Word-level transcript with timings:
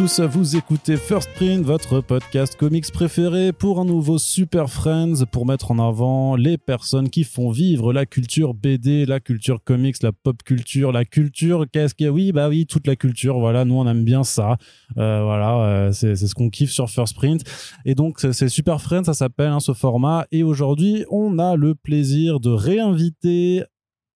tous, 0.00 0.20
vous 0.20 0.56
écoutez 0.56 0.96
First 0.96 1.28
Print, 1.34 1.62
votre 1.62 2.00
podcast 2.00 2.56
comics 2.56 2.90
préféré 2.90 3.52
pour 3.52 3.80
un 3.80 3.84
nouveau 3.84 4.16
Super 4.16 4.70
Friends 4.70 5.26
pour 5.30 5.44
mettre 5.44 5.72
en 5.72 5.78
avant 5.78 6.36
les 6.36 6.56
personnes 6.56 7.10
qui 7.10 7.22
font 7.22 7.50
vivre 7.50 7.92
la 7.92 8.06
culture 8.06 8.54
BD, 8.54 9.04
la 9.04 9.20
culture 9.20 9.62
comics, 9.62 10.02
la 10.02 10.12
pop 10.12 10.42
culture, 10.42 10.90
la 10.90 11.04
culture, 11.04 11.66
qu'est-ce 11.70 11.94
que 11.94 12.08
oui, 12.08 12.32
bah 12.32 12.48
oui, 12.48 12.64
toute 12.64 12.86
la 12.86 12.96
culture, 12.96 13.38
voilà, 13.38 13.66
nous 13.66 13.74
on 13.74 13.86
aime 13.86 14.02
bien 14.02 14.24
ça, 14.24 14.56
euh, 14.96 15.22
voilà, 15.22 15.58
euh, 15.66 15.92
c'est 15.92 16.16
ce 16.16 16.34
qu'on 16.34 16.48
kiffe 16.48 16.70
sur 16.70 16.88
First 16.88 17.14
Print. 17.14 17.42
Et 17.84 17.94
donc 17.94 18.20
c'est 18.20 18.48
Super 18.48 18.80
Friends, 18.80 19.04
ça 19.04 19.12
s'appelle 19.12 19.50
hein, 19.50 19.60
ce 19.60 19.74
format. 19.74 20.24
Et 20.32 20.42
aujourd'hui 20.42 21.04
on 21.10 21.38
a 21.38 21.56
le 21.56 21.74
plaisir 21.74 22.40
de 22.40 22.48
réinviter 22.48 23.64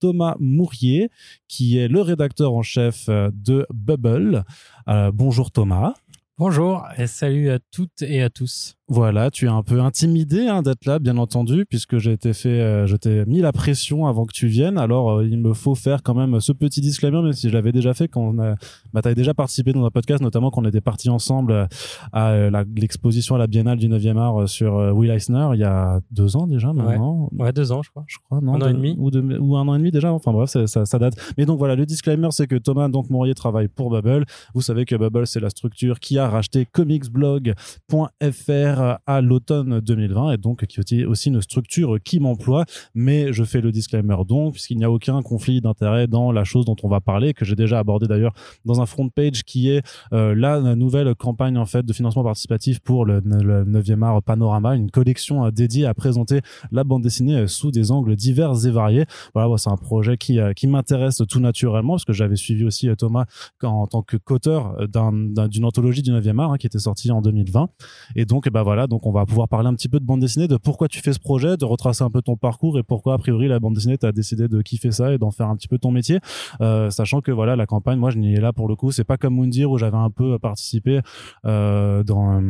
Thomas 0.05 0.37
Mourier, 0.39 1.09
qui 1.49 1.79
est 1.79 1.89
le 1.89 2.03
rédacteur 2.03 2.53
en 2.53 2.61
chef 2.61 3.09
euh, 3.09 3.31
de 3.33 3.67
Bubble. 3.73 4.45
Euh, 4.87 5.11
bonjour 5.11 5.51
Thomas. 5.51 5.95
Bonjour 6.37 6.87
et 6.99 7.07
salut 7.07 7.49
à 7.49 7.59
toutes 7.59 8.02
et 8.02 8.21
à 8.21 8.29
tous. 8.29 8.77
Voilà, 8.88 9.30
tu 9.30 9.46
es 9.46 9.49
un 9.49 9.63
peu 9.63 9.80
intimidé 9.80 10.46
hein, 10.46 10.60
d'être 10.60 10.85
là, 10.85 10.99
bien 10.99 11.16
entendu, 11.16 11.65
puisque 11.65 11.96
j'ai 11.96 12.13
été 12.13 12.35
fait, 12.35 12.60
euh, 12.60 12.87
je 12.87 12.96
t'ai 12.96 13.24
mis 13.24 13.40
la 13.40 13.51
pression 13.51 14.07
avant 14.07 14.27
que 14.27 14.35
tu 14.35 14.46
viennes. 14.46 14.77
Alors, 14.77 15.10
euh, 15.10 15.27
il 15.27 15.38
me 15.38 15.54
faut 15.54 15.74
faire 15.74 16.02
quand 16.02 16.15
même 16.15 16.38
ce 16.38 16.52
petit 16.52 16.82
disclaimer, 16.82 17.23
même 17.23 17.32
si 17.32 17.49
je 17.49 17.55
l'avais 17.55 17.73
déjà 17.73 17.95
fait 17.95 18.09
quand 18.09 18.21
on 18.21 18.38
a, 18.38 18.57
bah, 18.93 19.01
t'avais 19.01 19.15
déjà 19.15 19.32
participé 19.32 19.73
dans 19.73 19.87
un 19.87 19.90
podcast, 19.90 20.23
notamment 20.23 20.51
quand 20.51 20.60
on 20.60 20.68
était 20.68 20.82
partis 20.82 21.09
ensemble 21.09 21.52
euh, 21.52 21.66
à 22.12 22.65
l'exposition 22.77 23.37
à 23.37 23.38
la 23.38 23.46
Biennale 23.46 23.79
du 23.79 23.88
9e 23.88 24.18
art 24.18 24.46
sur 24.51 24.74
Will 24.95 25.10
Eisner 25.10 25.49
il 25.55 25.60
y 25.60 25.65
a 25.65 26.01
deux 26.10 26.37
ans 26.37 26.46
déjà, 26.46 26.74
maintenant. 26.74 27.30
Ouais, 27.32 27.55
deux 27.55 27.73
ans, 27.73 27.80
je 27.82 27.88
crois. 27.88 28.05
Je 28.07 28.18
crois, 28.23 28.43
non. 28.43 28.57
Un 28.57 28.60
an 28.60 28.68
et 28.68 28.74
demi. 28.74 28.96
Ou, 28.99 29.10
ou 29.40 29.57
un 29.57 29.66
an 29.66 29.77
et 29.77 29.79
demi 29.79 29.93
déjà. 29.93 30.12
Enfin 30.12 30.32
bref, 30.32 30.51
ça, 30.51 30.85
ça, 30.85 30.99
date. 30.99 31.15
Mais 31.38 31.46
donc 31.46 31.57
voilà, 31.57 31.74
le 31.74 31.87
disclaimer, 31.87 32.29
c'est 32.32 32.46
que 32.46 32.57
Thomas 32.57 32.90
donc 32.90 33.09
Mourier 33.09 33.35
travaille 33.35 33.68
pour 33.68 33.88
Bubble. 33.88 34.27
Vous 34.52 34.60
savez 34.60 34.85
que 34.85 34.95
Bubble, 34.95 35.27
c'est 35.27 35.40
la 35.40 35.49
structure 35.49 36.01
qui 36.01 36.18
a 36.18 36.29
racheté 36.29 36.66
comicsblog.fr 36.71 38.74
à 38.80 39.21
l'automne 39.21 39.80
2020 39.80 40.33
et 40.33 40.37
donc 40.37 40.67
qui 40.67 41.01
est 41.01 41.05
aussi 41.05 41.29
une 41.29 41.41
structure 41.41 41.99
qui 42.05 42.21
m'emploie. 42.21 42.65
Mais 42.95 43.33
je 43.33 43.45
fais 43.45 43.61
le 43.61 43.73
disclaimer 43.73 44.17
donc, 44.27 44.55
puisqu'il 44.55 44.79
n'y 44.79 44.85
a 44.85 44.91
aucun 44.91 45.23
conflit 45.23 45.61
d'intérêt 45.61 46.07
dans 46.07 46.33
la 46.33 46.45
chose 46.45 46.65
dont 46.65 46.77
on 46.83 46.89
va 46.89 47.01
parler, 47.01 47.35
que 47.35 47.45
j'ai 47.45 47.57
déjà 47.57 47.79
abordé 47.79 48.07
d'ailleurs 48.07 48.35
dans 48.65 48.80
un 48.80 48.87
front 48.87 49.09
page 49.09 49.45
qui 49.45 49.71
est 49.71 49.83
euh, 50.13 50.35
la 50.35 50.61
nouvelle 50.75 51.15
campagne 51.15 51.57
en 51.59 51.67
fait 51.67 51.85
de 51.85 51.93
financement 51.93 52.25
participatif 52.25 52.80
pour 52.80 53.05
le, 53.05 53.21
9e 53.21 54.02
art 54.02 54.23
Panorama, 54.23 54.75
une 54.77 54.91
collection 54.91 55.47
euh, 55.47 55.51
dédiée 55.51 55.87
à 55.87 55.95
présenter 55.95 56.41
la 56.73 56.85
bande 56.85 57.02
dessinée 57.02 57.37
euh, 57.37 57.47
sous 57.47 57.71
des 57.71 57.91
angles 57.91 58.17
divers 58.17 58.67
et 58.67 58.71
variés. 58.71 59.05
Voilà, 59.35 59.57
c'est 59.57 59.71
un 59.71 59.77
projet 59.77 60.17
qui, 60.17 60.39
qui 60.57 60.67
m'intéresse 60.67 61.23
tout 61.29 61.41
naturellement 61.41 61.95
parce 61.95 62.05
que 62.05 62.13
j'avais 62.13 62.37
suivi 62.37 62.65
aussi 62.65 62.89
Thomas 62.97 63.25
en 63.63 63.87
tant 63.87 64.03
que 64.03 64.17
qu'auteur 64.17 64.77
d'une 64.89 65.65
anthologie 65.65 66.03
du 66.03 66.11
9e 66.11 66.41
art 66.41 66.53
hein, 66.53 66.59
qui 66.59 66.67
était 66.67 66.78
sortie 66.78 67.11
en 67.11 67.21
2020. 67.21 67.69
Et 68.17 68.25
donc, 68.25 68.49
bah 68.49 68.62
voilà, 68.65 68.87
donc 68.87 69.06
on 69.06 69.12
va 69.12 69.25
pouvoir 69.26 69.48
parler 69.48 69.69
un 69.69 69.75
petit 69.75 69.88
peu 69.88 70.00
de 70.00 70.04
bande 70.04 70.20
dessinée, 70.20 70.48
de 70.48 70.56
pourquoi 70.56 70.88
tu 70.88 71.00
fais 71.00 71.12
ce 71.12 71.20
projet, 71.20 71.56
de 71.56 71.65
retracer 71.65 72.03
un 72.03 72.11
peu 72.11 72.22
ton 72.22 72.37
parcours 72.37 72.78
et 72.78 72.83
pourquoi 72.83 73.15
a 73.15 73.19
priori 73.19 73.47
la 73.47 73.61
bande 73.61 73.75
dessinée 73.75 73.99
t'as 73.99 74.12
décidé 74.12 74.49
de 74.49 74.62
kiffer 74.62 74.91
ça 74.91 75.12
et 75.12 75.19
d'en 75.19 75.31
faire 75.31 75.49
un 75.49 75.56
petit 75.56 75.69
peu 75.69 75.78
ton 75.78 75.93
métier, 75.93 76.19
euh, 76.61 76.91
sachant 76.91 77.21
que 77.21 77.31
voilà 77.31 77.55
la 77.55 77.66
campagne, 77.66 77.99
moi 77.99 78.11
je 78.11 78.19
n'y 78.19 78.34
ai 78.34 78.41
là 78.41 78.53
pour 78.53 78.69
le 78.69 78.75
coup, 78.75 78.91
c'est 78.91 79.05
pas 79.05 79.16
comme 79.16 79.34
Moundir 79.34 79.71
où 79.71 79.78
j'avais 79.78 79.97
un 79.97 80.11
peu 80.11 80.39
participé 80.39 81.00
euh, 81.44 82.03
dans 82.03 82.41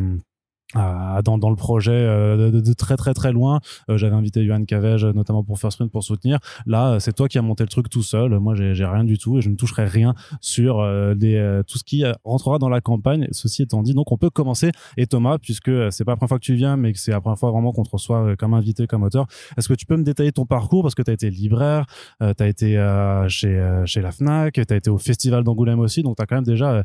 dans, 0.75 1.37
dans 1.37 1.49
le 1.49 1.55
projet 1.55 1.91
euh, 1.91 2.51
de, 2.51 2.73
très 2.73 2.97
très 2.97 3.13
très 3.13 3.31
loin. 3.31 3.59
Euh, 3.89 3.97
j'avais 3.97 4.15
invité 4.15 4.43
Yohan 4.43 4.65
Cavege 4.65 5.05
notamment 5.05 5.43
pour 5.43 5.59
First 5.59 5.77
Print 5.77 5.91
pour 5.91 6.03
soutenir. 6.03 6.39
Là, 6.65 6.99
c'est 6.99 7.13
toi 7.13 7.27
qui 7.27 7.37
as 7.37 7.41
monté 7.41 7.63
le 7.63 7.69
truc 7.69 7.89
tout 7.89 8.03
seul. 8.03 8.37
Moi, 8.39 8.55
j'ai 8.55 8.85
rien 8.85 9.03
du 9.03 9.17
tout 9.17 9.37
et 9.37 9.41
je 9.41 9.49
ne 9.49 9.55
toucherai 9.55 9.85
rien 9.85 10.13
sur 10.41 10.77
des, 11.15 11.35
euh, 11.35 11.63
tout 11.63 11.77
ce 11.77 11.83
qui 11.83 12.03
rentrera 12.23 12.59
dans 12.59 12.69
la 12.69 12.81
campagne. 12.81 13.27
Ceci 13.31 13.63
étant 13.63 13.81
dit, 13.83 13.93
donc 13.93 14.11
on 14.11 14.17
peut 14.17 14.29
commencer. 14.29 14.71
Et 14.97 15.07
Thomas, 15.07 15.37
puisque 15.37 15.71
c'est 15.91 16.03
pas 16.03 16.11
la 16.11 16.17
première 16.17 16.29
fois 16.29 16.39
que 16.39 16.45
tu 16.45 16.55
viens, 16.55 16.77
mais 16.77 16.93
que 16.93 16.99
c'est 16.99 17.11
la 17.11 17.21
première 17.21 17.39
fois 17.39 17.51
vraiment 17.51 17.71
qu'on 17.71 17.83
te 17.83 17.91
reçoit 17.91 18.35
comme 18.35 18.53
invité, 18.53 18.87
comme 18.87 19.03
auteur, 19.03 19.27
est-ce 19.57 19.67
que 19.69 19.73
tu 19.73 19.85
peux 19.85 19.97
me 19.97 20.03
détailler 20.03 20.31
ton 20.31 20.45
parcours? 20.45 20.81
Parce 20.83 20.95
que 20.95 21.01
tu 21.01 21.11
as 21.11 21.13
été 21.13 21.29
libraire, 21.29 21.85
tu 22.19 22.43
as 22.43 22.47
été 22.47 22.75
chez, 23.27 23.81
chez 23.85 24.01
la 24.01 24.11
FNAC, 24.11 24.53
tu 24.53 24.73
as 24.73 24.77
été 24.77 24.89
au 24.89 24.97
Festival 24.97 25.43
d'Angoulême 25.43 25.79
aussi, 25.79 26.03
donc 26.03 26.17
tu 26.17 26.23
as 26.23 26.25
quand 26.25 26.35
même 26.35 26.43
déjà 26.43 26.83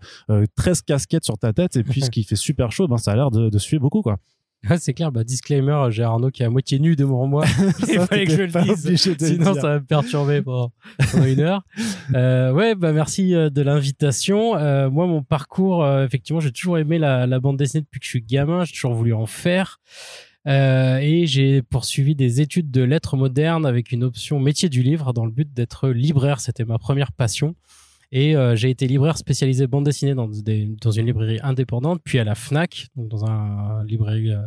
13 0.57 0.83
casquettes 0.83 1.25
sur 1.25 1.39
ta 1.39 1.53
tête 1.53 1.77
et 1.77 1.83
puis 1.83 2.03
ce 2.03 2.11
qui 2.11 2.23
fait 2.23 2.37
super 2.37 2.71
chaud, 2.71 2.89
ben, 2.89 2.99
ça 2.99 3.13
a 3.13 3.17
l'air 3.17 3.31
de, 3.31 3.49
de 3.49 3.59
suivre 3.59 3.80
beaucoup, 3.81 4.03
quoi. 4.03 4.19
c'est 4.79 4.95
clair, 4.95 5.11
bah, 5.11 5.25
disclaimer, 5.25 5.87
j'ai 5.91 6.03
Arnaud 6.03 6.31
qui 6.31 6.43
est 6.43 6.47
à 6.47 6.51
moitié 6.51 6.79
nu 6.79 6.97
devant 6.97 7.27
moi. 7.27 7.45
Il 7.89 8.01
fallait 8.01 8.27
que 8.27 8.33
je 8.33 8.43
le 8.43 8.75
dise. 8.75 9.17
Sinon, 9.19 9.55
ça 9.55 9.61
va 9.61 9.75
me 9.81 9.85
perturber 9.85 10.43
pendant, 10.43 10.73
une 11.25 11.41
heure. 11.41 11.65
Euh, 12.15 12.51
ouais, 12.53 12.75
bah, 12.75 12.93
merci 12.93 13.37
euh, 13.37 13.51
de 13.51 13.63
l'invitation. 13.63 14.57
Euh, 14.57 14.91
moi, 14.91 15.07
mon 15.07 15.23
parcours, 15.23 15.87
effectivement, 16.01 16.41
j'ai 16.41 16.51
toujours 16.51 16.77
aimé 16.77 16.99
la, 16.99 17.25
la, 17.25 17.39
bande 17.39 17.57
dessinée 17.57 17.83
depuis 17.83 18.01
que 18.01 18.05
je 18.05 18.11
suis 18.11 18.23
gamin. 18.23 18.65
J'ai 18.65 18.73
toujours 18.73 18.95
voulu 18.95 19.13
en 19.13 19.27
faire. 19.27 19.81
et 20.47 21.25
j'ai 21.27 21.63
poursuivi 21.63 22.17
des 22.17 22.41
études 22.41 22.71
de 22.73 22.83
lettres 22.83 23.17
modernes 23.17 23.65
avec 23.65 23.93
une 23.93 24.03
option 24.03 24.41
métier 24.41 24.69
du 24.69 24.83
livre 24.83 25.13
dans 25.13 25.25
le 25.25 25.31
but 25.31 25.53
d'être 25.55 25.89
libraire. 25.89 26.41
C'était 26.41 26.65
ma 26.65 26.79
première 26.79 27.13
passion. 27.13 27.55
Et 28.13 28.37
euh, 28.37 28.57
j'ai 28.57 28.71
été 28.71 28.87
libraire 28.87 29.17
spécialisé 29.17 29.67
bande 29.67 29.85
dessinée 29.85 30.15
dans, 30.15 30.29
dans 30.29 30.91
une 30.91 31.07
librairie 31.07 31.39
indépendante, 31.43 32.01
puis 32.05 32.19
à 32.19 32.25
la 32.25 32.35
FNAC, 32.35 32.89
donc 32.97 33.09
dans 33.09 33.25
un 33.25 33.85
librairie 33.85 34.33
euh, 34.33 34.43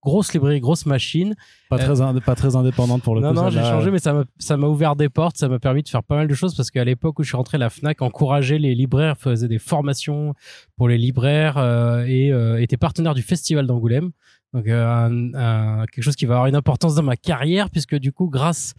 grosse 0.00 0.32
librairie, 0.32 0.60
grosse 0.60 0.86
machine. 0.86 1.34
Pas 1.68 1.78
très, 1.78 2.00
euh, 2.00 2.20
pas 2.20 2.36
très 2.36 2.54
indépendante 2.54 3.02
pour 3.02 3.16
le 3.16 3.20
non, 3.20 3.30
coup. 3.30 3.34
Non, 3.34 3.42
non, 3.44 3.50
j'ai 3.50 3.60
changé, 3.60 3.90
mais 3.90 3.98
ça 3.98 4.56
m'a 4.56 4.66
ouvert 4.68 4.94
des 4.94 5.08
portes, 5.08 5.36
ça 5.36 5.48
m'a 5.48 5.58
permis 5.58 5.82
de 5.82 5.88
faire 5.88 6.04
pas 6.04 6.14
mal 6.14 6.28
de 6.28 6.34
choses 6.34 6.54
parce 6.54 6.70
qu'à 6.70 6.84
l'époque 6.84 7.18
où 7.18 7.24
je 7.24 7.28
suis 7.28 7.36
rentré, 7.36 7.58
la 7.58 7.70
FNAC 7.70 8.02
encourageait 8.02 8.58
les 8.58 8.76
libraires, 8.76 9.18
faisait 9.18 9.48
des 9.48 9.58
formations 9.58 10.34
pour 10.76 10.88
les 10.88 10.98
libraires 10.98 11.58
et 12.06 12.28
était 12.62 12.76
partenaire 12.76 13.14
du 13.14 13.22
Festival 13.22 13.66
d'Angoulême. 13.66 14.12
Donc, 14.54 14.64
quelque 14.64 16.02
chose 16.02 16.16
qui 16.16 16.24
va 16.24 16.34
avoir 16.34 16.46
une 16.46 16.56
importance 16.56 16.94
dans 16.94 17.02
ma 17.02 17.16
carrière 17.16 17.68
puisque 17.68 17.96
du 17.96 18.12
coup, 18.12 18.28
grâce 18.28 18.74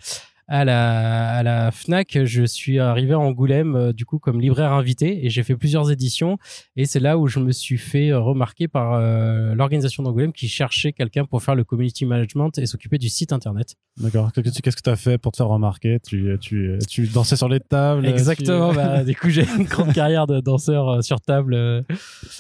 à 0.49 0.65
la, 0.65 1.29
à 1.29 1.43
la 1.43 1.71
Fnac, 1.71 2.17
je 2.25 2.43
suis 2.43 2.79
arrivé 2.79 3.13
à 3.13 3.19
Angoulême 3.19 3.75
euh, 3.75 3.93
du 3.93 4.05
coup 4.05 4.17
comme 4.17 4.41
libraire 4.41 4.73
invité 4.73 5.23
et 5.23 5.29
j'ai 5.29 5.43
fait 5.43 5.55
plusieurs 5.55 5.91
éditions 5.91 6.39
et 6.75 6.87
c'est 6.87 6.99
là 6.99 7.19
où 7.19 7.27
je 7.27 7.39
me 7.39 7.51
suis 7.51 7.77
fait 7.77 8.09
euh, 8.09 8.19
remarquer 8.19 8.67
par 8.67 8.93
euh, 8.93 9.53
l'organisation 9.53 10.01
d'Angoulême 10.01 10.33
qui 10.33 10.47
cherchait 10.47 10.91
quelqu'un 10.91 11.25
pour 11.25 11.43
faire 11.43 11.53
le 11.53 11.63
community 11.63 12.03
management 12.07 12.57
et 12.57 12.65
s'occuper 12.65 12.97
du 12.97 13.09
site 13.09 13.31
internet. 13.31 13.75
D'accord. 13.97 14.31
Qu'est-ce 14.33 14.75
que 14.75 14.81
tu 14.81 14.89
as 14.89 14.95
fait 14.95 15.19
pour 15.19 15.33
te 15.33 15.37
faire 15.37 15.47
remarquer? 15.47 15.99
Tu, 15.99 16.35
tu, 16.41 16.79
tu 16.89 17.05
dansais 17.07 17.35
sur 17.35 17.47
les 17.47 17.59
tables 17.59 18.07
Exactement. 18.07 18.73
Bah, 18.73 19.03
du 19.03 19.16
coup, 19.16 19.29
j'ai 19.29 19.45
une 19.57 19.66
grande 19.66 19.93
carrière 19.93 20.25
de 20.25 20.39
danseur 20.39 21.03
sur 21.03 21.19
table. 21.19 21.83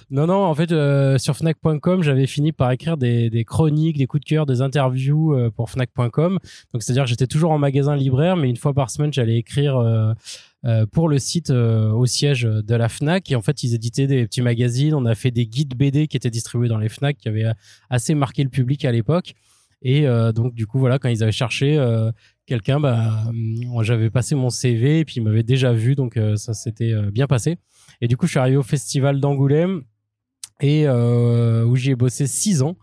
Non, 0.09 0.25
non. 0.25 0.45
En 0.45 0.55
fait, 0.55 0.69
sur 1.19 1.35
Fnac.com, 1.35 2.01
j'avais 2.01 2.27
fini 2.27 2.53
par 2.53 2.71
écrire 2.71 2.95
des, 2.95 3.29
des, 3.29 3.43
chroniques, 3.43 3.97
des 3.97 4.07
coups 4.07 4.23
de 4.23 4.29
cœur, 4.29 4.45
des 4.45 4.61
interviews 4.61 5.35
pour 5.55 5.69
Fnac.com. 5.69 6.39
Donc, 6.73 6.81
c'est-à-dire 6.81 7.03
que 7.03 7.09
j'étais 7.09 7.27
toujours 7.27 7.51
en 7.51 7.57
magasin 7.57 7.97
libraire, 7.99 8.35
mais 8.35 8.49
une 8.49 8.57
fois 8.57 8.73
par 8.73 8.89
semaine, 8.89 9.13
j'allais 9.13 9.37
écrire 9.37 9.77
euh, 9.77 10.13
euh, 10.65 10.85
pour 10.85 11.07
le 11.07 11.19
site 11.19 11.51
euh, 11.51 11.91
au 11.91 12.05
siège 12.05 12.43
de 12.43 12.75
la 12.75 12.89
Fnac. 12.89 13.31
Et 13.31 13.35
en 13.35 13.41
fait, 13.41 13.63
ils 13.63 13.75
éditaient 13.75 14.07
des 14.07 14.25
petits 14.25 14.41
magazines. 14.41 14.93
On 14.95 15.05
a 15.05 15.15
fait 15.15 15.31
des 15.31 15.45
guides 15.45 15.75
BD 15.75 16.07
qui 16.07 16.17
étaient 16.17 16.29
distribués 16.29 16.67
dans 16.67 16.77
les 16.77 16.89
Fnac, 16.89 17.17
qui 17.17 17.27
avaient 17.27 17.45
assez 17.89 18.15
marqué 18.15 18.43
le 18.43 18.49
public 18.49 18.85
à 18.85 18.91
l'époque. 18.91 19.33
Et 19.81 20.05
donc, 20.35 20.55
du 20.55 20.67
coup, 20.67 20.77
voilà, 20.77 20.99
quand 20.99 21.07
ils 21.07 21.23
avaient 21.23 21.31
cherché 21.31 21.81
quelqu'un, 22.45 22.81
bah, 22.81 23.31
j'avais 23.81 24.09
passé 24.09 24.35
mon 24.35 24.49
CV 24.49 24.99
et 24.99 25.05
puis 25.05 25.15
ils 25.17 25.23
m'avaient 25.23 25.41
déjà 25.41 25.71
vu, 25.71 25.95
donc 25.95 26.19
ça 26.35 26.53
s'était 26.53 26.93
bien 27.13 27.27
passé. 27.27 27.55
Et 28.01 28.09
du 28.09 28.17
coup, 28.17 28.25
je 28.25 28.31
suis 28.31 28.39
arrivé 28.39 28.57
au 28.57 28.63
festival 28.63 29.21
d'Angoulême 29.21 29.83
et 30.61 30.87
euh, 30.87 31.63
où 31.63 31.75
j'y 31.75 31.91
ai 31.91 31.95
bossé 31.95 32.27
six 32.27 32.61
ans. 32.61 32.75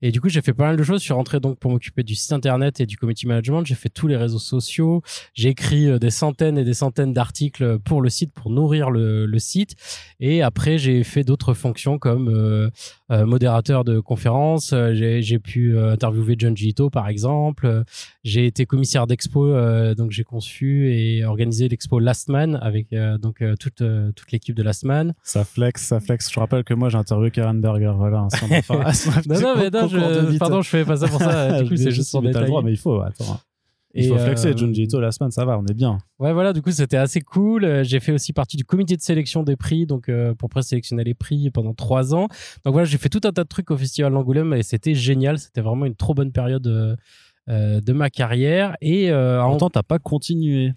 Et 0.00 0.12
du 0.12 0.20
coup, 0.20 0.28
j'ai 0.28 0.40
fait 0.40 0.54
pas 0.54 0.66
mal 0.66 0.76
de 0.76 0.82
choses. 0.82 1.00
Je 1.00 1.04
suis 1.04 1.12
rentré 1.12 1.40
donc 1.40 1.58
pour 1.58 1.70
m'occuper 1.70 2.02
du 2.02 2.14
site 2.14 2.32
internet 2.32 2.80
et 2.80 2.86
du 2.86 2.96
community 2.96 3.26
management. 3.26 3.64
J'ai 3.66 3.74
fait 3.74 3.90
tous 3.90 4.06
les 4.06 4.16
réseaux 4.16 4.38
sociaux. 4.38 5.02
J'ai 5.34 5.50
écrit 5.50 5.88
euh, 5.88 5.98
des 5.98 6.10
centaines 6.10 6.56
et 6.56 6.64
des 6.64 6.74
centaines 6.74 7.12
d'articles 7.12 7.78
pour 7.80 8.00
le 8.00 8.08
site, 8.08 8.32
pour 8.32 8.50
nourrir 8.50 8.90
le, 8.90 9.38
site. 9.38 9.76
Et 10.18 10.42
après, 10.42 10.78
j'ai 10.78 11.04
fait 11.04 11.22
d'autres 11.22 11.54
fonctions 11.54 11.98
comme 11.98 12.28
euh, 12.28 12.70
euh 13.12 13.24
modérateur 13.24 13.84
de 13.84 14.00
conférences. 14.00 14.72
Euh, 14.72 14.92
j'ai 14.94 15.38
pu 15.38 15.78
interviewer 15.78 16.34
John 16.36 16.56
Gito, 16.56 16.90
par 16.90 17.08
exemple. 17.08 17.84
J'ai 18.24 18.46
été 18.46 18.66
commissaire 18.66 19.06
d'expo, 19.06 19.54
donc 19.94 20.10
j'ai 20.10 20.24
conçu 20.24 20.92
et 20.92 21.24
organisé 21.24 21.68
l'expo 21.68 22.00
Last 22.00 22.28
Man 22.28 22.58
avec 22.60 22.88
donc 23.20 23.42
toute 23.60 23.82
toute 24.16 24.32
l'équipe 24.32 24.56
de 24.56 24.62
Last 24.62 24.84
Man. 24.84 25.14
Ça 25.22 25.44
flex, 25.44 25.84
ça 25.84 26.00
flex. 26.00 26.30
Je 26.32 26.40
rappelle 26.40 26.64
que 26.64 26.74
moi 26.74 26.88
j'ai 26.88 26.98
interviewé 26.98 27.17
Karen 27.30 27.60
Berger, 27.60 27.92
voilà. 27.96 28.20
Un 28.20 28.28
non, 29.26 29.40
non, 29.40 29.54
mais 29.56 29.70
non, 29.70 29.88
je, 29.88 30.38
pardon, 30.38 30.62
je 30.62 30.68
fais 30.68 30.84
pas 30.84 30.96
ça 30.96 31.08
pour 31.08 31.20
ça. 31.20 31.62
Du 31.62 31.68
coup, 31.68 31.76
c'est 31.76 31.90
juste 31.90 32.10
pour 32.10 32.22
détailler. 32.22 32.44
le 32.44 32.50
droit, 32.50 32.62
mais 32.62 32.72
il 32.72 32.78
faut, 32.78 33.00
attends. 33.00 33.40
Il 33.94 34.08
faut 34.08 34.18
flexer, 34.18 34.48
euh... 34.48 34.56
Junji 34.56 34.86
la 34.92 35.10
semaine, 35.10 35.30
ça 35.30 35.44
va, 35.44 35.58
on 35.58 35.64
est 35.66 35.74
bien. 35.74 35.98
Ouais, 36.18 36.32
voilà, 36.32 36.52
du 36.52 36.60
coup, 36.60 36.70
c'était 36.70 36.98
assez 36.98 37.20
cool. 37.20 37.64
Euh, 37.64 37.84
j'ai 37.84 38.00
fait 38.00 38.12
aussi 38.12 38.32
partie 38.32 38.56
du 38.56 38.64
comité 38.64 38.96
de 38.96 39.00
sélection 39.00 39.42
des 39.42 39.56
prix, 39.56 39.86
donc 39.86 40.08
euh, 40.08 40.34
pour 40.34 40.50
présélectionner 40.50 41.04
les 41.04 41.14
prix 41.14 41.50
pendant 41.50 41.74
trois 41.74 42.14
ans. 42.14 42.28
Donc 42.64 42.74
voilà, 42.74 42.84
j'ai 42.84 42.98
fait 42.98 43.08
tout 43.08 43.20
un 43.24 43.32
tas 43.32 43.44
de 43.44 43.48
trucs 43.48 43.70
au 43.70 43.76
Festival 43.76 44.12
d'Angoulême 44.12 44.52
et 44.52 44.62
c'était 44.62 44.94
génial. 44.94 45.38
C'était 45.38 45.62
vraiment 45.62 45.86
une 45.86 45.96
trop 45.96 46.14
bonne 46.14 46.32
période 46.32 46.66
euh, 46.66 46.96
de 47.48 47.92
ma 47.92 48.10
carrière. 48.10 48.76
Et 48.80 49.10
euh, 49.10 49.42
en- 49.42 49.48
Pourtant, 49.50 49.70
t'as 49.70 49.82
pas 49.82 49.98
continué. 49.98 50.72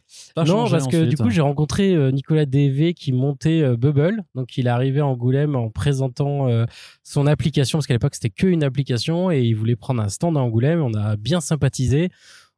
Non, 0.49 0.63
parce 0.71 0.85
que 0.91 0.97
du 1.09 1.15
coup, 1.23 1.29
j'ai 1.31 1.41
rencontré 1.41 1.93
euh, 1.93 2.11
Nicolas 2.11 2.45
DV 2.45 2.93
qui 2.93 3.11
montait 3.11 3.61
euh, 3.61 3.75
Bubble. 3.77 4.23
Donc, 4.35 4.57
il 4.57 4.67
est 4.67 4.69
arrivé 4.69 4.99
à 5.01 5.05
Angoulême 5.05 5.55
en 5.55 5.69
présentant 5.69 6.47
euh, 6.47 6.65
son 7.03 7.27
application, 7.27 7.77
parce 7.79 7.87
qu'à 7.87 7.93
l'époque, 7.93 8.15
c'était 8.15 8.29
qu'une 8.29 8.63
application 8.63 9.31
et 9.31 9.41
il 9.41 9.53
voulait 9.53 9.75
prendre 9.75 10.01
un 10.01 10.09
stand 10.09 10.37
à 10.37 10.39
Angoulême. 10.39 10.81
On 10.81 10.93
a 10.93 11.15
bien 11.17 11.41
sympathisé. 11.41 12.09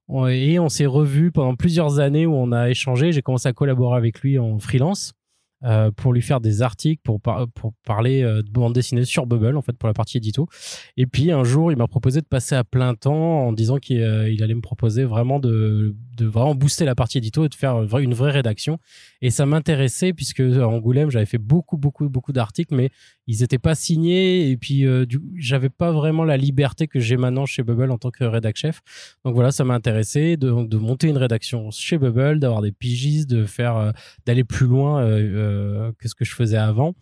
On- 0.07 0.27
Et 0.27 0.60
on 0.60 0.69
s'est 0.69 0.86
revus 0.86 1.31
pendant 1.31 1.56
plusieurs 1.56 2.00
années 2.00 2.25
où 2.25 2.33
on 2.36 2.51
a 2.51 2.69
échangé. 2.69 3.12
J'ai 3.13 3.21
commencé 3.21 3.48
à 3.50 3.54
collaborer 3.54 3.98
avec 3.98 4.19
lui 4.21 4.38
en 4.38 4.60
freelance. 4.60 5.13
Euh, 5.63 5.92
pour 5.92 6.12
lui 6.12 6.21
faire 6.21 6.42
des 6.42 6.62
articles, 6.62 7.01
pour, 7.04 7.21
pour 7.21 7.74
parler 7.86 8.21
euh, 8.21 8.42
de 8.42 8.50
bande 8.50 8.74
dessinée 8.74 9.06
sur 9.06 9.25
Bubble, 9.25 9.56
en 9.56 9.62
fait, 9.62 9.77
pour 9.77 9.88
la 9.88 9.94
partie 9.94 10.18
édito. 10.18 10.48
Et 10.98 11.06
puis 11.06 11.31
un 11.31 11.44
jour, 11.44 11.71
il 11.71 11.77
m'a 11.77 11.88
proposé 11.88 12.19
de 12.19 12.25
passer 12.25 12.56
à 12.56 12.63
plein 12.63 12.95
temps 12.95 13.48
en 13.48 13.54
disant 13.54 13.77
qu'il 13.77 14.01
euh, 14.01 14.36
allait 14.42 14.56
me 14.56 14.62
proposer 14.62 15.06
vraiment 15.06 15.39
de, 15.39 15.95
de 16.15 16.25
vraiment 16.25 16.56
booster 16.56 16.86
la 16.86 16.95
partie 16.95 17.18
édito 17.18 17.45
et 17.45 17.50
de 17.50 17.56
faire 17.56 17.75
euh, 17.75 18.00
une 18.00 18.13
vraie 18.13 18.31
rédaction. 18.31 18.80
Et 19.21 19.30
ça 19.30 19.45
m'intéressait 19.45 20.13
puisque 20.13 20.42
à 20.42 20.68
Angoulême, 20.68 21.10
j'avais 21.10 21.25
fait 21.25 21.38
beaucoup, 21.38 21.77
beaucoup, 21.77 22.10
beaucoup 22.10 22.33
d'articles, 22.33 22.75
mais 22.75 22.89
ils 23.27 23.42
n'étaient 23.42 23.60
pas 23.60 23.75
signés. 23.75 24.50
Et 24.50 24.57
puis, 24.57 24.86
euh, 24.86 25.06
j'avais 25.36 25.69
pas 25.69 25.92
vraiment 25.92 26.24
la 26.24 26.38
liberté 26.38 26.88
que 26.88 27.00
j'ai 27.00 27.18
maintenant 27.18 27.45
chez 27.45 27.63
Bubble 27.63 27.92
en 27.92 27.98
tant 27.98 28.12
que 28.12 28.24
rédac 28.24 28.57
chef. 28.57 28.81
Donc 29.25 29.36
voilà, 29.36 29.51
ça 29.51 29.63
m'a 29.63 29.74
intéressé 29.74 30.38
de, 30.38 30.50
monter 30.77 31.07
une 31.07 31.18
rédaction 31.18 31.71
chez 31.71 31.98
Bubble, 31.98 32.39
d'avoir 32.39 32.62
des 32.62 32.71
pigistes, 32.71 33.30
de 33.30 33.45
faire, 33.45 33.77
euh, 33.77 33.92
d'aller 34.25 34.44
plus 34.44 34.68
loin 34.68 35.01
euh, 35.01 35.19
euh, 35.19 35.92
que 35.98 36.07
ce 36.07 36.15
que 36.15 36.25
je 36.25 36.33
faisais 36.33 36.57
avant. 36.57 36.94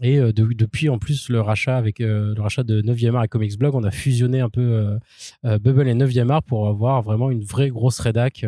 Et 0.00 0.18
euh, 0.18 0.32
de- 0.32 0.52
depuis 0.54 0.88
en 0.88 0.98
plus 0.98 1.28
le 1.28 1.40
rachat 1.40 1.76
avec 1.76 2.00
euh, 2.00 2.34
le 2.34 2.42
rachat 2.42 2.62
de 2.64 2.82
9e 2.82 3.14
art 3.14 3.24
et 3.24 3.28
Comics 3.28 3.56
Blog, 3.58 3.74
on 3.74 3.84
a 3.84 3.90
fusionné 3.90 4.40
un 4.40 4.48
peu 4.50 4.60
euh, 4.60 4.98
euh, 5.44 5.58
Bubble 5.58 5.88
et 5.88 5.94
9e 5.94 6.30
art 6.30 6.42
pour 6.42 6.68
avoir 6.68 7.02
vraiment 7.02 7.30
une 7.30 7.42
vraie 7.44 7.68
grosse 7.70 8.00
rédac. 8.00 8.44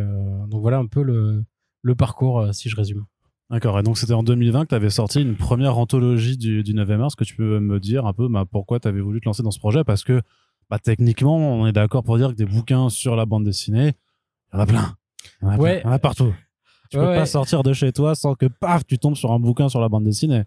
donc 0.48 0.60
voilà 0.60 0.78
un 0.78 0.86
peu 0.86 1.02
le, 1.02 1.44
le 1.82 1.94
parcours 1.94 2.52
si 2.52 2.68
je 2.68 2.76
résume. 2.76 3.04
D'accord. 3.48 3.78
Et 3.78 3.84
donc, 3.84 3.96
c'était 3.96 4.12
en 4.12 4.24
2020 4.24 4.64
que 4.64 4.68
tu 4.70 4.74
avais 4.74 4.90
sorti 4.90 5.22
une 5.22 5.36
première 5.36 5.78
anthologie 5.78 6.36
du, 6.36 6.64
du 6.64 6.74
9e 6.74 6.98
art. 7.00 7.06
Est-ce 7.06 7.16
que 7.16 7.22
tu 7.22 7.36
peux 7.36 7.60
me 7.60 7.78
dire 7.78 8.04
un 8.06 8.12
peu 8.12 8.26
bah, 8.28 8.44
pourquoi 8.50 8.80
tu 8.80 8.88
avais 8.88 9.00
voulu 9.00 9.20
te 9.20 9.26
lancer 9.26 9.44
dans 9.44 9.52
ce 9.52 9.60
projet? 9.60 9.84
Parce 9.84 10.02
que, 10.02 10.20
bah, 10.68 10.80
techniquement, 10.80 11.36
on 11.36 11.64
est 11.68 11.72
d'accord 11.72 12.02
pour 12.02 12.18
dire 12.18 12.30
que 12.30 12.34
des 12.34 12.44
bouquins 12.44 12.88
sur 12.88 13.14
la 13.14 13.24
bande 13.24 13.44
dessinée, 13.44 13.92
il 14.52 14.56
y 14.56 14.58
en 14.58 14.62
a 14.62 14.66
plein. 14.66 14.96
Il 15.40 15.44
y 15.44 15.48
en 15.48 15.50
a, 15.50 15.54
plein. 15.54 15.62
Ouais. 15.62 15.80
Il 15.80 15.86
y 15.86 15.88
en 15.88 15.92
a 15.92 15.98
partout. 16.00 16.34
Tu 16.90 16.98
Ouais, 16.98 17.04
peux 17.06 17.14
pas 17.14 17.26
sortir 17.26 17.62
de 17.62 17.72
chez 17.72 17.92
toi 17.92 18.16
sans 18.16 18.34
que, 18.34 18.46
paf, 18.46 18.84
tu 18.84 18.98
tombes 18.98 19.14
sur 19.14 19.30
un 19.30 19.38
bouquin 19.38 19.68
sur 19.68 19.80
la 19.80 19.88
bande 19.88 20.02
dessinée. 20.02 20.42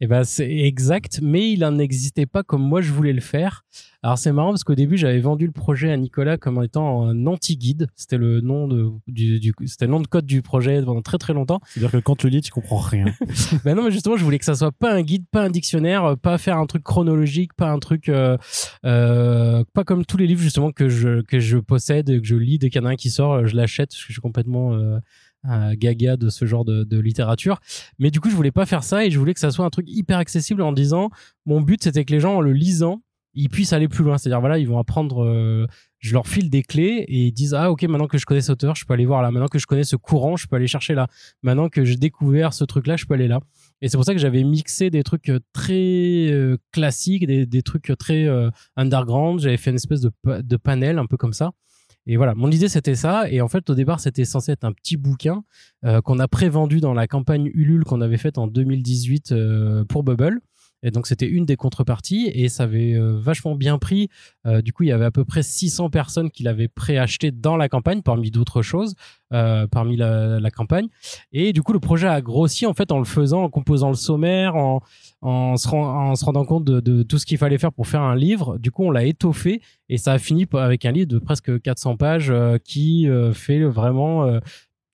Et 0.00 0.08
ben 0.08 0.24
c'est 0.24 0.50
exact, 0.50 1.20
mais 1.22 1.52
il 1.52 1.60
n'en 1.60 1.78
existait 1.78 2.26
pas 2.26 2.42
comme 2.42 2.62
moi 2.62 2.80
je 2.80 2.90
voulais 2.92 3.12
le 3.12 3.20
faire. 3.20 3.64
Alors 4.02 4.18
c'est 4.18 4.32
marrant 4.32 4.48
parce 4.50 4.64
qu'au 4.64 4.74
début 4.74 4.96
j'avais 4.96 5.20
vendu 5.20 5.46
le 5.46 5.52
projet 5.52 5.92
à 5.92 5.96
Nicolas 5.96 6.38
comme 6.38 6.60
étant 6.64 7.06
un 7.06 7.24
anti-guide. 7.26 7.86
C'était 7.94 8.16
le 8.16 8.40
nom 8.40 8.66
de 8.66 8.90
du, 9.06 9.38
du- 9.38 9.52
c'était 9.66 9.84
le 9.86 9.92
nom 9.92 10.00
de 10.00 10.08
code 10.08 10.26
du 10.26 10.42
projet 10.42 10.82
pendant 10.82 11.02
très 11.02 11.18
très 11.18 11.32
longtemps. 11.32 11.60
C'est-à-dire 11.68 11.92
que 11.92 11.98
quand 11.98 12.16
tu 12.16 12.28
lis, 12.30 12.40
tu 12.40 12.50
comprends 12.50 12.78
rien. 12.78 13.04
ben 13.64 13.76
non, 13.76 13.84
mais 13.84 13.92
justement 13.92 14.16
je 14.16 14.24
voulais 14.24 14.40
que 14.40 14.44
ça 14.44 14.56
soit 14.56 14.72
pas 14.72 14.92
un 14.92 15.02
guide, 15.02 15.24
pas 15.30 15.44
un 15.44 15.50
dictionnaire, 15.50 16.04
euh, 16.04 16.16
pas 16.16 16.36
faire 16.36 16.58
un 16.58 16.66
truc 16.66 16.82
chronologique, 16.82 17.54
pas 17.54 17.70
un 17.70 17.78
truc 17.78 18.08
euh, 18.08 18.36
euh, 18.84 19.62
pas 19.72 19.84
comme 19.84 20.04
tous 20.04 20.16
les 20.16 20.26
livres 20.26 20.42
justement 20.42 20.72
que 20.72 20.88
je 20.88 21.22
que 21.22 21.38
je 21.38 21.58
possède, 21.58 22.06
que 22.20 22.26
je 22.26 22.34
lis 22.34 22.58
dès 22.58 22.70
qu'il 22.70 22.80
y 22.80 22.84
en 22.84 22.88
a 22.88 22.90
un 22.92 22.96
qui 22.96 23.10
sort, 23.10 23.34
euh, 23.34 23.46
je 23.46 23.54
l'achète 23.54 23.90
parce 23.90 24.00
que 24.02 24.08
je 24.08 24.12
suis 24.14 24.20
complètement 24.22 24.74
euh, 24.74 24.98
un 25.44 25.74
gaga 25.74 26.16
de 26.16 26.28
ce 26.28 26.44
genre 26.44 26.64
de, 26.64 26.84
de 26.84 26.98
littérature. 26.98 27.60
Mais 27.98 28.10
du 28.10 28.20
coup, 28.20 28.30
je 28.30 28.36
voulais 28.36 28.52
pas 28.52 28.66
faire 28.66 28.84
ça 28.84 29.04
et 29.04 29.10
je 29.10 29.18
voulais 29.18 29.34
que 29.34 29.40
ça 29.40 29.50
soit 29.50 29.64
un 29.64 29.70
truc 29.70 29.86
hyper 29.88 30.18
accessible 30.18 30.62
en 30.62 30.72
disant 30.72 31.10
mon 31.46 31.60
but 31.60 31.82
c'était 31.82 32.04
que 32.04 32.12
les 32.12 32.20
gens 32.20 32.36
en 32.36 32.40
le 32.40 32.52
lisant, 32.52 33.02
ils 33.34 33.48
puissent 33.48 33.72
aller 33.72 33.88
plus 33.88 34.04
loin. 34.04 34.18
C'est-à-dire 34.18 34.40
voilà, 34.40 34.58
ils 34.58 34.68
vont 34.68 34.78
apprendre 34.78 35.24
euh, 35.24 35.66
je 36.02 36.12
leur 36.12 36.26
file 36.26 36.50
des 36.50 36.62
clés 36.62 37.04
et 37.08 37.26
ils 37.26 37.32
disent 37.32 37.54
ah 37.54 37.70
OK, 37.70 37.82
maintenant 37.84 38.08
que 38.08 38.18
je 38.18 38.26
connais 38.26 38.40
cet 38.40 38.50
auteur, 38.50 38.74
je 38.74 38.84
peux 38.84 38.92
aller 38.92 39.06
voir 39.06 39.22
là. 39.22 39.30
Maintenant 39.30 39.46
que 39.46 39.58
je 39.58 39.66
connais 39.66 39.84
ce 39.84 39.96
courant, 39.96 40.36
je 40.36 40.46
peux 40.48 40.56
aller 40.56 40.66
chercher 40.66 40.94
là. 40.94 41.06
Maintenant 41.42 41.68
que 41.68 41.84
j'ai 41.84 41.96
découvert 41.96 42.52
ce 42.52 42.64
truc 42.64 42.86
là, 42.86 42.96
je 42.96 43.06
peux 43.06 43.14
aller 43.14 43.28
là. 43.28 43.40
Et 43.80 43.88
c'est 43.88 43.96
pour 43.96 44.04
ça 44.04 44.12
que 44.12 44.20
j'avais 44.20 44.42
mixé 44.42 44.90
des 44.90 45.04
trucs 45.04 45.28
euh, 45.28 45.38
très 45.52 46.28
euh, 46.30 46.56
classiques, 46.72 47.26
des, 47.26 47.46
des 47.46 47.62
trucs 47.62 47.92
très 47.98 48.26
euh, 48.26 48.50
underground. 48.76 49.40
J'avais 49.40 49.56
fait 49.56 49.70
une 49.70 49.76
espèce 49.76 50.00
de, 50.00 50.10
de 50.24 50.56
panel 50.56 50.98
un 50.98 51.06
peu 51.06 51.16
comme 51.16 51.32
ça. 51.32 51.52
Et 52.06 52.16
voilà, 52.16 52.34
mon 52.34 52.50
idée 52.50 52.68
c'était 52.68 52.94
ça. 52.94 53.30
Et 53.30 53.40
en 53.40 53.48
fait, 53.48 53.68
au 53.70 53.74
départ, 53.74 54.00
c'était 54.00 54.24
censé 54.24 54.52
être 54.52 54.64
un 54.64 54.72
petit 54.72 54.96
bouquin 54.96 55.44
euh, 55.84 56.00
qu'on 56.00 56.18
a 56.18 56.28
prévendu 56.28 56.80
dans 56.80 56.94
la 56.94 57.06
campagne 57.06 57.50
Ulule 57.54 57.84
qu'on 57.84 58.00
avait 58.00 58.16
faite 58.16 58.38
en 58.38 58.46
2018 58.46 59.32
euh, 59.32 59.84
pour 59.84 60.02
Bubble. 60.02 60.40
Et 60.82 60.90
donc, 60.90 61.06
c'était 61.06 61.26
une 61.28 61.44
des 61.46 61.56
contreparties 61.56 62.30
et 62.34 62.48
ça 62.48 62.64
avait 62.64 62.94
euh, 62.94 63.16
vachement 63.18 63.54
bien 63.54 63.78
pris. 63.78 64.08
Euh, 64.46 64.62
du 64.62 64.72
coup, 64.72 64.82
il 64.82 64.88
y 64.88 64.92
avait 64.92 65.04
à 65.04 65.10
peu 65.10 65.24
près 65.24 65.42
600 65.42 65.90
personnes 65.90 66.30
qui 66.30 66.42
l'avaient 66.42 66.68
préacheté 66.68 67.30
dans 67.30 67.56
la 67.56 67.68
campagne, 67.68 68.02
parmi 68.02 68.30
d'autres 68.30 68.62
choses, 68.62 68.94
euh, 69.32 69.66
parmi 69.66 69.96
la, 69.96 70.40
la 70.40 70.50
campagne. 70.50 70.88
Et 71.32 71.52
du 71.52 71.62
coup, 71.62 71.72
le 71.72 71.80
projet 71.80 72.08
a 72.08 72.20
grossi 72.20 72.66
en 72.66 72.74
fait 72.74 72.90
en 72.92 72.98
le 72.98 73.04
faisant, 73.04 73.42
en 73.44 73.48
composant 73.48 73.88
le 73.90 73.94
sommaire, 73.94 74.56
en, 74.56 74.80
en, 75.20 75.56
se, 75.56 75.68
ren- 75.68 76.10
en 76.10 76.14
se 76.16 76.24
rendant 76.24 76.44
compte 76.44 76.64
de, 76.64 76.80
de 76.80 77.02
tout 77.02 77.18
ce 77.18 77.26
qu'il 77.26 77.38
fallait 77.38 77.58
faire 77.58 77.72
pour 77.72 77.86
faire 77.86 78.02
un 78.02 78.16
livre. 78.16 78.58
Du 78.58 78.70
coup, 78.70 78.84
on 78.84 78.90
l'a 78.90 79.04
étoffé 79.04 79.60
et 79.88 79.98
ça 79.98 80.12
a 80.12 80.18
fini 80.18 80.46
avec 80.54 80.84
un 80.84 80.92
livre 80.92 81.06
de 81.08 81.18
presque 81.18 81.60
400 81.62 81.96
pages 81.96 82.30
euh, 82.30 82.58
qui 82.62 83.08
euh, 83.08 83.32
fait 83.32 83.62
vraiment 83.62 84.24
euh, 84.24 84.40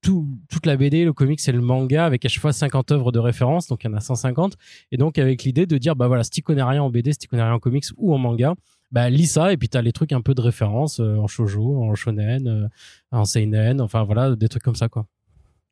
tout, 0.02 0.26
toute 0.48 0.66
la 0.66 0.76
BD, 0.76 1.04
le 1.04 1.12
comics 1.12 1.40
et 1.46 1.52
le 1.52 1.60
manga 1.60 2.04
avec 2.04 2.24
à 2.24 2.28
chaque 2.28 2.40
fois 2.40 2.52
50 2.52 2.92
œuvres 2.92 3.12
de 3.12 3.18
référence, 3.18 3.66
donc 3.66 3.84
il 3.84 3.90
y 3.90 3.90
en 3.90 3.96
a 3.96 4.00
150. 4.00 4.54
Et 4.92 4.96
donc 4.96 5.18
avec 5.18 5.42
l'idée 5.42 5.66
de 5.66 5.78
dire, 5.78 5.96
bah 5.96 6.06
voilà, 6.06 6.24
si 6.24 6.30
tu 6.30 6.42
connais 6.42 6.62
rien 6.62 6.82
en 6.82 6.90
BD, 6.90 7.12
si 7.12 7.18
tu 7.18 7.28
connais 7.28 7.42
rien 7.42 7.54
en 7.54 7.58
comics 7.58 7.84
ou 7.96 8.14
en 8.14 8.18
manga, 8.18 8.54
bah 8.90 9.10
lis 9.10 9.26
ça 9.26 9.52
et 9.52 9.56
puis 9.56 9.68
tu 9.68 9.76
as 9.76 9.82
les 9.82 9.92
trucs 9.92 10.12
un 10.12 10.20
peu 10.20 10.34
de 10.34 10.40
référence 10.40 11.00
euh, 11.00 11.16
en 11.16 11.26
shoujo, 11.26 11.82
en 11.82 11.94
shonen, 11.94 12.48
euh, 12.48 12.68
en 13.10 13.24
seinen, 13.24 13.80
enfin 13.80 14.04
voilà, 14.04 14.34
des 14.36 14.48
trucs 14.48 14.62
comme 14.62 14.76
ça 14.76 14.88
quoi. 14.88 15.06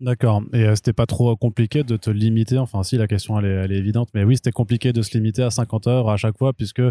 D'accord. 0.01 0.43
Et 0.53 0.65
euh, 0.65 0.75
c'était 0.75 0.93
pas 0.93 1.07
trop 1.07 1.35
compliqué 1.37 1.83
de 1.83 1.97
te 1.97 2.11
limiter. 2.11 2.59
Enfin, 2.59 2.83
si, 2.83 2.99
la 2.99 3.07
question, 3.07 3.39
elle 3.39 3.47
est, 3.47 3.65
elle 3.65 3.73
est 3.73 3.79
évidente. 3.79 4.11
Mais 4.13 4.25
oui, 4.25 4.37
c'était 4.37 4.51
compliqué 4.51 4.93
de 4.93 5.01
se 5.01 5.17
limiter 5.17 5.43
à 5.43 5.49
50 5.49 5.87
heures 5.87 6.11
à 6.11 6.19
chaque 6.19 6.37
fois, 6.37 6.53
puisque. 6.53 6.83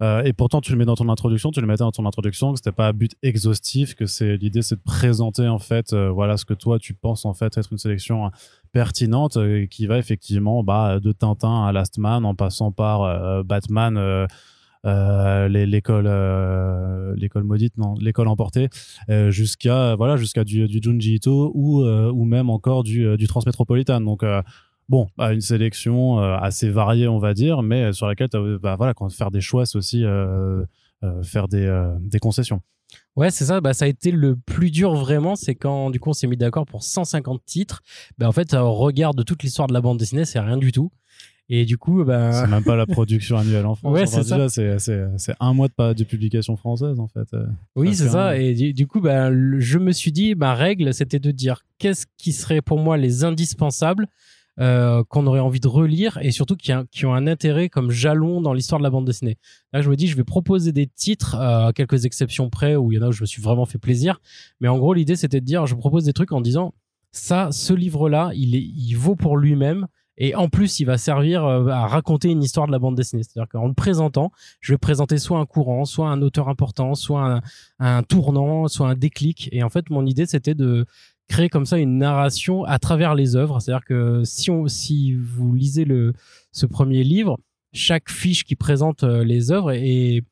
Euh, 0.00 0.22
et 0.22 0.32
pourtant, 0.32 0.60
tu 0.60 0.70
le 0.70 0.78
mets 0.78 0.84
dans 0.84 0.94
ton 0.94 1.08
introduction, 1.08 1.50
tu 1.50 1.60
le 1.60 1.66
mettais 1.66 1.82
dans 1.82 1.90
ton 1.90 2.06
introduction, 2.06 2.52
que 2.52 2.58
c'était 2.58 2.72
pas 2.72 2.88
un 2.88 2.92
but 2.92 3.16
exhaustif, 3.22 3.94
que 3.94 4.06
c'est 4.06 4.36
l'idée, 4.36 4.62
c'est 4.62 4.76
de 4.76 4.82
présenter 4.82 5.48
en 5.48 5.58
fait, 5.58 5.92
euh, 5.92 6.08
voilà 6.10 6.36
ce 6.36 6.44
que 6.44 6.54
toi 6.54 6.78
tu 6.78 6.94
penses 6.94 7.24
en 7.24 7.34
fait 7.34 7.58
être 7.58 7.72
une 7.72 7.78
sélection 7.78 8.26
euh, 8.26 8.28
pertinente, 8.70 9.38
qui 9.70 9.86
va 9.86 9.98
effectivement 9.98 10.62
bah, 10.62 11.00
de 11.00 11.10
Tintin 11.12 11.64
à 11.64 11.72
Last 11.72 11.98
Man, 11.98 12.24
en 12.24 12.34
passant 12.34 12.70
par 12.70 13.42
Batman, 13.44 14.26
l'école, 14.84 16.04
l'école 17.16 17.44
maudite, 17.44 17.76
non, 17.78 17.94
l'école 17.98 18.28
emportée, 18.28 18.68
jusqu'à 19.30 19.96
voilà 19.96 20.16
jusqu'à 20.16 20.44
du, 20.44 20.68
du 20.68 20.80
Junji 20.82 21.14
Ito 21.14 21.50
ou 21.54 21.82
ou 21.82 22.24
même 22.24 22.50
encore 22.50 22.84
du, 22.84 23.16
du. 23.16 23.26
Donc 23.26 24.22
bon, 24.88 25.08
bah, 25.16 25.32
une 25.32 25.40
sélection 25.40 26.20
euh, 26.20 26.36
assez 26.36 26.68
variée, 26.70 27.08
on 27.08 27.18
va 27.18 27.34
dire, 27.34 27.62
mais 27.62 27.92
sur 27.92 28.06
laquelle 28.06 28.28
t'as- 28.28 28.58
bah, 28.60 28.76
voilà, 28.76 28.94
quand 28.94 29.08
faire 29.12 29.30
des 29.30 29.40
choix, 29.40 29.66
c'est 29.66 29.76
aussi 29.78 30.04
euh, 30.04 30.64
euh, 31.04 31.22
faire 31.22 31.48
des, 31.48 31.64
euh, 31.66 31.94
des 32.00 32.18
concessions. 32.18 32.60
Ouais, 33.16 33.30
c'est 33.30 33.44
ça. 33.44 33.60
Bah, 33.60 33.74
ça 33.74 33.84
a 33.84 33.88
été 33.88 34.10
le 34.10 34.34
plus 34.36 34.70
dur 34.70 34.94
vraiment. 34.94 35.36
C'est 35.36 35.54
quand, 35.54 35.90
du 35.90 36.00
coup, 36.00 36.10
on 36.10 36.14
s'est 36.14 36.26
mis 36.26 36.36
d'accord 36.36 36.64
pour 36.66 36.82
150 36.82 37.42
titres. 37.44 37.82
Bah, 38.16 38.28
en 38.28 38.32
fait, 38.32 38.54
au 38.54 38.72
regard 38.72 39.12
de 39.14 39.22
toute 39.22 39.42
l'histoire 39.42 39.68
de 39.68 39.74
la 39.74 39.80
bande 39.80 39.98
dessinée, 39.98 40.24
c'est 40.24 40.40
rien 40.40 40.56
du 40.56 40.72
tout. 40.72 40.90
Et 41.50 41.64
du 41.64 41.78
coup, 41.78 42.04
bah, 42.04 42.32
C'est 42.32 42.46
même 42.50 42.62
pas 42.64 42.76
la 42.76 42.86
production 42.86 43.36
annuelle 43.38 43.64
en 43.66 43.74
France. 43.74 43.92
Ouais, 43.94 44.06
c'est 44.06 44.22
ça. 44.22 44.48
c'est- 44.48 45.34
un 45.40 45.52
mois 45.54 45.68
de, 45.68 45.72
pas- 45.72 45.94
de 45.94 46.04
publication 46.04 46.56
française 46.56 47.00
en 47.00 47.08
fait. 47.08 47.26
Euh, 47.34 47.46
oui, 47.74 47.94
c'est 47.94 48.08
ça. 48.10 48.36
Et 48.38 48.54
du, 48.54 48.72
du 48.74 48.86
coup, 48.86 49.00
bah, 49.00 49.30
le- 49.30 49.58
je 49.60 49.78
me 49.78 49.92
suis 49.92 50.12
dit, 50.12 50.34
ma 50.34 50.54
règle, 50.54 50.92
c'était 50.94 51.18
de 51.18 51.30
dire 51.30 51.62
qu'est-ce 51.78 52.06
qui 52.18 52.32
serait 52.32 52.60
pour 52.62 52.78
moi 52.78 52.96
les 52.98 53.24
indispensables 53.24 54.06
euh, 54.60 55.04
qu'on 55.08 55.26
aurait 55.26 55.40
envie 55.40 55.60
de 55.60 55.68
relire 55.68 56.18
et 56.20 56.30
surtout 56.30 56.56
qui, 56.56 56.72
a- 56.72 56.84
qui 56.90 57.06
ont 57.06 57.14
un 57.14 57.26
intérêt 57.26 57.68
comme 57.68 57.90
jalon 57.90 58.40
dans 58.40 58.52
l'histoire 58.52 58.78
de 58.78 58.82
la 58.84 58.90
bande 58.90 59.04
dessinée. 59.04 59.38
Là, 59.72 59.82
je 59.82 59.88
me 59.90 59.96
dis, 59.96 60.06
je 60.08 60.16
vais 60.16 60.24
proposer 60.24 60.72
des 60.72 60.86
titres, 60.86 61.36
euh, 61.36 61.66
à 61.68 61.72
quelques 61.72 62.04
exceptions 62.04 62.50
près, 62.50 62.74
où 62.76 62.90
il 62.90 62.96
y 62.96 62.98
en 62.98 63.02
a 63.02 63.08
où 63.08 63.12
je 63.12 63.22
me 63.22 63.26
suis 63.26 63.42
vraiment 63.42 63.66
fait 63.66 63.78
plaisir. 63.78 64.20
Mais 64.60 64.68
en 64.68 64.78
gros, 64.78 64.94
l'idée, 64.94 65.16
c'était 65.16 65.40
de 65.40 65.46
dire, 65.46 65.66
je 65.66 65.74
propose 65.74 66.04
des 66.04 66.12
trucs 66.12 66.32
en 66.32 66.40
disant, 66.40 66.74
ça, 67.12 67.52
ce 67.52 67.72
livre-là, 67.72 68.32
il, 68.34 68.54
il 68.54 68.94
vaut 68.94 69.16
pour 69.16 69.36
lui-même. 69.36 69.86
Et 70.20 70.34
en 70.34 70.48
plus, 70.48 70.80
il 70.80 70.84
va 70.84 70.98
servir 70.98 71.44
euh, 71.44 71.68
à 71.68 71.86
raconter 71.86 72.28
une 72.28 72.42
histoire 72.42 72.66
de 72.66 72.72
la 72.72 72.80
bande 72.80 72.96
dessinée. 72.96 73.22
C'est-à-dire 73.22 73.48
qu'en 73.48 73.68
le 73.68 73.74
présentant, 73.74 74.32
je 74.60 74.72
vais 74.72 74.78
présenter 74.78 75.16
soit 75.18 75.38
un 75.38 75.46
courant, 75.46 75.84
soit 75.84 76.10
un 76.10 76.20
auteur 76.22 76.48
important, 76.48 76.96
soit 76.96 77.24
un, 77.24 77.40
un 77.78 78.02
tournant, 78.02 78.66
soit 78.66 78.88
un 78.88 78.96
déclic. 78.96 79.48
Et 79.52 79.62
en 79.62 79.68
fait, 79.68 79.90
mon 79.90 80.04
idée, 80.04 80.26
c'était 80.26 80.56
de 80.56 80.86
créer 81.28 81.48
comme 81.48 81.66
ça 81.66 81.78
une 81.78 81.98
narration 81.98 82.64
à 82.64 82.78
travers 82.78 83.14
les 83.14 83.36
œuvres. 83.36 83.60
C'est-à-dire 83.60 83.84
que 83.84 84.22
si, 84.24 85.14
vous 85.14 85.54
lisez 85.54 85.86
ce 86.52 86.66
premier 86.66 87.04
livre, 87.04 87.38
chaque 87.72 88.10
fiche 88.10 88.44
qui 88.44 88.56
présente 88.56 89.04
euh, 89.04 89.24
les 89.24 89.52
œuvres 89.52 89.72
est, 89.72 90.24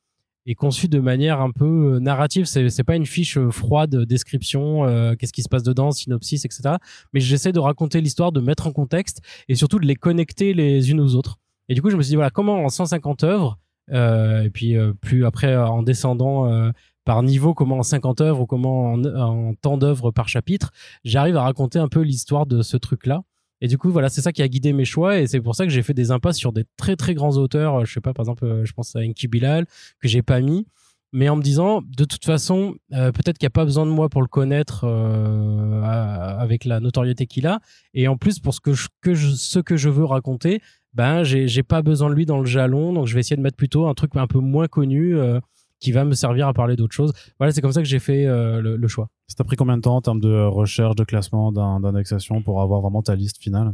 conçue 0.55 0.87
de 0.87 0.99
manière 0.99 1.41
un 1.41 1.51
peu 1.51 1.95
euh, 1.95 1.99
narrative. 1.99 2.45
C'est, 2.45 2.69
c'est 2.69 2.83
pas 2.83 2.95
une 2.95 3.05
fiche 3.05 3.37
euh, 3.37 3.51
froide, 3.51 4.05
description, 4.05 4.85
qu'est-ce 5.17 5.33
qui 5.33 5.43
se 5.43 5.49
passe 5.49 5.63
dedans, 5.63 5.91
synopsis, 5.91 6.45
etc. 6.45 6.75
Mais 7.13 7.19
j'essaie 7.19 7.51
de 7.51 7.59
raconter 7.59 8.01
l'histoire, 8.01 8.31
de 8.31 8.39
mettre 8.39 8.67
en 8.67 8.71
contexte 8.71 9.21
et 9.47 9.55
surtout 9.55 9.79
de 9.79 9.85
les 9.85 9.95
connecter 9.95 10.53
les 10.53 10.89
unes 10.91 11.01
aux 11.01 11.15
autres. 11.15 11.37
Et 11.69 11.75
du 11.75 11.81
coup, 11.81 11.89
je 11.89 11.97
me 11.97 12.01
suis 12.01 12.11
dit, 12.11 12.15
voilà, 12.15 12.31
comment 12.31 12.63
en 12.63 12.69
150 12.69 13.23
œuvres, 13.23 13.59
et 13.91 14.49
puis 14.53 14.75
plus 15.01 15.25
après, 15.25 15.55
en 15.55 15.83
descendant 15.83 16.71
par 17.07 17.23
niveau, 17.23 17.53
comment 17.53 17.77
en 17.77 17.83
50 17.83 18.19
œuvres 18.19 18.41
ou 18.41 18.45
comment 18.45 18.95
en, 18.95 19.53
temps 19.53 19.77
d'œuvres 19.77 20.11
par 20.11 20.27
chapitre, 20.27 20.73
j'arrive 21.05 21.37
à 21.37 21.41
raconter 21.43 21.79
un 21.79 21.87
peu 21.87 22.01
l'histoire 22.01 22.45
de 22.45 22.61
ce 22.61 22.75
truc-là. 22.75 23.21
Et 23.61 23.69
du 23.69 23.77
coup, 23.77 23.89
voilà, 23.91 24.09
c'est 24.09 24.19
ça 24.19 24.33
qui 24.33 24.41
a 24.41 24.47
guidé 24.49 24.73
mes 24.73 24.83
choix 24.83 25.17
et 25.17 25.25
c'est 25.25 25.39
pour 25.39 25.55
ça 25.55 25.63
que 25.63 25.71
j'ai 25.71 25.83
fait 25.83 25.93
des 25.93 26.11
impasses 26.11 26.35
sur 26.35 26.51
des 26.51 26.65
très 26.75 26.97
très 26.97 27.13
grands 27.13 27.37
auteurs. 27.37 27.85
Je 27.85 27.93
sais 27.93 28.01
pas, 28.01 28.11
par 28.11 28.23
exemple, 28.23 28.61
je 28.65 28.73
pense 28.73 28.93
à 28.97 28.99
Enki 28.99 29.29
Bilal 29.29 29.65
que 30.01 30.09
j'ai 30.09 30.21
pas 30.21 30.41
mis 30.41 30.67
mais 31.13 31.29
en 31.29 31.37
me 31.37 31.41
disant 31.41 31.81
de 31.81 32.03
toute 32.03 32.25
façon 32.25 32.75
euh, 32.91 33.13
peut-être 33.13 33.37
qu'il 33.37 33.45
n'y 33.45 33.51
a 33.51 33.51
pas 33.51 33.63
besoin 33.63 33.85
de 33.85 33.91
moi 33.91 34.09
pour 34.09 34.21
le 34.21 34.27
connaître 34.27 34.81
euh, 34.83 35.81
avec 35.81 36.65
la 36.65 36.81
notoriété 36.81 37.25
qu'il 37.27 37.47
a 37.47 37.61
et 37.93 38.09
en 38.09 38.17
plus 38.17 38.39
pour 38.39 38.53
ce 38.53 38.59
que 38.59 38.73
je, 38.73 38.89
ce 39.03 39.59
que 39.59 39.77
je 39.77 39.87
veux 39.87 40.03
raconter 40.03 40.61
ben 40.93 41.23
j'ai 41.23 41.63
pas 41.63 41.81
besoin 41.81 42.09
de 42.09 42.13
lui 42.13 42.25
dans 42.25 42.39
le 42.39 42.45
jalon 42.45 42.91
donc 42.91 43.07
je 43.07 43.13
vais 43.13 43.21
essayer 43.21 43.37
de 43.37 43.41
mettre 43.41 43.55
plutôt 43.55 43.87
un 43.87 43.93
truc 43.93 44.17
un 44.17 44.27
peu 44.27 44.39
moins 44.39 44.67
connu 44.67 45.15
euh, 45.15 45.39
qui 45.79 45.91
va 45.91 46.05
me 46.05 46.13
servir 46.13 46.47
à 46.47 46.53
parler 46.53 46.75
d'autres 46.75 46.95
choses. 46.95 47.13
Voilà 47.39 47.51
c'est 47.51 47.61
comme 47.61 47.71
ça 47.71 47.81
que 47.81 47.87
j'ai 47.87 47.99
fait 47.99 48.25
le, 48.25 48.77
le, 48.77 48.87
choix. 48.87 49.09
Ça 49.27 49.35
t'a 49.35 49.43
pris 49.43 49.55
combien 49.55 49.77
de 49.77 49.81
temps 49.81 49.95
en 49.95 50.01
termes 50.01 50.19
de 50.19 50.45
recherche 50.45 50.95
de 50.95 51.03
classement 51.03 51.51
d'indexation 51.51 52.41
pour 52.41 52.61
avoir 52.61 52.81
vraiment 52.81 53.01
ta 53.01 53.15
liste 53.15 53.41
finale? 53.41 53.73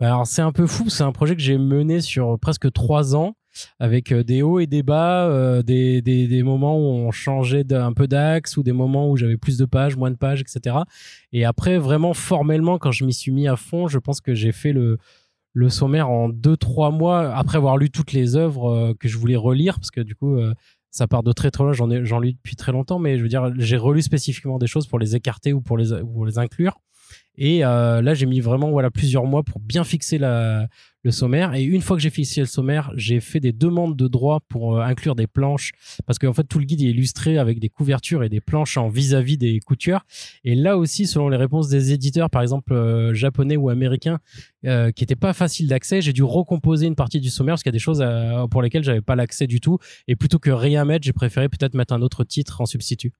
Ben, 0.00 0.08
alors 0.08 0.26
c'est 0.26 0.42
un 0.42 0.52
peu 0.52 0.66
fou 0.66 0.90
c'est 0.90 1.04
un 1.04 1.12
projet 1.12 1.36
que 1.36 1.42
j'ai 1.42 1.56
mené 1.56 2.00
sur 2.00 2.38
presque 2.38 2.72
trois 2.72 3.14
ans 3.14 3.36
avec 3.78 4.12
euh, 4.12 4.24
des 4.24 4.42
hauts 4.42 4.60
et 4.60 4.66
des 4.66 4.82
bas, 4.82 5.26
euh, 5.28 5.62
des, 5.62 6.02
des, 6.02 6.26
des, 6.26 6.42
moments 6.42 6.76
où 6.76 6.82
on 6.82 7.10
changeait 7.10 7.64
un 7.72 7.92
peu 7.92 8.06
d'axe 8.06 8.56
ou 8.56 8.62
des 8.62 8.72
moments 8.72 9.10
où 9.10 9.16
j'avais 9.16 9.36
plus 9.36 9.58
de 9.58 9.64
pages, 9.64 9.96
moins 9.96 10.10
de 10.10 10.16
pages, 10.16 10.40
etc. 10.40 10.76
Et 11.32 11.44
après, 11.44 11.78
vraiment 11.78 12.14
formellement, 12.14 12.78
quand 12.78 12.92
je 12.92 13.04
m'y 13.04 13.12
suis 13.12 13.32
mis 13.32 13.48
à 13.48 13.56
fond, 13.56 13.88
je 13.88 13.98
pense 13.98 14.20
que 14.20 14.34
j'ai 14.34 14.52
fait 14.52 14.72
le, 14.72 14.98
le 15.52 15.68
sommaire 15.68 16.10
en 16.10 16.28
deux 16.28 16.56
trois 16.56 16.90
mois 16.90 17.34
après 17.34 17.58
avoir 17.58 17.76
lu 17.76 17.90
toutes 17.90 18.12
les 18.12 18.36
œuvres 18.36 18.70
euh, 18.70 18.94
que 18.98 19.08
je 19.08 19.16
voulais 19.18 19.36
relire, 19.36 19.78
parce 19.78 19.90
que 19.90 20.00
du 20.00 20.14
coup, 20.14 20.36
ça 20.94 21.08
part 21.08 21.24
de 21.24 21.32
très 21.32 21.50
très 21.50 21.64
loin. 21.64 21.72
J'en 21.72 21.90
ai 21.90 22.04
j'en 22.04 22.20
lu 22.20 22.34
depuis 22.34 22.54
très 22.54 22.70
longtemps, 22.70 23.00
mais 23.00 23.18
je 23.18 23.22
veux 23.22 23.28
dire, 23.28 23.52
j'ai 23.56 23.76
relu 23.76 24.00
spécifiquement 24.00 24.58
des 24.58 24.68
choses 24.68 24.86
pour 24.86 25.00
les 25.00 25.16
écarter 25.16 25.52
ou 25.52 25.60
pour 25.60 25.76
les, 25.76 25.92
ou 25.92 26.06
pour 26.06 26.24
les 26.24 26.38
inclure. 26.38 26.78
Et 27.36 27.64
euh, 27.64 28.00
là, 28.00 28.14
j'ai 28.14 28.26
mis 28.26 28.38
vraiment 28.38 28.70
voilà 28.70 28.92
plusieurs 28.92 29.24
mois 29.24 29.42
pour 29.42 29.58
bien 29.58 29.82
fixer 29.82 30.18
la, 30.18 30.68
le 31.04 31.10
sommaire. 31.10 31.54
Et 31.54 31.62
une 31.62 31.82
fois 31.82 31.96
que 31.96 32.02
j'ai 32.02 32.10
fixé 32.10 32.40
le 32.40 32.46
sommaire, 32.46 32.90
j'ai 32.96 33.20
fait 33.20 33.38
des 33.38 33.52
demandes 33.52 33.96
de 33.96 34.08
droit 34.08 34.40
pour 34.48 34.76
euh, 34.76 34.82
inclure 34.82 35.14
des 35.14 35.26
planches, 35.26 35.72
parce 36.06 36.18
qu'en 36.18 36.32
fait 36.32 36.44
tout 36.44 36.58
le 36.58 36.64
guide 36.64 36.80
est 36.80 36.86
illustré 36.86 37.38
avec 37.38 37.60
des 37.60 37.68
couvertures 37.68 38.24
et 38.24 38.28
des 38.28 38.40
planches 38.40 38.76
en 38.76 38.88
vis-à-vis 38.88 39.36
des 39.36 39.60
coutures. 39.60 40.04
Et 40.44 40.54
là 40.54 40.78
aussi, 40.78 41.06
selon 41.06 41.28
les 41.28 41.36
réponses 41.36 41.68
des 41.68 41.92
éditeurs, 41.92 42.30
par 42.30 42.42
exemple 42.42 42.72
euh, 42.72 43.14
japonais 43.14 43.56
ou 43.56 43.68
américains, 43.68 44.18
euh, 44.64 44.90
qui 44.90 45.02
n'étaient 45.02 45.14
pas 45.14 45.34
faciles 45.34 45.68
d'accès, 45.68 46.00
j'ai 46.00 46.14
dû 46.14 46.22
recomposer 46.22 46.86
une 46.86 46.96
partie 46.96 47.20
du 47.20 47.30
sommaire 47.30 47.52
parce 47.52 47.62
qu'il 47.62 47.70
y 47.70 47.74
a 47.74 47.78
des 47.78 47.78
choses 47.78 48.04
pour 48.50 48.62
lesquelles 48.62 48.84
j'avais 48.84 49.02
pas 49.02 49.14
l'accès 49.14 49.46
du 49.46 49.60
tout. 49.60 49.78
Et 50.08 50.16
plutôt 50.16 50.38
que 50.38 50.50
rien 50.50 50.84
mettre, 50.84 51.04
j'ai 51.04 51.12
préféré 51.12 51.48
peut-être 51.48 51.74
mettre 51.74 51.92
un 51.92 52.00
autre 52.00 52.24
titre 52.24 52.60
en 52.62 52.66
substitut. 52.66 53.12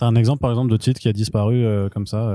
T'as 0.00 0.06
un 0.06 0.14
exemple 0.14 0.40
par 0.40 0.48
exemple 0.48 0.70
de 0.70 0.78
titre 0.78 0.98
qui 0.98 1.08
a 1.08 1.12
disparu 1.12 1.62
euh, 1.62 1.90
comme 1.90 2.06
ça 2.06 2.34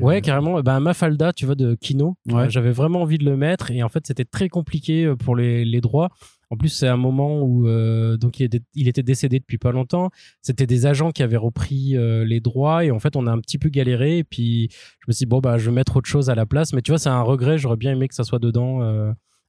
Ouais, 0.00 0.22
carrément. 0.22 0.62
Ben 0.62 0.80
Mafalda, 0.80 1.34
tu 1.34 1.44
vois, 1.44 1.54
de 1.54 1.74
Kino. 1.74 2.16
Ouais. 2.30 2.48
J'avais 2.48 2.70
vraiment 2.70 3.02
envie 3.02 3.18
de 3.18 3.26
le 3.26 3.36
mettre 3.36 3.70
et 3.70 3.82
en 3.82 3.90
fait 3.90 4.06
c'était 4.06 4.24
très 4.24 4.48
compliqué 4.48 5.04
euh, 5.04 5.14
pour 5.14 5.36
les, 5.36 5.66
les 5.66 5.82
droits. 5.82 6.08
En 6.48 6.56
plus, 6.56 6.70
c'est 6.70 6.88
un 6.88 6.96
moment 6.96 7.42
où 7.42 7.68
euh, 7.68 8.16
donc 8.16 8.40
il 8.40 8.44
était, 8.44 8.62
il 8.74 8.88
était, 8.88 9.02
décédé 9.02 9.40
depuis 9.40 9.58
pas 9.58 9.72
longtemps. 9.72 10.08
C'était 10.40 10.66
des 10.66 10.86
agents 10.86 11.10
qui 11.10 11.22
avaient 11.22 11.36
repris 11.36 11.96
les 11.98 12.40
droits 12.40 12.82
et 12.82 12.90
en 12.90 12.98
fait 12.98 13.14
on 13.14 13.26
a 13.26 13.30
un 13.30 13.40
petit 13.40 13.58
peu 13.58 13.68
galéré. 13.68 14.16
Et 14.16 14.24
puis 14.24 14.70
je 14.72 15.04
me 15.06 15.12
suis 15.12 15.26
dit 15.26 15.28
bon 15.28 15.40
bah 15.40 15.58
je 15.58 15.66
vais 15.66 15.74
mettre 15.74 15.96
autre 15.96 16.08
chose 16.08 16.30
à 16.30 16.34
la 16.34 16.46
place. 16.46 16.72
Mais 16.72 16.80
tu 16.80 16.92
vois, 16.92 16.98
c'est 16.98 17.10
un 17.10 17.20
regret. 17.20 17.58
J'aurais 17.58 17.76
bien 17.76 17.92
aimé 17.92 18.08
que 18.08 18.14
ça 18.14 18.24
soit 18.24 18.38
dedans. 18.38 18.80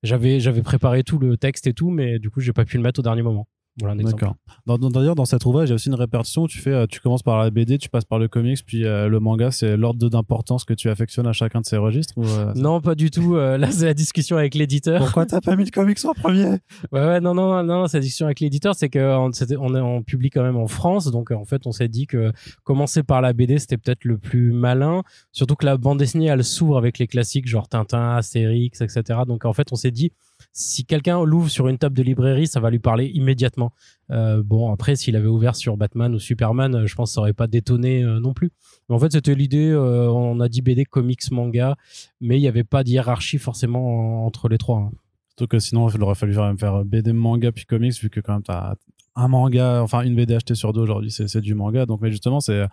j'avais 0.03 0.41
j'avais 0.41 0.63
préparé 0.63 1.03
tout 1.03 1.17
le 1.17 1.37
texte 1.37 1.65
et 1.65 1.73
tout, 1.73 1.91
mais 1.91 2.19
du 2.19 2.29
coup 2.29 2.41
j'ai 2.41 2.51
pas 2.51 2.65
pu 2.65 2.75
le 2.75 2.83
mettre 2.83 2.99
au 2.99 3.03
dernier 3.03 3.21
moment. 3.21 3.47
Voilà 3.79 3.93
un 3.93 4.03
D'accord. 4.03 4.35
D'ailleurs, 4.67 5.15
dans 5.15 5.25
cette 5.25 5.45
ouvrage, 5.45 5.69
il 5.69 5.71
y 5.71 5.73
a 5.73 5.75
aussi 5.75 5.89
une 5.89 5.95
répartition. 5.95 6.45
Tu 6.45 6.59
fais, 6.59 6.71
euh, 6.71 6.85
tu 6.85 6.99
commences 6.99 7.23
par 7.23 7.39
la 7.39 7.49
BD, 7.49 7.77
tu 7.79 7.89
passes 7.89 8.05
par 8.05 8.19
le 8.19 8.27
comics, 8.27 8.63
puis 8.65 8.85
euh, 8.85 9.07
le 9.07 9.19
manga. 9.19 9.49
C'est 9.49 9.75
l'ordre 9.77 10.09
d'importance 10.09 10.63
que 10.63 10.73
tu 10.73 10.89
affectionnes 10.89 11.25
à 11.25 11.33
chacun 11.33 11.61
de 11.61 11.65
ces 11.65 11.77
registres 11.77 12.13
euh, 12.19 12.53
Non, 12.55 12.81
pas 12.81 12.93
du 12.93 13.09
tout. 13.09 13.35
là, 13.35 13.71
c'est 13.71 13.85
la 13.85 13.93
discussion 13.93 14.37
avec 14.37 14.53
l'éditeur. 14.53 14.99
Pourquoi 14.99 15.25
t'as 15.25 15.41
pas 15.41 15.55
mis 15.55 15.65
le 15.65 15.71
comics 15.71 15.97
en 16.05 16.13
premier? 16.13 16.45
Ouais, 16.91 17.01
ouais, 17.01 17.19
non, 17.19 17.33
non, 17.33 17.63
non, 17.63 17.87
c'est 17.87 17.97
la 17.97 18.01
discussion 18.01 18.27
avec 18.27 18.39
l'éditeur, 18.39 18.75
c'est 18.75 18.89
qu'on 18.89 19.31
on, 19.59 19.75
on 19.75 20.03
publie 20.03 20.29
quand 20.29 20.43
même 20.43 20.57
en 20.57 20.67
France, 20.67 21.09
donc 21.09 21.31
en 21.31 21.45
fait, 21.45 21.65
on 21.65 21.71
s'est 21.71 21.87
dit 21.87 22.05
que 22.05 22.31
commencer 22.63 23.01
par 23.01 23.21
la 23.21 23.33
BD, 23.33 23.57
c'était 23.57 23.77
peut-être 23.77 24.05
le 24.05 24.17
plus 24.17 24.51
malin. 24.51 25.01
Surtout 25.31 25.55
que 25.55 25.65
la 25.65 25.77
bande 25.77 25.99
dessinée, 25.99 26.27
elle 26.27 26.43
s'ouvre 26.43 26.77
avec 26.77 26.99
les 26.99 27.07
classiques 27.07 27.47
genre 27.47 27.67
Tintin, 27.67 28.15
Astérix, 28.15 28.81
etc. 28.81 29.21
Donc 29.27 29.45
en 29.45 29.53
fait, 29.53 29.71
on 29.71 29.75
s'est 29.75 29.91
dit 29.91 30.11
si 30.53 30.85
quelqu'un 30.85 31.23
l'ouvre 31.23 31.49
sur 31.49 31.67
une 31.67 31.79
table 31.79 31.97
de 31.97 32.03
librairie, 32.03 32.45
ça 32.45 32.59
va 32.59 32.69
lui 32.69 32.79
parler 32.79 33.07
immédiatement. 33.07 33.73
Euh, 34.11 34.43
bon, 34.43 34.71
après, 34.71 34.95
s'il 34.95 35.15
avait 35.15 35.27
ouvert 35.27 35.55
sur 35.55 35.77
Batman 35.77 36.13
ou 36.13 36.19
Superman, 36.19 36.75
euh, 36.75 36.85
je 36.85 36.93
pense 36.93 37.09
que 37.09 37.15
ça 37.15 37.21
aurait 37.21 37.33
pas 37.33 37.47
détonné 37.47 38.03
euh, 38.03 38.19
non 38.19 38.33
plus. 38.33 38.51
Mais 38.87 38.95
en 38.95 38.99
fait, 38.99 39.11
c'était 39.11 39.33
l'idée. 39.33 39.73
on 39.75 40.39
a 40.39 40.47
dit 40.47 40.61
BD, 40.61 40.85
comics, 40.85 41.31
manga, 41.31 41.75
mais 42.21 42.37
il 42.37 42.41
n'y 42.41 42.47
avait 42.47 42.63
pas 42.63 42.83
de 42.83 42.91
forcément 43.39 44.25
entre 44.27 44.47
les 44.47 44.59
trois. 44.59 44.77
Hein. 44.77 44.91
Surtout 45.29 45.47
que 45.47 45.59
sinon, 45.59 45.89
il 45.89 46.01
aurait 46.03 46.13
fallu 46.13 46.33
faire 46.33 46.85
BD, 46.85 47.11
manga 47.11 47.51
puis 47.51 47.65
comics, 47.65 47.99
vu 47.99 48.11
que 48.11 48.19
quand 48.19 48.33
même, 48.33 48.43
tu 48.43 48.51
as, 48.51 48.75
un 49.15 49.27
manga, 49.27 49.81
enfin 49.83 50.01
une 50.01 50.15
BD 50.15 50.33
achetée 50.35 50.55
sur 50.55 50.73
deux 50.73 50.81
aujourd'hui, 50.81 51.11
c'est 51.11 51.41
du 51.41 51.53
manga. 51.55 51.85
Donc, 51.85 52.01
mais 52.01 52.09
justement, 52.11 52.39
c'est 52.39 52.67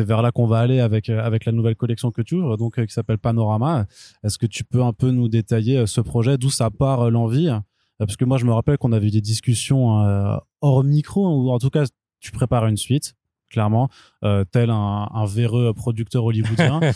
vers 0.00 0.22
là 0.22 0.32
qu'on 0.32 0.46
va 0.46 0.58
aller 0.58 0.80
avec 0.80 1.08
avec 1.08 1.44
la 1.44 1.52
nouvelle 1.52 1.76
collection 1.76 2.10
que 2.10 2.22
tu 2.22 2.34
ouvres, 2.34 2.56
donc 2.56 2.84
qui 2.84 2.92
s'appelle 2.92 3.18
Panorama. 3.18 3.86
Est-ce 4.24 4.38
que 4.38 4.46
tu 4.46 4.64
peux 4.64 4.82
un 4.82 4.92
peu 4.92 5.10
nous 5.10 5.28
détailler 5.28 5.86
ce 5.86 6.00
projet, 6.00 6.38
d'où 6.38 6.50
ça 6.50 6.70
part 6.70 7.10
l'envie? 7.10 7.50
Parce 7.98 8.16
que 8.16 8.24
moi, 8.24 8.38
je 8.38 8.44
me 8.44 8.52
rappelle 8.52 8.78
qu'on 8.78 8.92
avait 8.92 9.06
eu 9.06 9.12
des 9.12 9.20
discussions 9.20 10.40
hors 10.60 10.82
micro, 10.82 11.28
ou 11.28 11.50
en 11.50 11.58
tout 11.58 11.70
cas, 11.70 11.84
tu 12.18 12.32
prépares 12.32 12.66
une 12.66 12.76
suite 12.76 13.14
clairement, 13.52 13.88
euh, 14.24 14.44
tel 14.50 14.70
un, 14.70 15.08
un, 15.12 15.26
véreux 15.26 15.72
producteur 15.72 16.24
hollywoodien. 16.24 16.80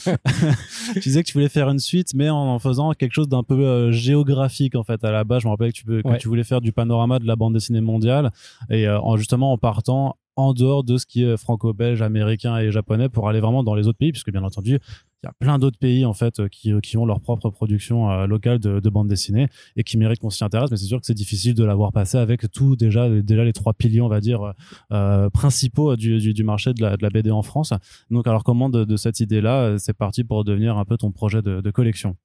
tu 0.95 1.01
disais 1.01 1.23
que 1.23 1.29
tu 1.29 1.35
voulais 1.35 1.49
faire 1.49 1.69
une 1.69 1.79
suite, 1.79 2.15
mais 2.15 2.31
en, 2.31 2.59
faisant 2.59 2.93
quelque 2.93 3.13
chose 3.13 3.29
d'un 3.29 3.43
peu 3.43 3.65
euh, 3.65 3.93
géographique 3.93 4.75
en 4.75 4.83
fait. 4.83 5.05
À 5.05 5.13
la 5.13 5.25
base, 5.25 5.43
je 5.43 5.47
me 5.47 5.53
rappelle 5.53 5.73
que 5.73 5.79
tu, 5.79 5.85
que 5.85 6.17
tu 6.19 6.29
voulais 6.29 6.45
faire 6.45 6.61
du 6.61 6.73
panorama 6.73 7.19
de 7.19 7.27
la 7.27 7.37
bande 7.37 7.55
dessinée 7.55 7.81
mondiale, 7.81 8.33
et 8.71 8.89
euh, 8.89 8.99
en, 9.01 9.17
justement 9.17 9.53
en 9.53 9.59
partant 9.59 10.17
en 10.37 10.53
dehors 10.53 10.85
de 10.85 10.99
ce 10.99 11.07
qui 11.07 11.25
est 11.25 11.37
franco-belge, 11.37 12.03
américain 12.03 12.59
et 12.59 12.71
japonais 12.71 13.09
pour 13.09 13.29
aller 13.29 13.41
vraiment 13.41 13.65
dans 13.65 13.75
les 13.75 13.89
autres 13.89 13.99
pays, 13.99 14.13
puisque 14.13 14.31
bien 14.31 14.43
entendu, 14.43 14.79
il 15.23 15.27
y 15.27 15.29
a 15.29 15.33
plein 15.39 15.59
d'autres 15.59 15.79
pays 15.79 16.05
en 16.05 16.13
fait 16.13 16.47
qui, 16.51 16.73
qui 16.83 16.97
ont 16.99 17.07
leur 17.07 17.21
propre 17.21 17.49
production 17.51 18.11
euh, 18.11 18.27
locale 18.27 18.59
de, 18.59 18.81
de 18.81 18.91
bande 18.91 19.09
dessinée 19.09 19.49
et 19.75 19.83
qui 19.83 19.97
méritent 19.97 20.21
qu'on 20.21 20.31
s'y 20.31 20.45
intéresse, 20.45 20.71
mais 20.71 20.77
c'est 20.77 20.85
sûr 20.85 21.01
que 21.01 21.07
c'est 21.07 21.15
difficile 21.15 21.55
de 21.55 21.65
l'avoir 21.65 21.91
passé 21.91 22.19
avec 22.19 22.51
tout 22.53 22.77
déjà 22.77 23.09
déjà 23.09 23.45
les 23.45 23.53
trois 23.53 23.73
piliers 23.73 24.03
on 24.03 24.09
va 24.09 24.21
dire 24.21 24.53
euh, 24.93 25.31
principaux 25.31 25.97
du, 25.97 26.19
du, 26.35 26.45
marché 26.45 26.75
de 26.75 26.83
la, 26.83 26.97
de 26.97 27.03
la, 27.03 27.11
BD 27.11 27.31
en 27.31 27.43
France. 27.43 27.73
Donc 28.11 28.27
alors 28.27 28.45
comment 28.45 28.69
de, 28.69 28.97
cette 28.97 29.21
idée 29.21 29.41
là, 29.41 29.79
c'est 29.79 29.97
parti 29.97 30.23
pour 30.23 30.45
devenir 30.45 30.77
un 30.77 30.85
peu 30.85 30.97
ton 30.97 31.13
projet 31.13 31.43
de 31.43 31.71
collection? 31.71 32.17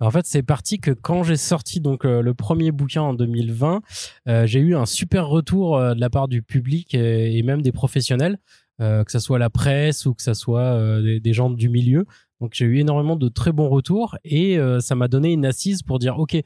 En 0.00 0.10
fait, 0.10 0.26
c'est 0.26 0.42
parti 0.42 0.78
que 0.78 0.92
quand 0.92 1.24
j'ai 1.24 1.36
sorti 1.36 1.82
euh, 2.04 2.22
le 2.22 2.34
premier 2.34 2.70
bouquin 2.70 3.02
en 3.02 3.14
2020, 3.14 3.80
euh, 4.28 4.46
j'ai 4.46 4.60
eu 4.60 4.76
un 4.76 4.86
super 4.86 5.26
retour 5.26 5.76
euh, 5.76 5.94
de 5.94 6.00
la 6.00 6.08
part 6.08 6.28
du 6.28 6.42
public 6.42 6.94
et, 6.94 7.42
même 7.42 7.62
des 7.62 7.72
professionnels, 7.72 8.38
que 8.80 9.10
ce 9.10 9.18
soit 9.18 9.40
la 9.40 9.50
presse 9.50 10.06
ou 10.06 10.14
que 10.14 10.22
ce 10.22 10.34
soit 10.34 11.00
des, 11.02 11.32
gens 11.32 11.50
du 11.50 11.68
milieu. 11.68 12.06
Donc 12.40 12.52
j'ai 12.54 12.66
eu 12.66 12.78
énormément 12.78 13.16
de 13.16 13.28
très 13.28 13.50
bons 13.50 13.68
retours 13.68 14.16
et 14.24 14.58
ça 14.80 14.94
m'a 14.94 15.08
donné 15.08 15.32
une 15.32 15.44
assise 15.44 15.82
pour 15.82 15.98
dire 15.98 16.18
ok, 16.18 16.36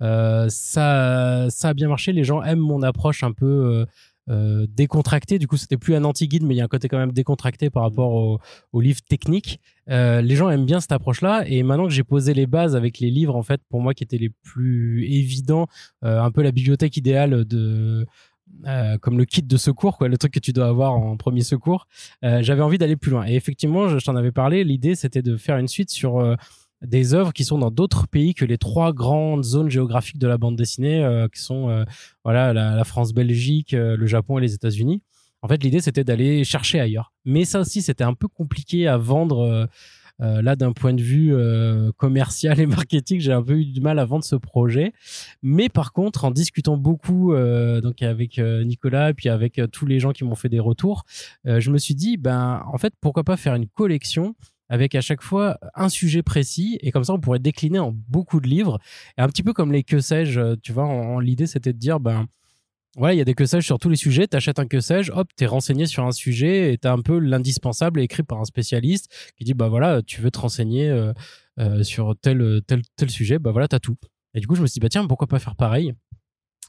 ça 0.00 1.46
ça 1.48 1.68
a 1.68 1.74
bien 1.74 1.88
marché, 1.88 2.12
les 2.12 2.24
gens 2.24 2.42
aiment 2.42 2.58
mon 2.58 2.82
approche 2.82 3.22
un 3.22 3.32
peu 3.32 3.86
euh, 4.28 4.66
décontracté. 4.68 5.38
Du 5.38 5.46
coup, 5.46 5.56
c'était 5.56 5.76
plus 5.76 5.94
un 5.94 6.04
anti-guide, 6.04 6.44
mais 6.44 6.54
il 6.54 6.58
y 6.58 6.60
a 6.60 6.64
un 6.64 6.68
côté 6.68 6.88
quand 6.88 6.98
même 6.98 7.12
décontracté 7.12 7.70
par 7.70 7.82
rapport 7.82 8.12
au, 8.12 8.38
au 8.72 8.80
livre 8.80 9.00
technique. 9.08 9.60
Euh, 9.88 10.20
les 10.20 10.36
gens 10.36 10.50
aiment 10.50 10.66
bien 10.66 10.80
cette 10.80 10.92
approche-là. 10.92 11.44
Et 11.46 11.62
maintenant 11.62 11.86
que 11.86 11.92
j'ai 11.92 12.04
posé 12.04 12.34
les 12.34 12.46
bases 12.46 12.76
avec 12.76 12.98
les 12.98 13.10
livres, 13.10 13.36
en 13.36 13.42
fait, 13.42 13.60
pour 13.70 13.80
moi, 13.80 13.94
qui 13.94 14.04
étaient 14.04 14.18
les 14.18 14.30
plus 14.42 15.04
évidents, 15.04 15.66
euh, 16.04 16.20
un 16.20 16.30
peu 16.30 16.42
la 16.42 16.52
bibliothèque 16.52 16.96
idéale 16.96 17.44
de 17.44 18.06
comme 19.02 19.18
le 19.18 19.26
kit 19.26 19.42
de 19.42 19.56
secours, 19.58 19.98
quoi, 19.98 20.08
le 20.08 20.16
truc 20.16 20.32
que 20.32 20.38
tu 20.38 20.54
dois 20.54 20.68
avoir 20.68 20.92
en 20.94 21.18
premier 21.18 21.42
secours. 21.42 21.86
J'avais 22.22 22.62
envie 22.62 22.78
d'aller 22.78 22.96
plus 22.96 23.10
loin. 23.10 23.26
Et 23.26 23.34
effectivement, 23.34 23.88
je, 23.88 23.98
je 23.98 24.04
t'en 24.04 24.16
avais 24.16 24.32
parlé. 24.32 24.64
L'idée, 24.64 24.94
c'était 24.94 25.20
de 25.20 25.36
faire 25.36 25.58
une 25.58 25.68
suite 25.68 25.90
sur 25.90 26.36
des 26.82 27.14
œuvres 27.14 27.32
qui 27.32 27.44
sont 27.44 27.58
dans 27.58 27.70
d'autres 27.70 28.06
pays 28.06 28.34
que 28.34 28.44
les 28.44 28.58
trois 28.58 28.92
grandes 28.92 29.44
zones 29.44 29.70
géographiques 29.70 30.18
de 30.18 30.28
la 30.28 30.38
bande 30.38 30.56
dessinée, 30.56 31.02
euh, 31.04 31.28
qui 31.28 31.40
sont 31.40 31.68
euh, 31.68 31.84
voilà 32.24 32.52
la, 32.52 32.84
France-Belgique, 32.84 33.74
euh, 33.74 33.96
le 33.96 34.06
Japon 34.06 34.38
et 34.38 34.42
les 34.42 34.54
États-Unis. 34.54 35.02
En 35.42 35.48
fait, 35.48 35.62
l'idée 35.62 35.80
c'était 35.80 36.04
d'aller 36.04 36.44
chercher 36.44 36.80
ailleurs. 36.80 37.12
Mais 37.24 37.44
ça 37.44 37.60
aussi, 37.60 37.82
c'était 37.82 38.04
un 38.04 38.14
peu 38.14 38.28
compliqué 38.28 38.88
à 38.88 38.96
vendre. 38.96 39.68
là, 40.20 40.56
d'un 40.56 40.72
point 40.72 40.94
de 40.94 41.02
vue 41.02 41.32
commercial 41.96 42.58
et 42.58 42.66
marketing, 42.78 43.20
j'ai 43.20 43.32
un 43.32 43.42
peu 43.42 43.56
eu 43.60 43.64
du 43.64 43.80
mal 43.80 44.00
à 44.00 44.04
vendre 44.04 44.24
ce 44.24 44.34
projet. 44.34 44.92
Mais 45.42 45.68
par 45.68 45.92
contre, 45.92 46.24
en 46.24 46.32
discutant 46.32 46.76
beaucoup 46.76 47.32
donc 47.82 48.02
avec 48.02 48.38
Nicolas 48.38 49.10
et 49.10 49.14
puis 49.14 49.28
avec 49.28 49.60
tous 49.70 49.86
les 49.86 50.00
gens 50.00 50.10
qui 50.10 50.24
m'ont 50.24 50.34
fait 50.34 50.48
des 50.48 50.58
retours, 50.58 51.04
je 51.44 51.70
me 51.70 51.78
suis 51.78 51.94
dit, 51.94 52.16
ben 52.16 52.64
en 52.72 52.78
fait, 52.78 52.92
pourquoi 53.00 53.22
pas 53.22 53.36
faire 53.36 53.54
une 53.54 53.68
collection 53.68 54.34
avec 54.68 54.94
à 54.94 55.00
chaque 55.00 55.22
fois 55.22 55.58
un 55.74 55.88
sujet 55.88 56.22
précis 56.22 56.78
et 56.82 56.90
comme 56.90 57.04
ça 57.04 57.12
on 57.12 57.20
pourrait 57.20 57.38
décliner 57.38 57.78
en 57.78 57.92
beaucoup 58.08 58.40
de 58.40 58.48
livres 58.48 58.78
et 59.16 59.22
un 59.22 59.28
petit 59.28 59.42
peu 59.42 59.52
comme 59.52 59.72
les 59.72 59.82
que 59.82 60.00
sais-je 60.00 60.56
tu 60.56 60.72
vois 60.72 61.22
l'idée 61.22 61.46
c'était 61.46 61.72
de 61.72 61.78
dire 61.78 62.00
ben 62.00 62.26
voilà, 62.96 63.14
il 63.14 63.18
y 63.18 63.20
a 63.20 63.24
des 63.24 63.34
que 63.34 63.46
sais 63.46 63.60
sur 63.60 63.78
tous 63.78 63.88
les 63.88 63.96
sujets. 63.96 64.26
Tu 64.26 64.36
achètes 64.36 64.58
un 64.58 64.66
que 64.66 64.80
sais 64.80 65.08
hop, 65.10 65.28
tu 65.36 65.44
es 65.44 65.46
renseigné 65.46 65.86
sur 65.86 66.04
un 66.04 66.10
sujet 66.10 66.72
et 66.72 66.78
tu 66.78 66.88
as 66.88 66.92
un 66.92 67.00
peu 67.00 67.18
l'indispensable 67.18 68.00
écrit 68.00 68.24
par 68.24 68.40
un 68.40 68.44
spécialiste 68.44 69.08
qui 69.36 69.44
dit 69.44 69.54
bah 69.54 69.68
voilà, 69.68 70.02
tu 70.02 70.20
veux 70.20 70.30
te 70.30 70.38
renseigner 70.38 70.88
euh, 70.88 71.12
euh, 71.60 71.82
sur 71.84 72.16
tel, 72.20 72.60
tel, 72.66 73.10
sujet, 73.10 73.38
bah 73.38 73.52
voilà, 73.52 73.68
tu 73.68 73.76
as 73.76 73.80
tout. 73.80 73.96
Et 74.34 74.40
du 74.40 74.46
coup, 74.46 74.56
je 74.56 74.62
me 74.62 74.66
suis 74.66 74.74
dit 74.74 74.80
bah 74.80 74.88
tiens, 74.88 75.06
pourquoi 75.06 75.28
pas 75.28 75.38
faire 75.38 75.54
pareil? 75.54 75.94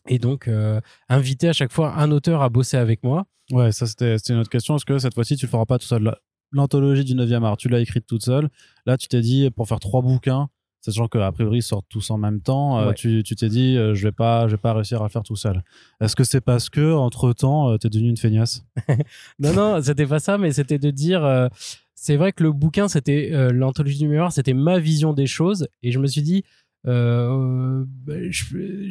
Et 0.07 0.19
donc, 0.19 0.47
euh, 0.47 0.79
inviter 1.07 1.49
à 1.49 1.53
chaque 1.53 1.71
fois 1.71 1.95
un 1.95 2.11
auteur 2.11 2.41
à 2.41 2.49
bosser 2.49 2.77
avec 2.77 3.03
moi. 3.03 3.25
Ouais, 3.51 3.71
ça 3.71 3.87
c'était 3.87 4.15
une 4.29 4.37
autre 4.37 4.49
question. 4.49 4.75
Est-ce 4.75 4.85
que 4.85 4.99
cette 4.99 5.15
fois-ci, 5.15 5.35
tu 5.35 5.45
le 5.45 5.49
feras 5.49 5.65
pas 5.65 5.79
tout 5.79 5.87
seul 5.87 6.15
L'anthologie 6.51 7.03
du 7.03 7.13
9e 7.13 7.43
art, 7.43 7.57
tu 7.57 7.69
l'as 7.69 7.79
écrite 7.79 8.05
toute 8.07 8.23
seule. 8.23 8.49
Là, 8.85 8.97
tu 8.97 9.07
t'es 9.07 9.21
dit 9.21 9.49
pour 9.51 9.67
faire 9.67 9.79
trois 9.79 10.01
bouquins 10.01 10.49
sachant 10.81 11.07
qu'a 11.07 11.31
priori 11.31 11.59
ils 11.59 11.63
sortent 11.63 11.87
tous 11.89 12.09
en 12.09 12.17
même 12.17 12.41
temps, 12.41 12.79
euh, 12.79 12.93
tu 12.93 13.23
t'es 13.23 13.49
dit 13.49 13.75
euh, 13.77 13.93
je 13.93 14.07
vais 14.07 14.11
pas 14.11 14.47
je 14.47 14.53
vais 14.53 14.61
pas 14.61 14.73
réussir 14.73 15.01
à 15.01 15.03
le 15.03 15.09
faire 15.09 15.23
tout 15.23 15.35
seul. 15.35 15.63
Est-ce 15.99 16.15
que 16.15 16.23
c'est 16.23 16.41
parce 16.41 16.69
que 16.69 16.93
entre 16.93 17.33
temps 17.33 17.77
tu 17.77 17.87
es 17.87 17.89
devenu 17.89 18.09
une 18.09 18.17
feignasse? 18.17 18.63
Non 19.39 19.53
non, 19.53 19.81
c'était 19.81 20.05
pas 20.05 20.19
ça, 20.19 20.37
mais 20.37 20.51
c'était 20.51 20.79
de 20.79 20.89
dire 20.91 21.23
euh, 21.23 21.47
c'est 21.95 22.15
vrai 22.15 22.31
que 22.31 22.43
le 22.43 22.51
bouquin 22.51 22.87
c'était 22.87 23.29
l'anthologie 23.51 23.97
du 23.97 24.07
mémoire, 24.07 24.31
c'était 24.31 24.53
ma 24.53 24.79
vision 24.79 25.13
des 25.13 25.27
choses 25.27 25.67
et 25.83 25.91
je 25.91 25.99
me 25.99 26.07
suis 26.07 26.21
dit 26.21 26.43
euh, 26.87 27.83
bah, 27.87 28.13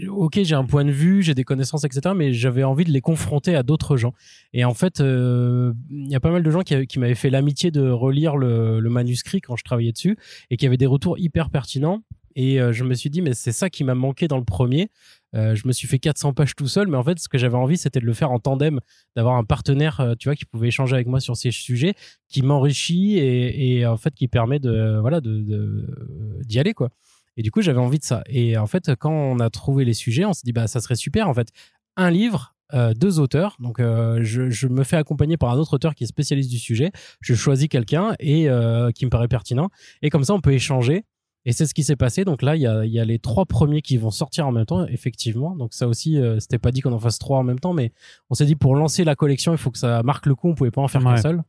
ok, 0.08 0.40
j'ai 0.42 0.54
un 0.54 0.64
point 0.64 0.84
de 0.84 0.90
vue, 0.90 1.22
j'ai 1.22 1.34
des 1.34 1.44
connaissances, 1.44 1.84
etc. 1.84 2.14
Mais 2.14 2.32
j'avais 2.32 2.64
envie 2.64 2.84
de 2.84 2.90
les 2.90 3.00
confronter 3.00 3.54
à 3.54 3.62
d'autres 3.62 3.96
gens. 3.96 4.14
Et 4.52 4.64
en 4.64 4.74
fait, 4.74 5.00
euh, 5.00 5.72
il 5.90 6.10
y 6.10 6.16
a 6.16 6.20
pas 6.20 6.30
mal 6.30 6.42
de 6.42 6.50
gens 6.50 6.62
qui, 6.62 6.98
m'avaient 6.98 7.14
fait 7.14 7.30
l'amitié 7.30 7.70
de 7.70 7.88
relire 7.88 8.36
le, 8.36 8.80
manuscrit 8.88 9.40
quand 9.40 9.56
je 9.56 9.64
travaillais 9.64 9.92
dessus 9.92 10.16
et 10.50 10.56
qui 10.56 10.66
avaient 10.66 10.76
des 10.76 10.86
retours 10.86 11.18
hyper 11.18 11.50
pertinents. 11.50 12.02
Et 12.36 12.60
euh, 12.60 12.72
je 12.72 12.84
me 12.84 12.94
suis 12.94 13.10
dit, 13.10 13.20
mais 13.20 13.34
c'est 13.34 13.52
ça 13.52 13.68
qui 13.68 13.84
m'a 13.84 13.94
manqué 13.94 14.28
dans 14.28 14.38
le 14.38 14.44
premier. 14.44 14.90
je 15.32 15.66
me 15.66 15.72
suis 15.72 15.88
fait 15.88 15.98
400 15.98 16.34
pages 16.34 16.54
tout 16.54 16.68
seul, 16.68 16.88
mais 16.88 16.96
en 16.96 17.02
fait, 17.02 17.18
ce 17.18 17.28
que 17.28 17.36
j'avais 17.36 17.56
envie, 17.56 17.76
c'était 17.76 18.00
de 18.00 18.06
le 18.06 18.12
faire 18.12 18.30
en 18.30 18.38
tandem, 18.38 18.80
d'avoir 19.16 19.36
un 19.36 19.44
partenaire, 19.44 20.14
tu 20.18 20.28
vois, 20.28 20.36
qui 20.36 20.44
pouvait 20.44 20.68
échanger 20.68 20.94
avec 20.94 21.06
moi 21.06 21.20
sur 21.20 21.36
ces 21.36 21.50
sujets, 21.50 21.94
qui 22.28 22.42
m'enrichit 22.42 23.18
et, 23.18 23.84
en 23.86 23.96
fait, 23.96 24.14
qui 24.14 24.28
permet 24.28 24.60
de, 24.60 24.98
voilà, 25.00 25.20
d'y 25.20 26.58
aller, 26.60 26.74
quoi. 26.74 26.90
Et 27.38 27.42
du 27.42 27.52
coup, 27.52 27.62
j'avais 27.62 27.78
envie 27.78 28.00
de 28.00 28.04
ça. 28.04 28.24
Et 28.26 28.58
en 28.58 28.66
fait, 28.66 28.96
quand 28.96 29.12
on 29.12 29.38
a 29.38 29.48
trouvé 29.48 29.84
les 29.84 29.94
sujets, 29.94 30.24
on 30.24 30.32
s'est 30.32 30.42
dit, 30.44 30.52
bah, 30.52 30.66
ça 30.66 30.80
serait 30.80 30.96
super, 30.96 31.28
en 31.28 31.34
fait. 31.34 31.50
Un 31.96 32.10
livre, 32.10 32.56
euh, 32.74 32.92
deux 32.94 33.20
auteurs. 33.20 33.56
Donc, 33.60 33.78
euh, 33.78 34.18
je, 34.22 34.66
me 34.66 34.82
fais 34.82 34.96
accompagner 34.96 35.36
par 35.36 35.50
un 35.50 35.56
autre 35.56 35.74
auteur 35.74 35.94
qui 35.94 36.02
est 36.02 36.08
spécialiste 36.08 36.50
du 36.50 36.58
sujet. 36.58 36.90
Je 37.20 37.34
choisis 37.34 37.68
quelqu'un 37.68 38.14
et 38.18 38.50
euh, 38.50 38.90
qui 38.90 39.04
me 39.04 39.10
paraît 39.10 39.28
pertinent. 39.28 39.68
Et 40.02 40.10
comme 40.10 40.24
ça, 40.24 40.34
on 40.34 40.40
peut 40.40 40.52
échanger. 40.52 41.04
Et 41.44 41.52
c'est 41.52 41.64
ce 41.64 41.74
qui 41.74 41.84
s'est 41.84 41.94
passé. 41.94 42.24
Donc 42.24 42.42
là, 42.42 42.56
il 42.56 42.62
y 42.62 42.66
a, 42.66 43.04
les 43.04 43.18
trois 43.20 43.46
premiers 43.46 43.82
qui 43.82 43.98
vont 43.98 44.10
sortir 44.10 44.48
en 44.48 44.52
même 44.52 44.66
temps, 44.66 44.84
effectivement. 44.88 45.54
Donc 45.54 45.74
ça 45.74 45.86
aussi, 45.86 46.20
c'était 46.40 46.58
pas 46.58 46.72
dit 46.72 46.80
qu'on 46.80 46.92
en 46.92 46.98
fasse 46.98 47.18
trois 47.18 47.38
en 47.38 47.44
même 47.44 47.60
temps, 47.60 47.72
mais 47.72 47.92
on 48.28 48.34
s'est 48.34 48.44
dit 48.44 48.56
pour 48.56 48.74
lancer 48.74 49.04
la 49.04 49.14
collection, 49.14 49.52
il 49.52 49.58
faut 49.58 49.70
que 49.70 49.78
ça 49.78 50.02
marque 50.02 50.26
le 50.26 50.34
coup. 50.34 50.48
On 50.48 50.54
pouvait 50.54 50.72
pas 50.72 50.82
en 50.82 50.88
faire 50.88 51.02
qu'un 51.02 51.16
seul. 51.16 51.42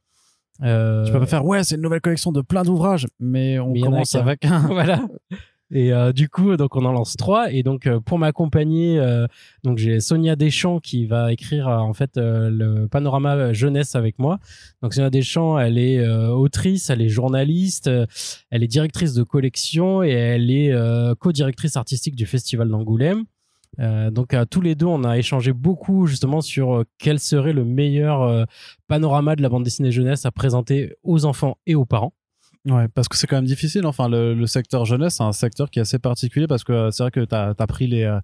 Tu 0.59 1.11
peux 1.11 1.19
pas 1.19 1.25
faire 1.25 1.43
ouais, 1.43 1.63
c'est 1.65 1.75
une 1.75 1.81
nouvelle 1.81 1.99
collection 1.99 2.31
de 2.31 2.39
plein 2.41 2.63
d'ouvrages, 2.63 3.07
mais 3.19 3.59
on 3.59 3.73
commence 3.73 4.15
avec 4.15 4.45
un. 4.45 4.59
voilà. 4.67 5.01
Et 5.71 5.93
euh, 5.93 6.11
du 6.11 6.29
coup, 6.29 6.55
donc 6.57 6.75
on 6.75 6.85
en 6.85 6.91
lance 6.91 7.15
trois. 7.15 7.51
Et 7.51 7.63
donc 7.63 7.85
euh, 7.85 7.99
pour 7.99 8.17
m'accompagner, 8.17 8.99
euh, 8.99 9.27
donc 9.63 9.77
j'ai 9.77 9.99
Sonia 9.99 10.35
Deschamps 10.35 10.79
qui 10.79 11.05
va 11.05 11.31
écrire 11.31 11.67
en 11.67 11.93
fait 11.93 12.11
le 12.15 12.87
panorama 12.87 13.53
jeunesse 13.53 13.95
avec 13.95 14.17
moi. 14.19 14.39
Donc 14.81 14.93
Sonia 14.93 15.09
Deschamps, 15.09 15.59
elle 15.59 15.77
est 15.77 16.05
autrice, 16.07 16.89
elle 16.89 17.01
est 17.01 17.09
journaliste, 17.09 17.89
elle 18.49 18.63
est 18.63 18.67
directrice 18.67 19.13
de 19.13 19.23
collection 19.23 20.03
et 20.03 20.09
elle 20.09 20.49
est 20.49 20.73
co-directrice 21.19 21.75
artistique 21.75 22.15
du 22.15 22.25
Festival 22.25 22.69
d'Angoulême. 22.69 23.25
donc 24.11 24.35
tous 24.49 24.61
les 24.61 24.75
deux, 24.75 24.85
on 24.85 25.03
a 25.03 25.17
échangé 25.17 25.53
beaucoup 25.53 26.07
justement 26.07 26.41
sur 26.41 26.83
quel 26.97 27.19
serait 27.19 27.53
le 27.53 27.65
meilleur 27.65 28.47
panorama 28.87 29.35
de 29.35 29.41
la 29.41 29.49
bande 29.49 29.63
dessinée 29.63 29.91
jeunesse 29.91 30.25
à 30.25 30.31
présenter 30.31 30.93
aux 31.03 31.25
enfants 31.25 31.57
et 31.65 31.75
aux 31.75 31.85
parents. 31.85 32.13
Ouais, 32.65 32.89
parce 32.89 33.07
que 33.07 33.15
c'est 33.15 33.25
quand 33.25 33.37
même 33.37 33.45
difficile. 33.45 33.85
Enfin, 33.85 34.09
le, 34.09 34.45
secteur 34.45 34.83
jeunesse, 34.83 35.15
c'est 35.15 35.23
un 35.23 35.31
secteur 35.31 35.71
qui 35.71 35.79
est 35.79 35.83
assez 35.83 35.97
particulier 35.97 36.45
parce 36.45 36.65
que 36.65 36.73
euh, 36.73 36.91
c'est 36.91 37.03
vrai 37.03 37.11
que 37.11 37.21
tu 37.21 37.33
as, 37.33 37.67
pris 37.67 37.87
les 37.87 38.03
euh, 38.03 38.19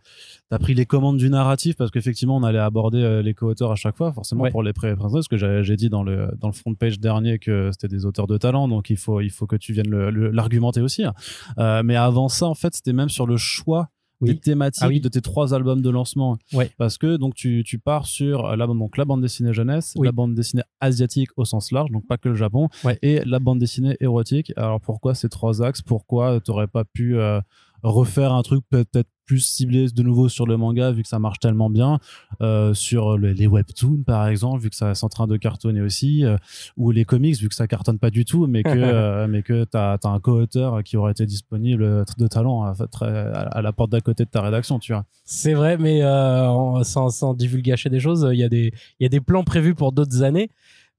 as 0.51 0.59
pris 0.59 0.73
les 0.73 0.85
commandes 0.85 1.17
du 1.17 1.29
narratif 1.29 1.77
parce 1.77 1.89
qu'effectivement, 1.89 2.35
on 2.35 2.43
allait 2.43 2.59
aborder 2.59 3.01
euh, 3.01 3.21
les 3.21 3.33
co-auteurs 3.33 3.71
à 3.71 3.75
chaque 3.75 3.95
fois, 3.95 4.11
forcément 4.11 4.49
pour 4.49 4.61
les 4.61 4.73
pré 4.73 4.93
parce 4.97 5.29
que 5.29 5.37
j'ai 5.37 5.75
dit 5.77 5.89
dans 5.89 6.03
le 6.03 6.29
dans 6.37 6.47
le 6.47 6.53
front 6.53 6.73
page 6.75 6.99
dernier 6.99 7.39
que 7.39 7.69
c'était 7.71 7.87
des 7.87 8.05
auteurs 8.05 8.27
de 8.27 8.37
talent, 8.37 8.67
donc 8.67 8.89
il 8.89 8.97
faut 8.97 9.21
il 9.21 9.31
faut 9.31 9.47
que 9.47 9.55
tu 9.55 9.71
viennes 9.71 9.89
l'argumenter 9.89 10.81
aussi. 10.81 11.05
Hein. 11.05 11.83
mais 11.83 11.95
avant 11.95 12.27
ça, 12.27 12.47
en 12.47 12.55
fait, 12.55 12.75
c'était 12.75 12.93
même 12.93 13.09
sur 13.09 13.27
le 13.27 13.37
choix 13.37 13.89
des 14.21 14.38
thématiques 14.38 14.84
ah 14.84 14.99
de 14.99 15.10
tes 15.10 15.21
trois 15.21 15.54
albums 15.54 15.82
de 15.82 15.89
lancement. 15.89 16.38
Parce 16.78 16.97
que 16.97 17.17
donc 17.17 17.36
tu, 17.36 17.63
tu 17.65 17.80
pars 17.80 18.06
sur 18.06 18.56
la, 18.56 18.67
donc, 18.67 18.97
la 18.97 19.06
bande 19.06 19.21
dessinée 19.21 19.54
jeunesse, 19.54 19.93
la 20.01 20.12
bande 20.12 20.36
dessinée 20.36 20.63
asiatique 20.80 21.30
au 21.36 21.45
sens 21.45 21.71
large, 21.71 21.91
donc 21.91 22.06
pas 22.08 22.17
que 22.17 22.30
le 22.30 22.36
Japon, 22.36 22.69
et 23.01 23.21
la 23.25 23.39
bande 23.39 23.60
dessinée 23.60 23.97
érotique. 23.99 24.54
Alors 24.56 24.82
pourquoi 24.82 25.15
ces 25.15 25.30
trois 25.30 25.62
axes? 25.62 25.82
Pourquoi 25.82 26.39
tu 26.39 26.51
n'aurais 26.51 26.67
pas 26.67 26.84
pu 26.84 27.17
euh, 27.17 27.41
refaire 27.85 28.33
un 28.33 28.41
truc 28.41 28.63
peut-être 28.69 29.09
plus 29.25 29.39
ciblé 29.39 29.87
de 29.87 30.03
nouveau 30.03 30.29
sur 30.29 30.45
le 30.45 30.57
manga 30.57 30.91
vu 30.91 31.01
que 31.01 31.07
ça 31.07 31.19
marche 31.19 31.39
tellement 31.39 31.69
bien 31.69 31.99
euh, 32.41 32.73
sur 32.73 33.17
les 33.17 33.47
webtoons 33.47 34.03
par 34.05 34.27
exemple 34.27 34.61
vu 34.61 34.69
que 34.69 34.75
ça 34.75 34.91
est 34.91 35.03
en 35.03 35.09
train 35.09 35.27
de 35.27 35.35
cartonner 35.37 35.81
aussi 35.81 36.23
euh, 36.23 36.37
ou 36.77 36.91
les 36.91 37.05
comics 37.05 37.39
vu 37.39 37.49
que 37.49 37.55
ça 37.55 37.67
cartonne 37.67 37.97
pas 37.97 38.11
du 38.11 38.23
tout 38.23 38.45
mais 38.47 38.63
que 38.63 38.69
euh, 38.75 39.27
mais 39.27 39.41
que 39.41 39.63
tu 39.65 39.77
as, 39.77 39.97
un 40.03 40.19
co-auteur 40.19 40.83
qui 40.83 40.97
aurait 40.97 41.11
été 41.11 41.25
disponible 41.25 42.05
de 42.17 42.27
talent 42.27 42.63
à, 42.63 42.75
à 43.01 43.61
la 43.61 43.73
porte 43.73 43.91
d'à 43.91 44.01
côté 44.01 44.25
de 44.25 44.29
ta 44.29 44.41
rédaction 44.41 44.79
tu 44.79 44.93
vois. 44.93 45.05
C'est 45.23 45.53
vrai 45.53 45.77
mais 45.77 46.01
sans, 46.01 47.09
sans 47.09 47.33
divulgacher 47.33 47.89
des 47.89 47.99
choses 47.99 48.27
il 48.31 48.39
y 48.39 48.43
a 48.43 48.49
des 48.49 48.73
il 48.99 49.03
y 49.03 49.05
a 49.05 49.09
des 49.09 49.21
plans 49.21 49.43
prévus 49.43 49.75
pour 49.75 49.91
d'autres 49.91 50.21
années 50.21 50.49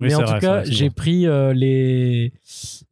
mais 0.00 0.14
en 0.14 0.24
tout 0.24 0.38
cas, 0.38 0.64
j'ai 0.64 0.90
pris 0.90 1.26
les 1.54 2.32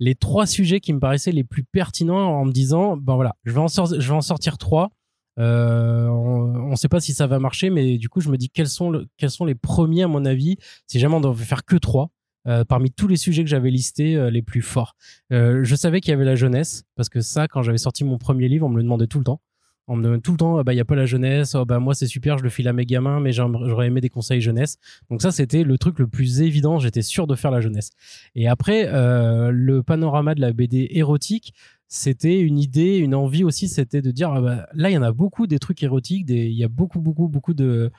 les 0.01 0.14
trois 0.14 0.47
sujets 0.47 0.81
qui 0.81 0.93
me 0.93 1.01
paraissaient 1.01 1.33
les 1.33 1.45
plus 1.45 1.64
pertinents 1.64 2.40
en 2.40 2.45
me 2.45 2.53
disant, 2.53 2.97
ben 2.97 3.14
voilà, 3.14 3.35
je 3.45 3.53
vais 3.53 3.61
en, 3.61 3.69
je 3.69 4.09
vais 4.09 4.14
en 4.14 4.21
sortir 4.21 4.59
trois. 4.59 4.90
Euh, 5.38 6.07
on 6.07 6.71
ne 6.71 6.77
sait 6.77 6.88
pas 6.88 7.01
si 7.01 7.12
ça 7.12 7.27
va 7.27 7.38
marcher, 7.38 7.71
mais 7.71 7.99
du 7.99 8.09
coup, 8.09 8.21
je 8.21 8.29
me 8.29 8.37
dis 8.37 8.51
quels 8.51 8.69
sont, 8.69 9.05
quels 9.17 9.31
sont 9.31 9.45
les 9.45 9.55
premiers, 9.55 10.05
à 10.05 10.09
mon 10.09 10.25
avis, 10.25 10.57
si 10.87 10.99
jamais 10.99 11.14
on 11.14 11.21
devait 11.21 11.45
faire 11.45 11.64
que 11.64 11.77
trois. 11.77 12.11
Euh, 12.47 12.62
parmi 12.62 12.90
tous 12.90 13.09
les 13.09 13.17
sujets 13.17 13.43
que 13.43 13.49
j'avais 13.49 13.71
listés, 13.71 14.17
euh, 14.17 14.29
les 14.29 14.43
plus 14.43 14.61
forts. 14.61 14.97
je 15.31 15.75
savais 15.75 16.03
qu'il 16.03 16.11
y 16.11 16.14
avait 16.14 16.27
la 16.27 16.37
jeunesse, 16.37 16.85
parce 16.95 17.09
que 17.09 17.21
ça, 17.21 17.49
quand 17.49 17.62
j'avais 17.62 17.79
sorti 17.79 18.05
mon 18.05 18.19
premier 18.19 18.49
livre, 18.49 18.67
on 18.67 18.69
me 18.69 18.77
le 18.77 18.83
demandait 18.83 19.07
tout 19.07 19.19
le 19.19 19.25
temps. 19.25 19.40
On 19.87 19.97
me 19.97 20.03
demandait 20.03 20.23
tout 20.23 20.31
le 20.31 20.38
temps, 20.38 20.62
bah 20.62 20.73
il 20.73 20.77
y 20.77 20.81
a 20.81 20.85
pas 20.85 20.94
la 20.94 21.05
jeunesse, 21.05 21.55
oh, 21.55 21.66
bah 21.66 21.79
moi 21.79 21.94
c'est 21.94 22.07
super, 22.07 22.38
je 22.38 22.42
le 22.42 22.49
file 22.49 22.68
à 22.68 22.73
mes 22.73 22.87
gamins, 22.87 23.20
mais 23.20 23.33
j'aurais 23.33 23.88
aimé 23.88 24.01
des 24.01 24.09
conseils 24.09 24.40
jeunesse. 24.40 24.79
Donc 25.11 25.20
ça 25.20 25.31
c'était 25.31 25.62
le 25.62 25.77
truc 25.77 25.99
le 25.99 26.07
plus 26.07 26.40
évident, 26.40 26.79
j'étais 26.79 27.03
sûr 27.03 27.27
de 27.27 27.35
faire 27.35 27.51
la 27.51 27.61
jeunesse. 27.61 27.90
Et 28.35 28.49
après 28.49 28.88
le 28.90 29.83
panorama 29.83 30.35
de 30.35 30.40
la 30.40 30.53
BD 30.53 30.88
érotique, 30.90 31.53
c'était 31.87 32.40
une 32.40 32.59
idée, 32.59 32.97
une 32.97 33.14
envie 33.14 33.44
aussi, 33.44 33.68
c'était 33.68 34.01
de 34.01 34.11
dire 34.11 34.31
ah 34.33 34.40
bah, 34.40 34.66
là 34.73 34.88
il 34.88 34.94
y 34.94 34.99
en 34.99 35.03
a 35.03 35.12
beaucoup 35.12 35.47
des 35.47 35.59
trucs 35.59 35.83
érotiques, 35.83 36.25
il 36.31 36.53
y 36.53 36.64
a 36.64 36.68
beaucoup 36.68 37.01
beaucoup 37.01 37.29
beaucoup 37.29 37.55
de 37.55 37.90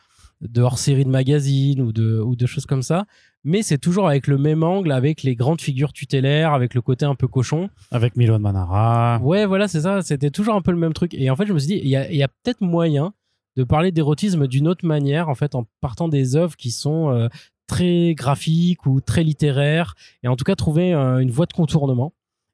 de 0.41 0.62
hors-série 0.62 1.06
de 1.06 1.10
magazines 1.10 1.82
ou 1.82 1.91
de 1.91 2.19
ou 2.19 2.36
de 2.36 2.45
choses 2.45 2.65
comme 2.65 2.84
ça, 2.84 3.06
mais 3.45 3.62
c'est 3.62 3.78
toujours 3.78 4.08
avec 4.08 4.26
le 4.26 4.39
même 4.39 4.63
angle, 4.63 4.91
avec 4.91 5.21
les 5.21 5.36
grandes 5.36 5.62
figures 5.62 5.93
tutélaires, 5.93 6.54
avec 6.54 6.74
le 6.74 6.82
côté 6.82 7.06
un 7.06 7.13
peu 7.13 7.28
cochon. 7.28 7.69
Avec 7.91 8.15
Milon 8.17 8.39
Manara. 8.39 9.19
Ouais, 9.21 9.45
voilà, 9.45 9.67
c'est 9.67 9.82
ça. 9.82 10.02
C'était 10.02 10.32
toujours 10.32 10.56
un 10.56 10.62
peu 10.62 10.71
le 10.71 10.80
même 10.80 10.93
truc. 10.93 11.13
Et 11.13 11.30
en 11.30 11.36
fait, 11.36 11.45
je 11.45 11.54
me 11.54 11.60
suis 11.60 11.67
dit, 11.67 11.80
il 11.84 11.88
y 11.88 11.95
a, 11.95 12.12
y 12.12 12.24
a 12.24 12.28
peut-être 12.28 12.62
moyen 12.62 13.13
de 13.56 13.63
parler 13.63 13.91
d'érotisme 13.91 14.48
d'une 14.48 14.67
autre 14.67 14.84
manière, 14.84 15.30
en 15.30 15.36
fait, 15.36 15.54
en 15.54 15.67
partant 15.80 16.10
des 16.10 16.36
œuvres 16.36 16.58
qui 16.58 16.71
sont 16.71 17.12
euh, 17.12 17.28
très 17.67 18.15
graphiques 18.15 18.88
ou 18.88 19.00
très 19.00 19.24
littéraires, 19.24 19.93
et 20.24 20.28
en 20.28 20.36
tout 20.36 20.43
cas 20.43 20.56
trouver 20.56 20.93
euh, 20.93 21.19
une 21.19 21.30
voie 21.32 21.45
de 21.45 21.54
contournement. 21.54 22.13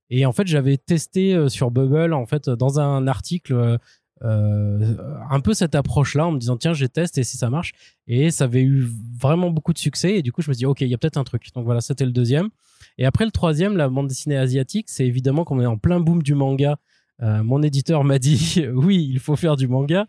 Et 0.10 0.26
en 0.26 0.34
fait, 0.34 0.46
j'avais 0.46 0.76
testé 0.76 1.34
euh, 1.34 1.48
sur 1.48 1.72
Bubble, 1.72 2.14
en 2.14 2.26
fait, 2.26 2.50
dans 2.50 2.82
un 2.82 3.08
article, 3.08 3.80
euh, 4.24 4.96
un 5.30 5.40
peu 5.40 5.54
cette 5.54 5.76
approche-là, 5.76 6.28
en 6.28 6.32
me 6.32 6.40
disant 6.40 6.58
tiens, 6.58 6.74
je 6.74 6.86
teste 6.86 7.18
et 7.18 7.24
si 7.24 7.38
ça 7.38 7.50
marche. 7.50 7.74
Et 8.08 8.32
ça 8.32 8.46
avait 8.46 8.62
eu 8.62 8.88
vraiment 9.20 9.50
beaucoup 9.50 9.74
de 9.74 9.78
succès. 9.78 10.16
Et 10.16 10.22
du 10.22 10.32
coup, 10.32 10.42
je 10.42 10.50
me 10.50 10.56
dit 10.56 10.66
ok, 10.66 10.82
il 10.82 10.88
y 10.88 10.94
a 10.94 10.98
peut-être 10.98 11.18
un 11.18 11.24
truc. 11.24 11.48
Donc 11.56 11.66
voilà, 11.66 11.82
c'était 11.82 12.06
le 12.06 12.12
deuxième. 12.12 12.50
Et 12.98 13.06
après 13.06 13.26
le 13.26 13.32
troisième, 13.32 13.78
la 13.78 13.90
bande 13.90 14.08
dessinée 14.08 14.38
asiatique, 14.38 14.88
c'est 14.90 15.06
évidemment 15.06 15.44
qu'on 15.44 15.60
est 15.60 15.66
en 15.66 15.78
plein 15.78 16.00
boom 16.00 16.22
du 16.22 16.36
manga. 16.36 16.78
Euh, 17.22 17.44
mon 17.44 17.62
éditeur 17.62 18.04
m'a 18.04 18.20
dit 18.20 18.64
oui, 18.74 19.08
il 19.12 19.20
faut 19.20 19.36
faire 19.36 19.56
du 19.56 19.68
manga. 19.68 20.08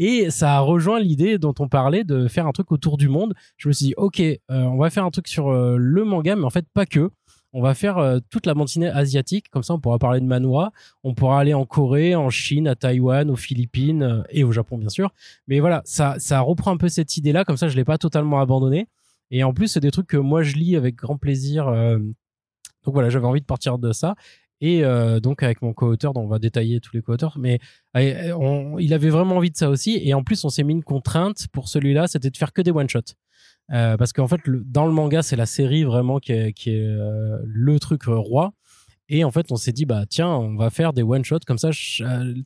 Et 0.00 0.30
ça 0.30 0.56
a 0.56 0.60
rejoint 0.60 1.00
l'idée 1.00 1.38
dont 1.38 1.54
on 1.58 1.68
parlait 1.68 2.04
de 2.04 2.28
faire 2.28 2.46
un 2.46 2.52
truc 2.52 2.70
autour 2.70 2.98
du 2.98 3.08
monde. 3.08 3.34
Je 3.56 3.68
me 3.68 3.72
suis 3.72 3.86
dit, 3.86 3.94
ok, 3.96 4.22
on 4.48 4.76
va 4.76 4.90
faire 4.90 5.04
un 5.04 5.10
truc 5.10 5.26
sur 5.26 5.50
le 5.50 6.04
manga, 6.04 6.36
mais 6.36 6.44
en 6.44 6.50
fait 6.50 6.66
pas 6.72 6.86
que 6.86 7.10
on 7.58 7.62
va 7.62 7.74
faire 7.74 7.98
euh, 7.98 8.20
toute 8.30 8.46
la 8.46 8.54
bande 8.54 8.68
asiatique, 8.94 9.50
comme 9.50 9.64
ça 9.64 9.74
on 9.74 9.80
pourra 9.80 9.98
parler 9.98 10.20
de 10.20 10.24
Manhwa, 10.24 10.70
on 11.02 11.12
pourra 11.12 11.40
aller 11.40 11.54
en 11.54 11.66
Corée, 11.66 12.14
en 12.14 12.30
Chine, 12.30 12.68
à 12.68 12.76
Taïwan, 12.76 13.28
aux 13.30 13.36
Philippines 13.36 14.02
euh, 14.04 14.22
et 14.30 14.44
au 14.44 14.52
Japon 14.52 14.78
bien 14.78 14.88
sûr. 14.88 15.10
Mais 15.48 15.58
voilà, 15.58 15.82
ça, 15.84 16.14
ça 16.20 16.38
reprend 16.38 16.70
un 16.70 16.76
peu 16.76 16.88
cette 16.88 17.16
idée-là, 17.16 17.44
comme 17.44 17.56
ça 17.56 17.68
je 17.68 17.74
l'ai 17.74 17.84
pas 17.84 17.98
totalement 17.98 18.38
abandonné. 18.38 18.86
Et 19.32 19.42
en 19.42 19.52
plus 19.52 19.66
c'est 19.66 19.80
des 19.80 19.90
trucs 19.90 20.06
que 20.06 20.16
moi 20.16 20.44
je 20.44 20.54
lis 20.54 20.76
avec 20.76 20.94
grand 20.94 21.16
plaisir. 21.16 21.66
Euh, 21.66 21.98
donc 22.84 22.94
voilà, 22.94 23.10
j'avais 23.10 23.26
envie 23.26 23.40
de 23.40 23.46
partir 23.46 23.76
de 23.76 23.90
ça. 23.90 24.14
Et 24.60 24.82
donc 25.22 25.44
avec 25.44 25.62
mon 25.62 25.72
co-auteur, 25.72 26.12
dont 26.14 26.22
on 26.22 26.26
va 26.26 26.40
détailler 26.40 26.80
tous 26.80 26.90
les 26.92 27.00
co-auteurs, 27.00 27.36
mais 27.38 27.60
il 27.94 28.92
avait 28.92 29.08
vraiment 29.08 29.36
envie 29.36 29.52
de 29.52 29.56
ça 29.56 29.70
aussi. 29.70 30.00
Et 30.02 30.14
en 30.14 30.24
plus, 30.24 30.44
on 30.44 30.48
s'est 30.48 30.64
mis 30.64 30.72
une 30.72 30.82
contrainte 30.82 31.46
pour 31.52 31.68
celui-là, 31.68 32.08
c'était 32.08 32.30
de 32.30 32.36
faire 32.36 32.52
que 32.52 32.62
des 32.62 32.72
one-shots. 32.72 33.14
Euh, 33.72 33.96
parce 33.96 34.12
qu'en 34.12 34.26
fait, 34.28 34.40
le- 34.46 34.62
dans 34.64 34.86
le 34.86 34.92
manga, 34.92 35.22
c'est 35.22 35.36
la 35.36 35.46
série 35.46 35.84
vraiment 35.84 36.18
qui 36.18 36.32
est, 36.32 36.52
qui 36.52 36.70
est 36.70 36.84
euh, 36.86 37.38
le 37.44 37.78
truc 37.78 38.08
euh, 38.08 38.16
roi. 38.16 38.52
Et 39.10 39.24
en 39.24 39.30
fait, 39.30 39.50
on 39.50 39.56
s'est 39.56 39.72
dit, 39.72 39.86
bah 39.86 40.04
tiens, 40.06 40.28
on 40.28 40.54
va 40.56 40.68
faire 40.68 40.92
des 40.92 41.02
one-shots 41.02 41.38
comme 41.46 41.56
ça. 41.56 41.70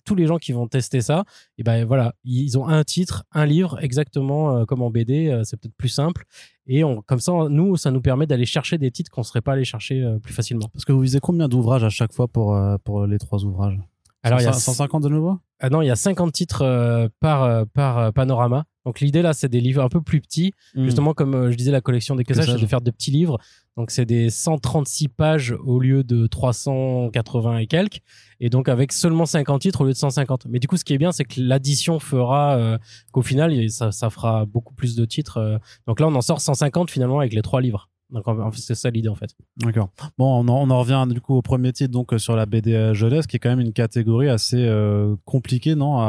tous 0.05 0.15
les 0.15 0.27
gens 0.27 0.39
qui 0.39 0.53
vont 0.53 0.69
tester 0.69 1.01
ça, 1.01 1.25
et 1.59 1.65
ben 1.65 1.85
voilà, 1.85 2.15
ils 2.23 2.57
ont 2.57 2.69
un 2.69 2.85
titre, 2.85 3.25
un 3.33 3.47
livre, 3.47 3.83
exactement 3.83 4.59
euh, 4.59 4.65
comme 4.65 4.81
en 4.81 4.91
BD. 4.91 5.41
c'est 5.45 5.57
peut-être 5.61 5.75
plus 5.77 5.89
simple. 5.89 6.25
Et 6.69 6.85
on, 6.85 7.03
comme 7.03 7.19
ça, 7.19 7.33
nous, 7.51 7.77
ça 7.77 7.91
nous 7.91 8.01
permet 8.01 8.27
d'aller 8.29 8.47
chercher 8.47 8.79
des 8.79 8.93
titres 8.93 9.11
qu'on 9.11 9.25
serait 9.25 9.41
pas 9.41 9.55
allé 9.55 9.65
chercher 9.65 10.05
plus 10.23 10.33
facilement. 10.33 10.69
Parce 10.73 10.85
que 10.85 10.93
vous 10.93 11.01
visez 11.01 11.19
combien 11.19 11.49
d'ouvrages 11.49 11.83
à 11.83 11.89
chaque 11.91 12.13
fois 12.13 12.29
pour, 12.29 12.57
pour 12.85 13.07
les 13.09 13.19
trois 13.19 13.45
ouvrages? 13.45 13.77
Alors, 14.23 14.41
il 14.41 14.45
y 14.45 14.47
a 14.47 14.53
150 14.53 15.03
de 15.03 15.09
nouveau? 15.09 15.41
Ah 15.59 15.69
non, 15.69 15.83
il 15.83 15.87
y 15.87 15.91
a 15.91 15.97
50 15.97 16.31
titres 16.33 17.09
par, 17.19 17.67
par 17.75 18.13
panorama. 18.13 18.67
Donc 18.85 19.01
l'idée 19.01 19.23
là, 19.23 19.33
c'est 19.33 19.49
des 19.49 19.61
livres 19.61 19.83
un 19.83 19.89
peu 19.89 20.01
plus 20.01 20.21
petits. 20.21 20.53
Hmm. 20.75 20.85
Justement, 20.85 21.15
comme 21.15 21.35
euh, 21.35 21.51
je 21.53 21.57
disais, 21.57 21.71
la 21.71 21.81
collection 21.81 22.17
des 22.17 22.25
Que 22.25 22.35
c'est 22.35 22.41
de 22.61 22.67
faire 22.67 22.81
de 22.81 22.91
petits 22.91 23.11
livres. 23.13 23.39
Donc 23.77 23.91
c'est 23.91 24.05
des 24.05 24.29
136 24.29 25.09
pages 25.09 25.55
au 25.65 25.79
lieu 25.79 26.05
de 26.05 26.27
380 26.27 27.59
et 27.59 27.67
quelques. 27.67 28.01
Et 28.41 28.51
donc 28.51 28.69
avec 28.69 28.93
seulement 28.93 29.25
50 29.27 29.63
titres 29.63 29.81
au 29.83 29.85
lieu 29.85 29.93
de 29.93 29.97
150. 29.97 30.47
Mais 30.49 30.59
du 30.59 30.69
coup, 30.69 30.77
ce 30.77 30.85
qui 30.85 30.93
est 30.95 30.99
bien, 30.99 31.13
c'est 31.13 31.25
que 31.25 31.41
l'addition 31.41 31.99
fera 32.01 32.57
euh, 32.57 32.79
qu'au 33.13 33.23
final, 33.23 33.71
ça, 33.71 33.93
ça 33.93 34.11
fera 34.11 34.45
beaucoup 34.47 34.75
plus 34.75 34.97
de 34.97 35.05
titres. 35.05 35.39
euh. 35.39 35.59
Donc 35.87 36.01
là, 36.01 36.09
on 36.09 36.15
en 36.15 36.21
sort 36.21 36.41
150 36.41 36.91
finalement 36.91 37.21
avec 37.21 37.33
les 37.33 37.43
trois 37.43 37.61
livres. 37.61 37.89
Donc 38.11 38.25
c'est 38.57 38.75
ça 38.75 38.91
l'idée 38.91 39.09
en 39.09 39.15
fait. 39.15 39.31
D'accord. 39.57 39.89
Bon, 40.19 40.45
on 40.45 40.49
en, 40.49 40.69
on 40.69 40.71
en 40.71 40.81
revient 40.81 41.07
du 41.11 41.23
coup 41.23 41.35
au 41.35 41.41
premier 41.41 41.73
titre, 41.73 41.93
donc 41.93 42.13
sur 42.19 42.37
la 42.37 42.45
BD 42.45 42.91
jeunesse, 42.93 43.27
qui 43.27 43.37
est 43.37 43.39
quand 43.39 43.49
même 43.49 43.61
une 43.61 43.73
catégorie 43.73 44.29
assez 44.29 44.59
euh, 44.67 45.17
compliquée, 45.25 45.75
non, 45.77 45.97
à, 45.97 46.03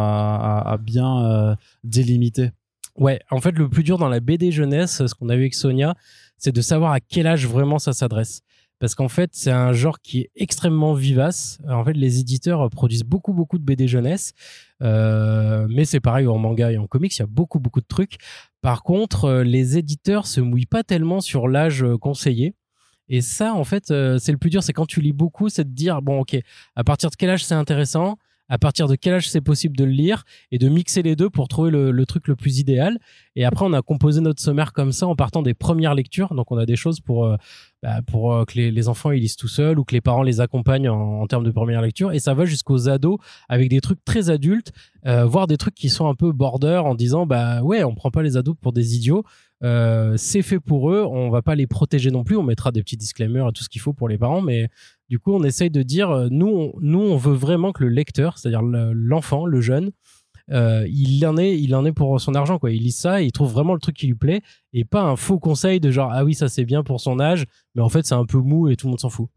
à- 0.65 0.71
à 0.73 0.77
bien 0.77 1.23
euh, 1.25 1.55
délimiter. 1.85 2.49
Ouais, 2.95 3.19
en 3.31 3.41
fait, 3.41 3.51
le 3.51 3.69
plus 3.69 3.83
dur 3.83 3.97
dans 3.97 4.09
la 4.09 4.19
BD 4.19 4.51
jeunesse, 4.51 5.05
ce 5.05 5.15
qu'on 5.15 5.29
a 5.29 5.35
vu 5.35 5.41
avec 5.41 5.55
Sonia, 5.55 5.95
c'est 6.37 6.51
de 6.51 6.61
savoir 6.61 6.91
à 6.91 6.99
quel 6.99 7.25
âge 7.25 7.47
vraiment 7.47 7.79
ça 7.79 7.93
s'adresse. 7.93 8.41
Parce 8.79 8.95
qu'en 8.95 9.07
fait, 9.07 9.29
c'est 9.33 9.51
un 9.51 9.71
genre 9.71 10.01
qui 10.01 10.19
est 10.19 10.31
extrêmement 10.35 10.93
vivace. 10.93 11.59
En 11.69 11.85
fait, 11.85 11.93
les 11.93 12.19
éditeurs 12.19 12.69
produisent 12.69 13.05
beaucoup, 13.05 13.33
beaucoup 13.33 13.57
de 13.57 13.63
BD 13.63 13.87
jeunesse. 13.87 14.33
Euh, 14.81 15.65
mais 15.69 15.85
c'est 15.85 16.01
pareil 16.01 16.27
en 16.27 16.37
manga 16.37 16.71
et 16.71 16.77
en 16.77 16.85
comics, 16.85 17.15
il 17.15 17.19
y 17.19 17.23
a 17.23 17.27
beaucoup, 17.27 17.59
beaucoup 17.59 17.79
de 17.79 17.87
trucs. 17.87 18.17
Par 18.61 18.83
contre, 18.83 19.25
euh, 19.25 19.43
les 19.43 19.77
éditeurs 19.77 20.27
se 20.27 20.41
mouillent 20.41 20.65
pas 20.65 20.83
tellement 20.83 21.21
sur 21.21 21.47
l'âge 21.47 21.83
euh, 21.83 21.97
conseillé. 21.97 22.55
Et 23.07 23.21
ça, 23.21 23.53
en 23.53 23.63
fait, 23.63 23.91
euh, 23.91 24.17
c'est 24.17 24.31
le 24.31 24.37
plus 24.37 24.49
dur. 24.49 24.63
C'est 24.63 24.73
quand 24.73 24.85
tu 24.85 25.01
lis 25.01 25.13
beaucoup, 25.13 25.49
c'est 25.49 25.63
de 25.63 25.73
dire, 25.73 26.01
bon, 26.01 26.19
ok, 26.19 26.35
à 26.75 26.83
partir 26.83 27.09
de 27.09 27.15
quel 27.15 27.29
âge 27.29 27.45
c'est 27.45 27.55
intéressant? 27.55 28.17
À 28.53 28.59
partir 28.59 28.87
de 28.87 28.93
quel 28.93 29.15
âge 29.15 29.31
c'est 29.31 29.41
possible 29.41 29.75
de 29.75 29.83
le 29.83 29.89
lire 29.89 30.25
et 30.51 30.59
de 30.59 30.69
mixer 30.69 31.01
les 31.01 31.15
deux 31.15 31.31
pour 31.31 31.47
trouver 31.47 31.71
le, 31.71 32.05
truc 32.05 32.27
le 32.27 32.35
plus 32.35 32.59
idéal. 32.59 32.99
Et 33.35 33.45
après, 33.45 33.65
on 33.65 33.73
a 33.73 33.81
composé 33.81 34.21
notre 34.21 34.43
sommaire 34.43 34.73
comme 34.73 34.91
ça 34.91 35.07
en 35.07 35.15
partant 35.15 35.41
des 35.41 35.55
premières 35.55 35.95
lectures. 35.95 36.35
Donc, 36.35 36.51
on 36.51 36.57
a 36.57 36.67
des 36.67 36.75
choses 36.75 36.99
pour, 36.99 37.25
euh, 37.25 37.35
bah, 37.81 38.03
pour 38.05 38.31
euh, 38.31 38.45
que 38.45 38.59
les, 38.59 38.87
enfants 38.87 39.09
lisent 39.09 39.37
tout 39.37 39.47
seuls 39.47 39.79
ou 39.79 39.83
que 39.83 39.95
les 39.95 40.01
parents 40.01 40.21
les 40.21 40.39
accompagnent 40.39 40.87
en, 40.87 41.25
termes 41.25 41.43
de 41.43 41.49
première 41.49 41.81
lecture. 41.81 42.11
Et 42.11 42.19
ça 42.19 42.35
va 42.35 42.45
jusqu'aux 42.45 42.89
ados 42.89 43.17
avec 43.49 43.69
des 43.69 43.81
trucs 43.81 44.05
très 44.05 44.29
adultes, 44.29 44.71
euh, 45.07 45.25
voire 45.25 45.47
des 45.47 45.57
trucs 45.57 45.73
qui 45.73 45.89
sont 45.89 46.07
un 46.07 46.13
peu 46.13 46.31
border 46.31 46.79
en 46.85 46.93
disant 46.93 47.25
bah 47.25 47.63
ouais, 47.63 47.83
on 47.83 47.95
prend 47.95 48.11
pas 48.11 48.21
les 48.21 48.37
ados 48.37 48.55
pour 48.61 48.71
des 48.71 48.95
idiots. 48.95 49.23
C'est 50.17 50.41
fait 50.41 50.59
pour 50.59 50.91
eux, 50.91 51.05
on 51.09 51.29
va 51.29 51.41
pas 51.41 51.55
les 51.55 51.67
protéger 51.67 52.11
non 52.11 52.25
plus, 52.25 52.35
on 52.35 52.43
mettra 52.43 52.73
des 52.73 52.83
petits 52.83 52.97
disclaimers 52.97 53.47
et 53.47 53.53
tout 53.53 53.63
ce 53.63 53.69
qu'il 53.69 53.79
faut 53.79 53.93
pour 53.93 54.09
les 54.09 54.17
parents, 54.17 54.41
mais 54.41 54.67
du 55.13 55.19
coup, 55.19 55.31
on 55.31 55.43
essaye 55.43 55.69
de 55.69 55.83
dire, 55.83 56.09
euh, 56.09 56.27
nous, 56.31 56.47
on, 56.47 56.73
nous, 56.81 56.99
on 57.01 57.17
veut 57.17 57.35
vraiment 57.35 57.71
que 57.71 57.83
le 57.83 57.89
lecteur, 57.89 58.39
c'est-à-dire 58.39 58.63
le- 58.63 58.93
l'enfant, 58.93 59.45
le 59.45 59.61
jeune, 59.61 59.91
euh, 60.49 60.87
il 60.89 61.23
en 61.27 61.37
est, 61.37 61.55
il 61.59 61.75
en 61.75 61.85
est 61.85 61.91
pour 61.91 62.19
son 62.19 62.33
argent, 62.33 62.57
quoi. 62.57 62.71
Il 62.71 62.81
lit 62.81 62.91
ça, 62.91 63.21
et 63.21 63.25
il 63.25 63.31
trouve 63.31 63.51
vraiment 63.53 63.75
le 63.75 63.79
truc 63.79 63.95
qui 63.95 64.07
lui 64.07 64.15
plaît, 64.15 64.41
et 64.73 64.85
pas 64.85 65.03
un 65.03 65.15
faux 65.15 65.37
conseil 65.37 65.79
de 65.79 65.91
genre, 65.91 66.09
ah 66.11 66.25
oui, 66.25 66.33
ça 66.33 66.49
c'est 66.49 66.65
bien 66.65 66.81
pour 66.81 66.99
son 66.99 67.19
âge, 67.19 67.45
mais 67.75 67.83
en 67.83 67.89
fait, 67.89 68.07
c'est 68.07 68.15
un 68.15 68.25
peu 68.25 68.39
mou 68.39 68.69
et 68.69 68.75
tout 68.75 68.87
le 68.87 68.89
monde 68.89 68.99
s'en 69.01 69.11
fout. 69.11 69.27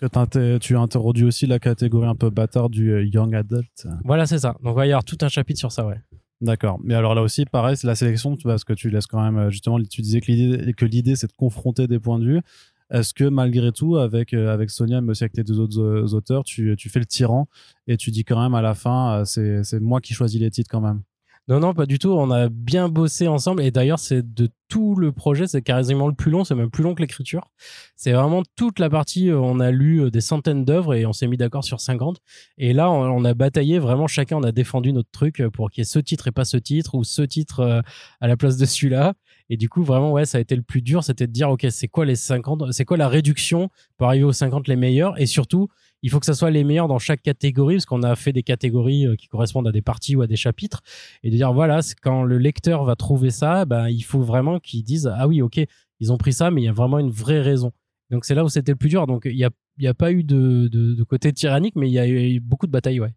Que 0.00 0.56
tu 0.58 0.74
as 0.74 0.80
introduit 0.80 1.24
aussi 1.24 1.46
la 1.46 1.58
catégorie 1.58 2.08
un 2.08 2.14
peu 2.14 2.30
bâtard 2.30 2.70
du 2.70 2.92
euh, 2.92 3.04
young 3.04 3.34
adult. 3.34 3.86
Voilà, 4.04 4.24
c'est 4.24 4.38
ça. 4.38 4.56
Donc, 4.62 4.72
il 4.72 4.76
va 4.76 4.86
y 4.86 4.90
avoir 4.92 5.04
tout 5.04 5.18
un 5.20 5.28
chapitre 5.28 5.58
sur 5.58 5.70
ça, 5.70 5.86
ouais. 5.86 6.00
D'accord. 6.40 6.78
Mais 6.82 6.94
alors 6.94 7.14
là 7.14 7.20
aussi, 7.20 7.44
pareil, 7.44 7.76
c'est 7.76 7.86
la 7.86 7.94
sélection, 7.94 8.36
parce 8.42 8.64
que 8.64 8.72
tu 8.72 8.88
laisses 8.88 9.06
quand 9.06 9.22
même, 9.30 9.50
justement, 9.50 9.78
tu 9.82 10.00
disais 10.00 10.22
que 10.22 10.32
l'idée, 10.32 10.72
que 10.72 10.86
l'idée, 10.86 11.14
c'est 11.14 11.26
de 11.28 11.36
confronter 11.36 11.86
des 11.88 11.98
points 11.98 12.18
de 12.18 12.24
vue. 12.24 12.40
Est-ce 12.90 13.14
que 13.14 13.24
malgré 13.24 13.72
tout, 13.72 13.96
avec, 13.96 14.32
euh, 14.32 14.52
avec 14.52 14.70
Sonia, 14.70 15.00
mais 15.00 15.10
aussi 15.10 15.24
avec 15.24 15.32
tes 15.32 15.44
deux 15.44 15.58
autres 15.58 15.80
euh, 15.80 16.14
auteurs, 16.14 16.44
tu, 16.44 16.74
tu 16.78 16.88
fais 16.88 17.00
le 17.00 17.06
tyran 17.06 17.48
et 17.88 17.96
tu 17.96 18.10
dis 18.10 18.24
quand 18.24 18.40
même 18.40 18.54
à 18.54 18.62
la 18.62 18.74
fin, 18.74 19.24
euh, 19.26 19.62
c'est, 19.62 19.80
moi 19.80 20.00
qui 20.00 20.14
choisis 20.14 20.40
les 20.40 20.50
titres 20.50 20.70
quand 20.70 20.80
même? 20.80 21.02
Non, 21.48 21.60
non, 21.60 21.74
pas 21.74 21.86
du 21.86 22.00
tout. 22.00 22.10
On 22.10 22.32
a 22.32 22.48
bien 22.48 22.88
bossé 22.88 23.28
ensemble. 23.28 23.62
Et 23.62 23.70
d'ailleurs, 23.70 24.00
c'est 24.00 24.34
de 24.34 24.48
tout 24.68 24.96
le 24.96 25.12
projet, 25.12 25.46
c'est 25.46 25.62
quasiment 25.62 26.08
le 26.08 26.12
plus 26.12 26.32
long. 26.32 26.42
C'est 26.42 26.56
même 26.56 26.70
plus 26.70 26.82
long 26.82 26.96
que 26.96 27.02
l'écriture. 27.02 27.52
C'est 27.94 28.10
vraiment 28.10 28.42
toute 28.56 28.80
la 28.80 28.90
partie. 28.90 29.30
On 29.32 29.60
a 29.60 29.70
lu 29.70 30.10
des 30.10 30.20
centaines 30.20 30.64
d'œuvres 30.64 30.94
et 30.94 31.06
on 31.06 31.12
s'est 31.12 31.28
mis 31.28 31.36
d'accord 31.36 31.62
sur 31.62 31.80
50. 31.80 32.18
Et 32.58 32.72
là, 32.72 32.90
on, 32.90 33.24
a 33.24 33.32
bataillé 33.34 33.78
vraiment. 33.78 34.08
Chacun, 34.08 34.38
on 34.38 34.42
a 34.42 34.50
défendu 34.50 34.92
notre 34.92 35.10
truc 35.12 35.40
pour 35.52 35.70
qu'il 35.70 35.82
y 35.82 35.82
ait 35.82 35.84
ce 35.84 36.00
titre 36.00 36.26
et 36.26 36.32
pas 36.32 36.44
ce 36.44 36.56
titre 36.56 36.96
ou 36.96 37.04
ce 37.04 37.22
titre 37.22 37.84
à 38.20 38.26
la 38.26 38.36
place 38.36 38.56
de 38.56 38.66
celui-là. 38.66 39.14
Et 39.48 39.56
du 39.56 39.68
coup, 39.68 39.82
vraiment, 39.82 40.12
ouais, 40.12 40.24
ça 40.24 40.38
a 40.38 40.40
été 40.40 40.56
le 40.56 40.62
plus 40.62 40.82
dur. 40.82 41.04
C'était 41.04 41.26
de 41.26 41.32
dire, 41.32 41.50
OK, 41.50 41.66
c'est 41.70 41.88
quoi 41.88 42.04
les 42.04 42.16
50, 42.16 42.72
c'est 42.72 42.84
quoi 42.84 42.96
la 42.96 43.08
réduction 43.08 43.68
pour 43.96 44.08
arriver 44.08 44.24
aux 44.24 44.32
50 44.32 44.66
les 44.68 44.76
meilleurs? 44.76 45.20
Et 45.20 45.26
surtout, 45.26 45.68
il 46.02 46.10
faut 46.10 46.20
que 46.20 46.26
ça 46.26 46.34
soit 46.34 46.50
les 46.50 46.64
meilleurs 46.64 46.88
dans 46.88 46.98
chaque 46.98 47.22
catégorie, 47.22 47.76
parce 47.76 47.86
qu'on 47.86 48.02
a 48.02 48.14
fait 48.16 48.32
des 48.32 48.42
catégories 48.42 49.06
euh, 49.06 49.16
qui 49.16 49.28
correspondent 49.28 49.68
à 49.68 49.72
des 49.72 49.82
parties 49.82 50.16
ou 50.16 50.22
à 50.22 50.26
des 50.26 50.36
chapitres 50.36 50.82
et 51.22 51.30
de 51.30 51.36
dire 51.36 51.52
voilà, 51.52 51.80
quand 52.02 52.22
le 52.22 52.38
lecteur 52.38 52.84
va 52.84 52.96
trouver 52.96 53.30
ça, 53.30 53.64
ben, 53.64 53.88
il 53.88 54.02
faut 54.02 54.20
vraiment 54.20 54.58
qu'il 54.58 54.82
dise 54.82 55.10
ah 55.16 55.26
oui, 55.26 55.42
ok, 55.42 55.60
ils 56.00 56.12
ont 56.12 56.18
pris 56.18 56.32
ça, 56.32 56.50
mais 56.50 56.62
il 56.62 56.64
y 56.64 56.68
a 56.68 56.72
vraiment 56.72 56.98
une 56.98 57.10
vraie 57.10 57.40
raison. 57.40 57.72
Donc 58.10 58.24
c'est 58.24 58.34
là 58.34 58.44
où 58.44 58.48
c'était 58.48 58.72
le 58.72 58.76
plus 58.76 58.88
dur. 58.88 59.06
Donc 59.06 59.22
il 59.24 59.36
n'y 59.36 59.44
a, 59.44 59.50
y 59.78 59.86
a 59.86 59.94
pas 59.94 60.12
eu 60.12 60.22
de, 60.22 60.68
de, 60.68 60.94
de 60.94 61.02
côté 61.04 61.32
tyrannique, 61.32 61.74
mais 61.76 61.88
il 61.88 61.92
y 61.92 61.98
a 61.98 62.06
eu 62.06 62.40
beaucoup 62.40 62.66
de 62.66 62.72
batailles, 62.72 63.00
ouais. 63.00 63.14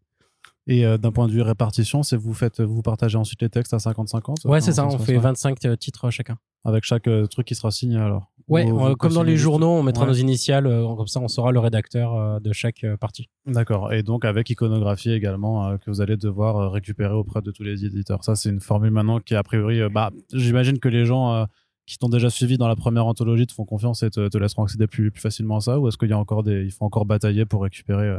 Et 0.71 0.85
euh, 0.85 0.99
d'un 0.99 1.11
point 1.11 1.27
de 1.27 1.31
vue 1.31 1.41
répartition, 1.41 2.03
c'est 2.03 2.15
vous 2.15 2.33
faites, 2.35 2.61
vous 2.61 2.83
partagez 2.83 3.17
ensuite 3.17 3.41
les 3.41 3.49
textes 3.49 3.73
à 3.73 3.77
50-50 3.77 4.47
Ouais, 4.47 4.61
c'est 4.61 4.73
ça, 4.73 4.85
on 4.85 4.99
fait 4.99 5.15
passe, 5.15 5.23
25 5.23 5.65
euh, 5.65 5.75
titres 5.75 6.11
chacun. 6.11 6.37
Avec 6.63 6.83
chaque 6.83 7.07
euh, 7.07 7.25
truc 7.25 7.47
qui 7.47 7.55
sera 7.55 7.71
signé 7.71 7.97
alors. 7.97 8.27
Ouais, 8.47 8.69
Ou 8.69 8.79
on- 8.79 8.89
vous 8.89 8.95
comme 8.95 9.13
dans 9.13 9.23
les 9.23 9.35
journaux, 9.35 9.69
on 9.71 9.81
mettra 9.83 10.03
Ouais. 10.03 10.11
nos 10.11 10.15
initiales, 10.15 10.67
euh, 10.67 10.85
comme 10.95 11.07
ça 11.07 11.19
on 11.21 11.27
saura 11.27 11.51
le 11.51 11.59
rédacteur 11.59 12.39
de 12.39 12.53
chaque 12.53 12.85
partie. 12.99 13.29
D'accord. 13.47 13.93
Et 13.93 14.03
donc 14.03 14.25
avec 14.25 14.47
iconographie 14.51 15.11
également 15.11 15.75
que 15.79 15.89
vous 15.89 16.01
allez 16.01 16.17
devoir 16.17 16.71
récupérer 16.71 17.13
auprès 17.15 17.41
de 17.41 17.49
tous 17.49 17.63
les 17.63 17.83
éditeurs. 17.85 18.23
Ça, 18.23 18.35
c'est 18.35 18.49
une 18.49 18.59
formule 18.61 18.91
maintenant 18.91 19.19
qui 19.19 19.33
a 19.35 19.41
priori, 19.41 19.81
bah, 19.89 20.11
j'imagine 20.33 20.77
que 20.77 20.89
les 20.89 21.05
gens 21.05 21.47
qui 21.87 21.97
t'ont 21.97 22.09
déjà 22.09 22.29
suivi 22.29 22.59
dans 22.59 22.67
la 22.67 22.75
première 22.75 23.07
anthologie 23.07 23.47
te 23.47 23.53
font 23.53 23.65
confiance 23.65 24.03
et 24.03 24.11
te, 24.11 24.27
te 24.27 24.37
laisseront 24.37 24.63
accéder 24.65 24.85
plus, 24.85 25.09
plus 25.09 25.21
facilement 25.21 25.57
à 25.57 25.61
ça. 25.61 25.79
Ou 25.79 25.87
est-ce 25.87 25.97
qu'il 25.97 26.09
y 26.09 26.13
a 26.13 26.17
encore 26.19 26.43
des, 26.43 26.63
il 26.63 26.71
faut 26.71 26.85
encore 26.85 27.05
batailler 27.07 27.45
pour 27.45 27.63
récupérer 27.63 28.15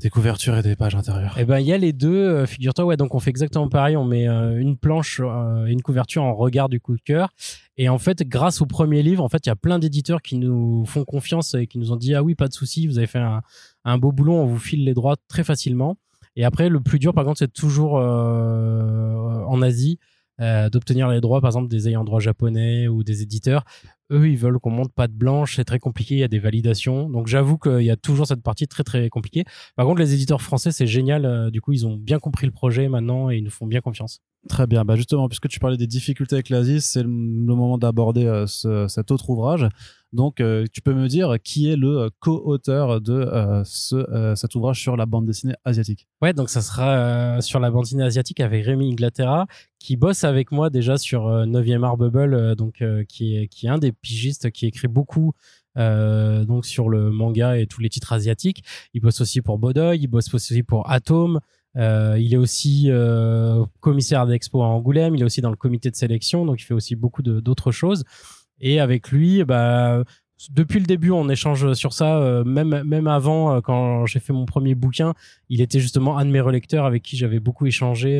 des 0.00 0.10
couvertures 0.10 0.56
et 0.56 0.62
des 0.62 0.74
pages 0.74 0.94
intérieures 0.96 1.36
Eh 1.38 1.44
ben, 1.44 1.60
il 1.60 1.66
y 1.66 1.72
a 1.72 1.78
les 1.78 1.92
deux. 1.92 2.12
euh, 2.12 2.46
Figure-toi, 2.46 2.84
ouais. 2.84 2.96
Donc, 2.96 3.14
on 3.14 3.20
fait 3.20 3.30
exactement 3.30 3.68
pareil. 3.68 3.96
On 3.96 4.04
met 4.04 4.28
euh, 4.28 4.58
une 4.58 4.76
planche 4.76 5.20
euh, 5.22 5.66
une 5.66 5.80
couverture 5.80 6.22
en 6.24 6.34
regard 6.34 6.68
du 6.68 6.80
coup 6.80 6.96
de 6.96 7.02
cœur. 7.02 7.30
Et 7.76 7.88
en 7.88 7.98
fait, 7.98 8.22
grâce 8.26 8.60
au 8.60 8.66
premier 8.66 9.02
livre, 9.02 9.22
en 9.22 9.28
fait, 9.28 9.46
il 9.46 9.48
y 9.48 9.52
a 9.52 9.56
plein 9.56 9.78
d'éditeurs 9.78 10.20
qui 10.20 10.38
nous 10.38 10.84
font 10.86 11.04
confiance 11.04 11.54
et 11.54 11.66
qui 11.68 11.78
nous 11.78 11.92
ont 11.92 11.96
dit 11.96 12.14
ah 12.14 12.22
oui, 12.22 12.34
pas 12.34 12.48
de 12.48 12.52
souci, 12.52 12.86
vous 12.88 12.98
avez 12.98 13.06
fait 13.06 13.18
un, 13.20 13.42
un 13.84 13.98
beau 13.98 14.10
boulot, 14.12 14.34
on 14.34 14.46
vous 14.46 14.58
file 14.58 14.84
les 14.84 14.94
droits 14.94 15.16
très 15.28 15.44
facilement. 15.44 15.96
Et 16.34 16.44
après, 16.44 16.68
le 16.68 16.80
plus 16.80 16.98
dur, 16.98 17.12
par 17.14 17.24
contre, 17.24 17.38
c'est 17.38 17.52
toujours 17.52 17.98
euh, 17.98 19.44
en 19.46 19.62
Asie 19.62 19.98
euh, 20.42 20.68
d'obtenir 20.68 21.08
les 21.08 21.20
droits, 21.20 21.40
par 21.40 21.48
exemple, 21.48 21.68
des 21.68 21.88
ayants 21.88 22.04
droit 22.04 22.20
japonais 22.20 22.88
ou 22.88 23.04
des 23.04 23.22
éditeurs. 23.22 23.64
Eux, 24.10 24.28
ils 24.28 24.36
veulent 24.36 24.58
qu'on 24.58 24.70
monte 24.70 24.92
pas 24.92 25.08
de 25.08 25.14
blanche, 25.14 25.56
c'est 25.56 25.64
très 25.64 25.78
compliqué, 25.78 26.14
il 26.16 26.20
y 26.20 26.24
a 26.24 26.28
des 26.28 26.38
validations. 26.38 27.08
Donc, 27.08 27.28
j'avoue 27.28 27.56
qu'il 27.58 27.82
y 27.82 27.90
a 27.90 27.96
toujours 27.96 28.26
cette 28.26 28.42
partie 28.42 28.66
très 28.68 28.82
très 28.84 29.08
compliquée. 29.08 29.44
Par 29.76 29.86
contre, 29.86 30.00
les 30.00 30.12
éditeurs 30.14 30.42
français, 30.42 30.72
c'est 30.72 30.86
génial. 30.86 31.24
euh, 31.24 31.50
Du 31.50 31.60
coup, 31.62 31.72
ils 31.72 31.86
ont 31.86 31.96
bien 31.96 32.18
compris 32.18 32.46
le 32.46 32.52
projet 32.52 32.88
maintenant 32.88 33.30
et 33.30 33.38
ils 33.38 33.44
nous 33.44 33.50
font 33.50 33.66
bien 33.66 33.80
confiance. 33.80 34.20
Très 34.48 34.66
bien. 34.66 34.84
Bah 34.84 34.96
justement, 34.96 35.28
puisque 35.28 35.46
tu 35.46 35.60
parlais 35.60 35.76
des 35.76 35.86
difficultés 35.86 36.34
avec 36.34 36.48
l'Asie, 36.48 36.80
c'est 36.80 37.02
le, 37.02 37.08
moment 37.08 37.78
d'aborder 37.78 38.26
euh, 38.26 38.44
ce- 38.48 38.88
cet 38.88 39.12
autre 39.12 39.30
ouvrage. 39.30 39.68
Donc, 40.12 40.40
euh, 40.40 40.66
tu 40.72 40.82
peux 40.82 40.94
me 40.94 41.06
dire 41.06 41.36
qui 41.44 41.70
est 41.70 41.76
le 41.76 42.00
euh, 42.00 42.08
co-auteur 42.18 43.00
de 43.00 43.62
ce, 43.64 44.32
cet 44.34 44.56
ouvrage 44.56 44.80
sur 44.80 44.96
la 44.96 45.06
bande 45.06 45.26
dessinée 45.26 45.54
asiatique? 45.64 46.08
Ouais, 46.20 46.32
donc 46.32 46.50
ça 46.50 46.60
sera 46.60 47.40
sur 47.40 47.60
la 47.60 47.70
bande 47.70 47.84
dessinée 47.84 48.02
asiatique 48.02 48.40
avec 48.40 48.64
Rémi 48.64 48.90
Inglaterra, 48.90 49.46
qui 49.78 49.96
bosse 49.96 50.24
avec 50.24 50.50
moi 50.50 50.70
déjà 50.70 50.98
sur 50.98 51.28
euh, 51.28 51.46
9e 51.46 51.84
Art 51.84 51.96
Bubble, 51.96 52.56
donc, 52.56 52.82
qui, 53.08 53.36
est, 53.36 53.46
qui 53.46 53.66
est 53.66 53.70
un 53.70 53.78
des 53.78 53.92
pigistes 53.92 54.50
qui 54.50 54.66
écrit 54.66 54.88
beaucoup 54.88 55.32
donc 55.76 56.66
sur 56.66 56.90
le 56.90 57.10
manga 57.10 57.56
et 57.56 57.66
tous 57.66 57.80
les 57.80 57.88
titres 57.88 58.12
asiatiques. 58.12 58.62
Il 58.92 59.00
bosse 59.00 59.20
aussi 59.22 59.40
pour 59.40 59.58
Bodoy, 59.58 59.96
il 59.98 60.08
bosse 60.08 60.34
aussi 60.34 60.62
pour 60.62 60.90
Atom. 60.90 61.40
Euh, 61.76 62.16
il 62.18 62.34
est 62.34 62.38
aussi 62.38 62.86
euh, 62.88 63.64
commissaire 63.80 64.26
d'expo 64.26 64.62
à 64.62 64.66
Angoulême, 64.66 65.14
il 65.14 65.22
est 65.22 65.24
aussi 65.24 65.40
dans 65.40 65.50
le 65.50 65.56
comité 65.56 65.90
de 65.90 65.96
sélection, 65.96 66.44
donc 66.44 66.60
il 66.60 66.64
fait 66.64 66.74
aussi 66.74 66.96
beaucoup 66.96 67.22
d'autres 67.22 67.72
choses. 67.72 68.04
Et 68.60 68.78
avec 68.80 69.10
lui, 69.10 69.42
bah, 69.44 70.04
depuis 70.50 70.78
le 70.78 70.86
début, 70.86 71.10
on 71.10 71.28
échange 71.28 71.72
sur 71.72 71.92
ça. 71.92 72.18
euh, 72.18 72.44
même 72.44 73.06
avant, 73.06 73.60
quand 73.60 74.06
j'ai 74.06 74.20
fait 74.20 74.32
mon 74.32 74.44
premier 74.44 74.74
bouquin, 74.74 75.14
il 75.48 75.60
était 75.60 75.80
justement 75.80 76.18
un 76.18 76.24
de 76.26 76.30
mes 76.30 76.40
relecteurs 76.40 76.84
avec 76.84 77.02
qui 77.02 77.16
j'avais 77.16 77.40
beaucoup 77.40 77.66
échangé. 77.66 78.18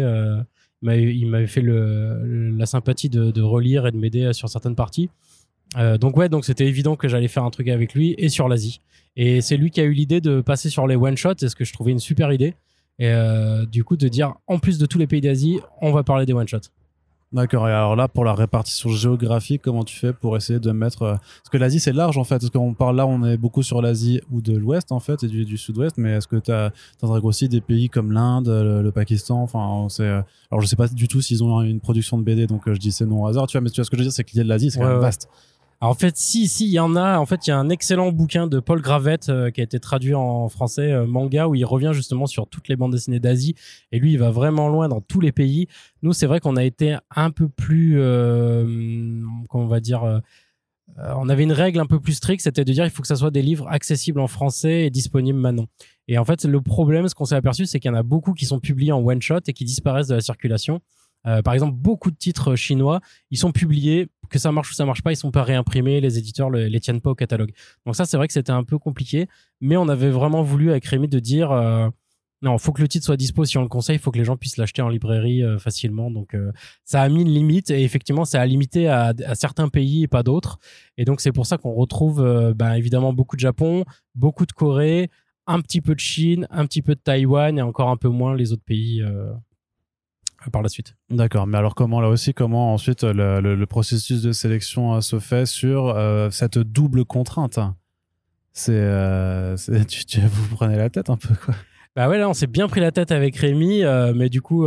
il 0.83 1.27
m'avait- 1.27 1.47
fait 1.47 1.63
la 1.63 2.67
sympathie 2.67 3.09
de, 3.09 3.41
relire 3.43 3.87
et 3.87 3.93
de 3.93 3.97
m'aider 3.97 4.33
sur 4.33 4.49
certaines 4.49 4.75
parties. 4.75 5.11
Donc 6.01 6.17
ouais, 6.17 6.29
donc 6.29 6.45
c'était 6.45 6.67
évident 6.67 6.97
que 6.97 7.07
j'allais 7.09 7.29
faire 7.29 7.45
un 7.45 7.51
truc 7.51 7.69
avec 7.69 7.95
lui 7.95 8.15
et 8.19 8.29
sur 8.29 8.49
l'Asie. 8.49 8.81
Et 9.15 9.41
c'est 9.43 9.57
lui 9.57 9.71
qui 9.71 9.81
a 9.81 9.85
eu 9.85 9.93
l'idée 9.93 10.21
de 10.21 10.41
passer 10.41 10.71
sur 10.71 10.87
les 10.87 10.97
one 10.97 11.17
shots, 11.17 11.35
et 11.43 11.49
ce 11.49 11.55
que 11.55 11.65
je 11.65 11.73
trouvais 11.73 11.93
une 11.93 11.99
super 11.99 12.33
idée. 12.33 12.55
Et 12.99 13.09
euh, 13.09 13.67
du 13.67 13.85
coup 13.85 13.97
de 13.97 14.09
dire 14.09 14.35
en 14.47 14.59
plus 14.59 14.79
de 14.79 14.87
tous 14.87 14.99
les 14.99 15.07
pays 15.07 15.21
d'Asie, 15.21 15.61
on 15.81 15.93
va 15.93 16.03
parler 16.03 16.27
des 16.27 16.33
one 16.33 16.47
shots. 16.47 16.71
D'accord. 17.33 17.67
Et 17.67 17.73
alors 17.73 17.97
là, 17.97 18.09
pour 18.09 18.25
la 18.25 18.35
répartition 18.35 18.91
géographique, 18.91 19.63
comment 19.63 19.85
tu 19.85 19.97
fais 19.97 20.13
pour 20.13 20.37
essayer 20.37 20.61
de 20.61 20.71
mettre 20.71 21.03
euh, 21.03 21.13
Parce 21.15 21.49
que 21.51 21.57
l'Asie, 21.57 21.81
c'est 21.81 21.93
large 21.93 22.19
en 22.19 22.25
fait. 22.25 22.39
Parce 22.39 22.51
qu'on 22.51 22.75
parle 22.75 22.97
là, 22.97 23.07
on 23.07 23.25
est 23.25 23.39
beaucoup 23.39 23.63
sur 23.63 23.81
l'Asie 23.81 24.21
ou 24.31 24.43
de 24.43 24.55
l'Ouest 24.55 24.93
en 24.93 25.01
fait 25.01 25.25
et 25.25 25.29
du, 25.29 25.47
du 25.47 25.57
Sud-Ouest. 25.57 25.97
Mais 25.97 26.13
est-ce 26.13 26.29
que 26.29 26.37
tu 26.37 26.53
as, 26.53 26.73
aussi 27.03 27.49
des 27.49 27.63
pays 27.63 27.89
comme 27.89 28.13
l'Inde, 28.13 28.49
le, 28.49 28.83
le 28.83 28.93
Pakistan? 28.93 29.43
Enfin, 29.43 29.61
on 29.61 29.89
sait, 29.89 30.03
euh, 30.03 30.21
alors 30.51 30.61
je 30.61 30.67
sais 30.67 30.77
pas 30.77 30.89
du 30.89 31.09
tout 31.09 31.23
s'ils 31.23 31.43
ont 31.43 31.63
une 31.63 31.81
production 31.81 32.19
de 32.19 32.23
BD, 32.23 32.47
donc 32.47 32.69
euh, 32.69 32.75
je 32.75 32.79
dis 32.79 32.93
c'est 32.93 33.07
non 33.07 33.23
au 33.23 33.27
hasard. 33.27 33.47
Tu 33.47 33.57
vois, 33.57 33.63
mais 33.63 33.71
tu 33.71 33.77
vois 33.77 33.87
ce 33.87 33.91
que 33.91 33.97
je 33.97 34.03
veux 34.03 34.07
dire, 34.07 34.13
c'est 34.13 34.25
que 34.25 34.31
l'idée 34.31 34.45
de 34.45 34.49
l'Asie, 34.49 34.71
c'est 34.71 34.79
quand 34.79 34.89
même 34.89 35.01
ouais. 35.01 35.11
En 35.89 35.95
fait, 35.95 36.17
si, 36.17 36.47
si, 36.47 36.67
il 36.67 36.71
y 36.71 36.79
en 36.79 36.95
a. 36.95 37.19
En 37.19 37.27
fait, 37.27 37.45
il 37.47 37.51
y 37.51 37.53
a 37.53 37.59
un 37.59 37.69
excellent 37.69 38.13
bouquin 38.13 38.47
de 38.47 38.61
Paul 38.61 38.81
Gravette 38.81 39.31
euh, 39.31 39.51
qui 39.51 39.61
a 39.61 39.65
été 39.65 39.81
traduit 39.81 40.15
en 40.15 40.49
français, 40.49 40.93
euh, 40.93 41.07
manga, 41.07 41.49
où 41.49 41.57
il 41.57 41.65
revient 41.65 41.91
justement 41.93 42.27
sur 42.27 42.47
toutes 42.47 42.69
les 42.69 42.77
bandes 42.77 42.93
dessinées 42.93 43.19
d'Asie. 43.19 43.57
Et 43.91 43.99
lui, 43.99 44.13
il 44.13 44.19
va 44.19 44.31
vraiment 44.31 44.69
loin 44.69 44.89
dans 44.89 45.01
tous 45.01 45.19
les 45.21 45.33
pays. 45.33 45.67
Nous, 46.03 46.13
c'est 46.13 46.27
vrai 46.27 46.39
qu'on 46.39 46.55
a 46.55 46.63
été 46.63 46.97
un 47.17 47.33
peu 47.33 47.49
plus, 47.49 47.97
euh, 47.99 48.65
comment 49.49 49.65
on 49.65 49.67
va 49.67 49.81
dire, 49.81 50.23
on 50.97 51.29
avait 51.29 51.43
une 51.43 51.53
règle 51.53 51.81
un 51.81 51.87
peu 51.87 51.99
plus 51.99 52.15
stricte, 52.15 52.43
c'était 52.43 52.65
de 52.65 52.73
dire 52.73 52.85
il 52.85 52.91
faut 52.91 53.03
que 53.03 53.09
ça 53.09 53.17
soit 53.17 53.31
des 53.33 53.43
livres 53.43 53.67
accessibles 53.69 54.21
en 54.21 54.29
français 54.29 54.87
et 54.87 54.91
disponibles 54.91 55.39
maintenant. 55.39 55.67
Et 56.07 56.17
en 56.17 56.25
fait, 56.25 56.45
le 56.45 56.61
problème, 56.61 57.09
ce 57.09 57.15
qu'on 57.17 57.25
s'est 57.25 57.35
aperçu, 57.35 57.67
c'est 57.67 57.81
qu'il 57.81 57.91
y 57.91 57.95
en 57.95 57.97
a 57.97 58.03
beaucoup 58.05 58.35
qui 58.35 58.47
sont 58.47 58.61
publiés 58.61 58.93
en 58.93 59.01
one 59.01 59.21
shot 59.21 59.41
et 59.49 59.53
qui 59.53 59.65
disparaissent 59.65 60.09
de 60.09 60.15
la 60.15 60.21
circulation. 60.21 60.81
Par 61.25 61.55
exemple, 61.55 61.75
beaucoup 61.77 62.11
de 62.11 62.17
titres 62.17 62.57
chinois, 62.57 63.01
ils 63.31 63.39
sont 63.39 63.53
publiés, 63.53 64.09
que 64.33 64.39
ça 64.41 64.51
marche 64.51 64.71
ou 64.71 64.75
ça 64.75 64.85
marche 64.85 65.03
pas, 65.03 65.13
ils 65.13 65.17
sont 65.17 65.31
pas 65.31 65.45
réimprimés, 65.45 66.01
les 66.01 66.19
éditeurs 66.19 66.51
le- 66.51 66.67
les 66.67 66.81
tiennent 66.81 67.01
pas 67.01 67.11
au 67.11 67.15
catalogue. 67.15 67.53
Donc 67.87 67.95
ça, 67.95 68.05
c'est 68.05 68.17
vrai 68.17 68.27
que 68.27 68.33
c'était 68.33 68.53
un 68.53 68.65
peu 68.65 68.79
compliqué, 68.79 69.29
mais 69.61 69.77
on 69.77 69.89
avait 69.89 70.11
vraiment 70.11 70.43
voulu 70.43 70.71
avec 70.71 70.85
Rémi 70.87 71.09
de 71.09 71.21
dire 71.21 71.53
euh, 71.53 71.89
non, 72.43 72.59
faut 72.59 72.73
que 72.73 72.83
le 72.83 72.89
titre 72.89 73.05
soit 73.07 73.17
dispo 73.17 73.45
si 73.45 73.57
on 73.57 73.63
le 73.63 73.69
conseille, 73.69 73.99
faut 73.99 74.11
que 74.11 74.19
les 74.19 74.25
gens 74.25 74.37
puissent 74.37 74.57
l'acheter 74.57 74.83
en 74.83 74.89
librairie 74.89 75.45
euh, 75.45 75.59
facilement. 75.59 76.11
Donc 76.11 76.35
euh, 76.35 76.51
ça 76.85 77.01
a 77.01 77.09
mis 77.09 77.23
une 77.23 77.33
limite 77.33 77.71
et 77.71 77.85
effectivement, 77.85 78.25
ça 78.25 78.41
a 78.41 78.47
limité 78.47 78.89
à, 78.89 79.15
certains 79.35 79.69
pays 79.69 80.03
et 80.03 80.09
pas 80.09 80.25
d'autres. 80.25 80.59
Et 80.99 81.05
donc 81.05 81.21
c'est 81.21 81.33
pour 81.33 81.47
ça 81.47 81.57
qu'on 81.57 81.73
retrouve 81.73 82.21
euh, 82.21 82.53
ben, 82.53 82.75
évidemment 82.75 83.13
beaucoup 83.13 83.37
de 83.37 83.41
Japon, 83.41 83.85
beaucoup 84.17 84.45
de 84.45 84.53
Corée, 84.53 85.09
un 85.47 85.61
petit 85.61 85.81
peu 85.81 85.95
de 85.95 86.01
Chine, 86.01 86.49
un 86.51 86.67
petit 86.67 86.83
peu 86.83 86.97
de 86.97 87.01
Taïwan 87.01 87.57
et 87.59 87.63
encore 87.63 87.91
un 87.91 87.97
peu 87.97 88.09
moins 88.09 88.35
les 88.35 88.53
autres 88.53 88.65
pays 88.65 89.03
par 90.51 90.63
la 90.63 90.69
suite. 90.69 90.95
D'accord, 91.11 91.47
mais 91.47 91.59
alors 91.59 91.75
comment 91.75 92.01
là 92.01 92.09
aussi, 92.09 92.35
comment 92.35 92.73
ensuite 92.75 93.05
le, 93.05 93.41
le- 93.41 93.55
le 93.55 93.67
processus 93.67 94.23
de 94.23 94.33
sélection 94.33 94.95
euh, 94.95 95.01
se 95.01 95.19
fait 95.19 95.47
sur 95.47 95.89
euh, 95.89 96.31
cette 96.31 96.59
double 96.59 97.05
contrainte? 97.05 97.59
C'est, 98.53 98.73
euh, 98.75 99.57
tu, 99.89 100.05
tu- 100.05 100.21
vous 100.21 100.55
prenez 100.57 100.77
la 100.77 100.91
tête 100.91 101.09
un 101.11 101.17
peu 101.17 101.35
quoi. 101.35 101.55
Bah 101.95 102.09
ouais, 102.09 102.19
là, 102.19 102.29
on 102.29 102.35
s'est 102.35 102.47
bien 102.47 102.69
pris 102.69 102.81
la 102.81 102.91
tête 102.91 103.13
avec 103.13 103.37
Rémi, 103.37 103.83
mais 104.15 104.29
du 104.31 104.41
coup, 104.41 104.67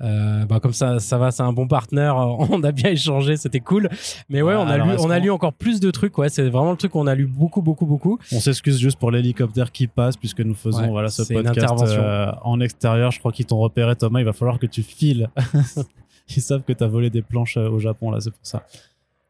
euh, 0.00 0.46
bah 0.46 0.58
comme 0.58 0.72
ça, 0.72 0.98
ça 0.98 1.18
va, 1.18 1.30
c'est 1.30 1.42
un 1.42 1.52
bon 1.52 1.68
partenaire. 1.68 2.16
On 2.50 2.62
a 2.64 2.72
bien 2.72 2.90
échangé, 2.90 3.36
c'était 3.36 3.60
cool. 3.60 3.88
Mais 4.28 4.42
ouais, 4.42 4.54
on 4.54 4.66
a 4.66 4.72
alors, 4.72 4.86
lu, 4.88 4.96
on 4.98 5.10
a 5.10 5.18
lu 5.18 5.30
encore 5.30 5.52
plus 5.52 5.80
de 5.80 5.90
trucs. 5.90 6.16
Ouais, 6.18 6.28
c'est 6.28 6.48
vraiment 6.48 6.70
le 6.70 6.76
truc 6.76 6.92
qu'on 6.92 7.06
a 7.06 7.14
lu 7.14 7.26
beaucoup, 7.26 7.62
beaucoup, 7.62 7.86
beaucoup. 7.86 8.18
On 8.32 8.40
s'excuse 8.40 8.78
juste 8.78 8.98
pour 8.98 9.10
l'hélicoptère 9.10 9.70
qui 9.70 9.86
passe 9.86 10.16
puisque 10.16 10.40
nous 10.40 10.54
faisons 10.54 10.82
Ouais, 10.82 10.88
voilà 10.88 11.08
ce 11.08 11.22
podcast 11.22 11.74
euh, 11.82 12.32
en 12.42 12.60
extérieur. 12.60 13.10
Je 13.10 13.18
crois 13.18 13.32
qu'ils 13.32 13.46
t'ont 13.46 13.58
repéré 13.58 13.94
Thomas. 13.94 14.20
Il 14.20 14.24
va 14.24 14.32
falloir 14.32 14.58
que 14.58 14.66
tu 14.66 14.82
files. 14.82 15.30
Ils 16.36 16.42
savent 16.42 16.62
que 16.62 16.72
t'as 16.72 16.86
volé 16.86 17.10
des 17.10 17.22
planches 17.22 17.56
euh, 17.56 17.68
au 17.68 17.78
Japon 17.78 18.10
là, 18.10 18.20
c'est 18.20 18.30
pour 18.30 18.40
ça. 18.42 18.64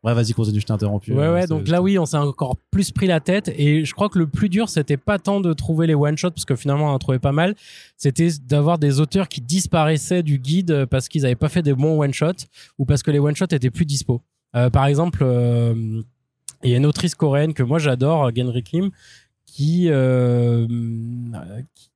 Ouais, 0.04 0.14
vas-y, 0.14 0.32
continue, 0.32 0.60
je 0.60 0.66
t'ai 0.66 0.72
interrompu. 0.72 1.12
Ouais, 1.12 1.22
Euh, 1.24 1.34
ouais. 1.34 1.40
c'est- 1.42 1.46
Donc 1.48 1.68
là, 1.68 1.80
oui, 1.80 1.96
on 1.98 2.06
s'est 2.06 2.16
encore 2.16 2.56
plus 2.72 2.90
pris 2.90 3.06
la 3.06 3.20
tête. 3.20 3.52
Et 3.56 3.84
je 3.84 3.94
crois 3.94 4.08
que 4.08 4.18
le 4.18 4.26
plus 4.26 4.48
dur, 4.48 4.68
c'était 4.68 4.96
pas 4.96 5.18
tant 5.20 5.40
de 5.40 5.52
trouver 5.52 5.86
les 5.86 5.94
one 5.94 6.18
shots 6.18 6.30
parce 6.32 6.44
que 6.44 6.56
finalement, 6.56 6.86
on 6.86 6.94
en 6.94 6.98
trouvait 6.98 7.20
pas 7.20 7.30
mal. 7.30 7.54
C'était 7.96 8.28
d'avoir 8.44 8.78
des 8.78 8.98
auteurs 8.98 9.28
qui 9.28 9.40
disparaissaient 9.40 10.24
du 10.24 10.38
guide 10.38 10.86
parce 10.86 11.08
qu'ils 11.08 11.24
avaient 11.24 11.36
pas 11.36 11.48
fait 11.48 11.62
des 11.62 11.74
bons 11.74 12.00
one 12.02 12.12
shots 12.12 12.46
ou 12.78 12.84
parce 12.84 13.02
que 13.04 13.12
les 13.12 13.20
one 13.20 13.36
shots 13.36 13.44
étaient 13.52 13.70
plus 13.70 13.84
dispo. 13.86 14.22
Euh, 14.56 14.70
par 14.70 14.86
exemple, 14.86 15.20
euh, 15.22 16.02
il 16.64 16.70
y 16.70 16.74
a 16.74 16.76
une 16.78 16.86
autrice 16.86 17.14
coréenne 17.14 17.54
que 17.54 17.62
moi 17.62 17.78
j'adore, 17.78 18.30
Genri 18.34 18.62
Kim, 18.64 18.90
qui, 19.46 19.86
euh, 19.88 20.66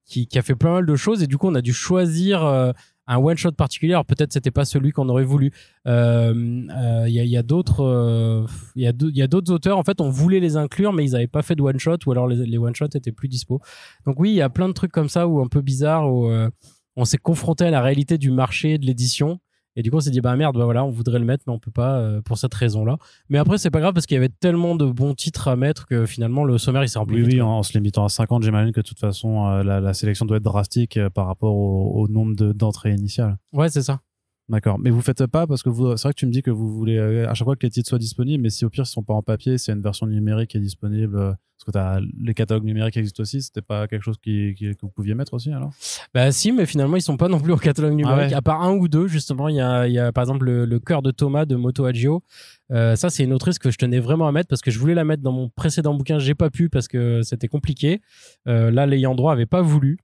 qui 0.04 0.26
qui 0.26 0.38
a 0.38 0.42
fait 0.42 0.54
pas 0.54 0.70
mal 0.72 0.86
de 0.86 0.96
choses 0.96 1.22
et 1.22 1.26
du 1.26 1.36
coup 1.38 1.48
on 1.48 1.54
a 1.54 1.60
dû 1.62 1.72
choisir 1.72 2.44
euh, 2.44 2.72
un 3.06 3.18
one 3.18 3.36
shot 3.36 3.52
particulier. 3.52 3.98
Peut-être 4.06 4.32
c'était 4.32 4.50
pas 4.50 4.64
celui 4.64 4.90
qu'on 4.90 5.08
aurait 5.08 5.24
voulu. 5.24 5.52
Euh, 5.86 6.34
euh, 6.70 7.04
Il 7.08 7.14
y 7.14 7.20
a, 7.20 7.24
il 7.24 7.42
d'autres, 7.42 7.84
euh, 7.84 8.46
il 8.74 8.82
il 9.00 9.16
y 9.16 9.22
a 9.22 9.26
d'autres 9.26 9.52
auteurs. 9.52 9.78
En 9.78 9.84
fait, 9.84 10.00
on 10.00 10.10
voulait 10.10 10.40
les 10.40 10.56
inclure, 10.56 10.92
mais 10.92 11.04
ils 11.04 11.12
n'avaient 11.12 11.26
pas 11.26 11.42
fait 11.42 11.54
de 11.54 11.62
one 11.62 11.78
shot 11.78 11.98
ou 12.06 12.12
alors 12.12 12.26
les, 12.26 12.46
les 12.46 12.58
one 12.58 12.74
shots 12.74 12.86
étaient 12.94 13.12
plus 13.12 13.28
dispo. 13.28 13.60
Donc 14.06 14.18
oui, 14.18 14.30
il 14.30 14.36
y 14.36 14.42
a 14.42 14.50
plein 14.50 14.68
de 14.68 14.74
trucs 14.74 14.92
comme 14.92 15.08
ça 15.08 15.28
ou 15.28 15.40
un 15.40 15.48
peu 15.48 15.60
bizarres 15.60 16.12
où 16.12 16.28
euh, 16.28 16.50
on 16.96 17.04
s'est 17.04 17.18
confronté 17.18 17.64
à 17.64 17.70
la 17.70 17.82
réalité 17.82 18.18
du 18.18 18.30
marché 18.30 18.78
de 18.78 18.86
l'édition. 18.86 19.38
Et 19.76 19.82
du 19.82 19.90
coup, 19.90 19.98
on 19.98 20.00
s'est 20.00 20.10
dit, 20.10 20.20
bah 20.20 20.34
merde, 20.36 20.56
bah 20.56 20.64
voilà, 20.64 20.84
on 20.84 20.90
voudrait 20.90 21.18
le 21.18 21.24
mettre, 21.24 21.44
mais 21.46 21.52
on 21.52 21.58
peut 21.58 21.70
pas 21.70 21.98
euh, 21.98 22.20
pour 22.22 22.38
cette 22.38 22.54
raison-là. 22.54 22.96
Mais 23.28 23.38
après, 23.38 23.58
c'est 23.58 23.70
pas 23.70 23.80
grave 23.80 23.92
parce 23.92 24.06
qu'il 24.06 24.14
y 24.14 24.18
avait 24.18 24.28
tellement 24.30 24.74
de 24.74 24.86
bons 24.86 25.14
titres 25.14 25.48
à 25.48 25.56
mettre 25.56 25.86
que 25.86 26.06
finalement, 26.06 26.44
le 26.44 26.58
sommaire, 26.58 26.82
il 26.82 26.88
s'est 26.88 26.98
rempli. 26.98 27.16
Oui, 27.16 27.22
vite, 27.22 27.32
oui, 27.34 27.38
quoi. 27.40 27.48
en, 27.48 27.62
se 27.62 27.72
limitant 27.74 28.04
à 28.04 28.08
50, 28.08 28.42
j'imagine 28.42 28.72
que 28.72 28.80
de 28.80 28.86
toute 28.86 28.98
façon, 28.98 29.46
euh, 29.46 29.62
la, 29.62 29.80
la 29.80 29.92
sélection 29.94 30.24
doit 30.26 30.38
être 30.38 30.42
drastique 30.42 30.96
euh, 30.96 31.10
par 31.10 31.26
rapport 31.26 31.54
au, 31.54 31.92
au 32.02 32.08
nombre 32.08 32.34
de- 32.34 32.52
d'entrées 32.52 32.92
initiales. 32.92 33.36
Ouais, 33.52 33.68
c'est 33.68 33.82
ça. 33.82 34.00
D'accord. 34.48 34.78
Mais 34.78 34.90
vous 34.90 35.00
faites 35.02 35.26
pas 35.26 35.46
parce 35.48 35.62
que 35.64 35.68
vous, 35.68 35.96
c'est 35.96 36.04
vrai 36.04 36.12
que 36.14 36.18
tu 36.20 36.26
me 36.26 36.30
dis 36.30 36.40
que 36.42 36.52
vous 36.52 36.72
voulez 36.72 36.96
euh, 36.98 37.28
à 37.28 37.34
chaque 37.34 37.46
fois 37.46 37.56
que 37.56 37.66
les 37.66 37.70
titres 37.70 37.88
soient 37.88 37.98
disponibles, 37.98 38.42
mais 38.42 38.50
si 38.50 38.64
au 38.64 38.70
pire 38.70 38.84
ils 38.84 38.86
sont 38.88 39.02
pas 39.02 39.14
en 39.14 39.22
papier, 39.22 39.58
s'il 39.58 39.72
y 39.72 39.74
a 39.74 39.76
une 39.76 39.82
version 39.82 40.06
numérique 40.06 40.50
qui 40.50 40.56
est 40.56 40.60
disponible, 40.60 41.16
euh, 41.18 41.32
parce 41.58 41.64
que 41.66 41.70
t'as 41.72 41.98
les 42.22 42.32
catalogues 42.34 42.62
numériques 42.64 42.96
existent 42.96 43.22
aussi, 43.22 43.42
c'était 43.42 43.62
pas 43.62 43.88
quelque 43.88 44.02
chose 44.02 44.18
qui, 44.22 44.54
qui- 44.56 44.70
que 44.76 44.82
vous 44.82 44.88
pouviez 44.90 45.14
mettre 45.14 45.34
aussi 45.34 45.50
alors? 45.50 45.72
Bah 46.14 46.30
si, 46.30 46.52
mais 46.52 46.64
finalement 46.64 46.96
ils 46.96 47.02
sont 47.02 47.16
pas 47.16 47.26
non 47.26 47.40
plus 47.40 47.50
au 47.52 47.56
catalogue 47.56 47.94
numérique. 47.94 48.28
ouais. 48.28 48.34
À 48.34 48.42
part 48.42 48.62
un 48.62 48.72
ou 48.76 48.86
deux 48.86 49.08
justement, 49.08 49.48
il 49.48 49.56
y 49.56 49.60
a, 49.60 49.88
y 49.88 49.98
a 49.98 50.12
par 50.12 50.22
exemple 50.22 50.44
le, 50.44 50.64
le 50.64 50.78
cœur 50.78 51.02
de 51.02 51.10
Thomas 51.10 51.44
de 51.44 51.56
Moto 51.56 51.84
Agio. 51.84 52.22
Euh, 52.70 52.94
ça 52.94 53.10
c'est 53.10 53.24
une 53.24 53.32
autrice 53.32 53.58
que 53.58 53.72
je 53.72 53.78
tenais 53.78 53.98
vraiment 53.98 54.28
à 54.28 54.32
mettre 54.32 54.48
parce 54.48 54.60
que 54.62 54.70
je 54.70 54.78
voulais 54.78 54.94
la 54.94 55.04
mettre 55.04 55.24
dans 55.24 55.32
mon 55.32 55.48
précédent 55.48 55.94
bouquin, 55.94 56.20
j'ai 56.20 56.34
pas 56.36 56.50
pu 56.50 56.68
parce 56.68 56.86
que 56.86 57.22
c'était 57.22 57.48
compliqué. 57.48 58.00
Euh, 58.46 58.70
là 58.70 58.86
l'ayant 58.86 59.16
droit 59.16 59.32
avait 59.32 59.46
pas 59.46 59.62
voulu. 59.62 59.98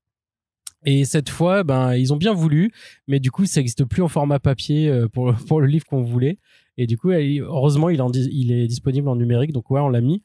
Et 0.84 1.04
cette 1.04 1.28
fois, 1.28 1.62
ben 1.62 1.94
ils 1.94 2.12
ont 2.12 2.16
bien 2.16 2.32
voulu, 2.32 2.72
mais 3.06 3.20
du 3.20 3.30
coup 3.30 3.46
ça 3.46 3.60
n'existe 3.60 3.84
plus 3.84 4.02
en 4.02 4.08
format 4.08 4.40
papier 4.40 4.88
euh, 4.88 5.08
pour 5.48 5.60
le 5.60 5.66
livre 5.66 5.84
qu'on 5.86 6.02
voulait. 6.02 6.38
Et 6.76 6.86
du 6.86 6.96
coup, 6.98 7.10
elle- 7.10 7.40
heureusement 7.42 7.88
il, 7.90 8.00
en 8.02 8.10
est 8.10 8.66
disponible 8.66 9.08
en 9.08 9.16
numérique, 9.16 9.52
donc 9.52 9.70
ouais 9.70 9.80
on 9.80 9.88
l'a 9.88 10.00
mis. 10.00 10.22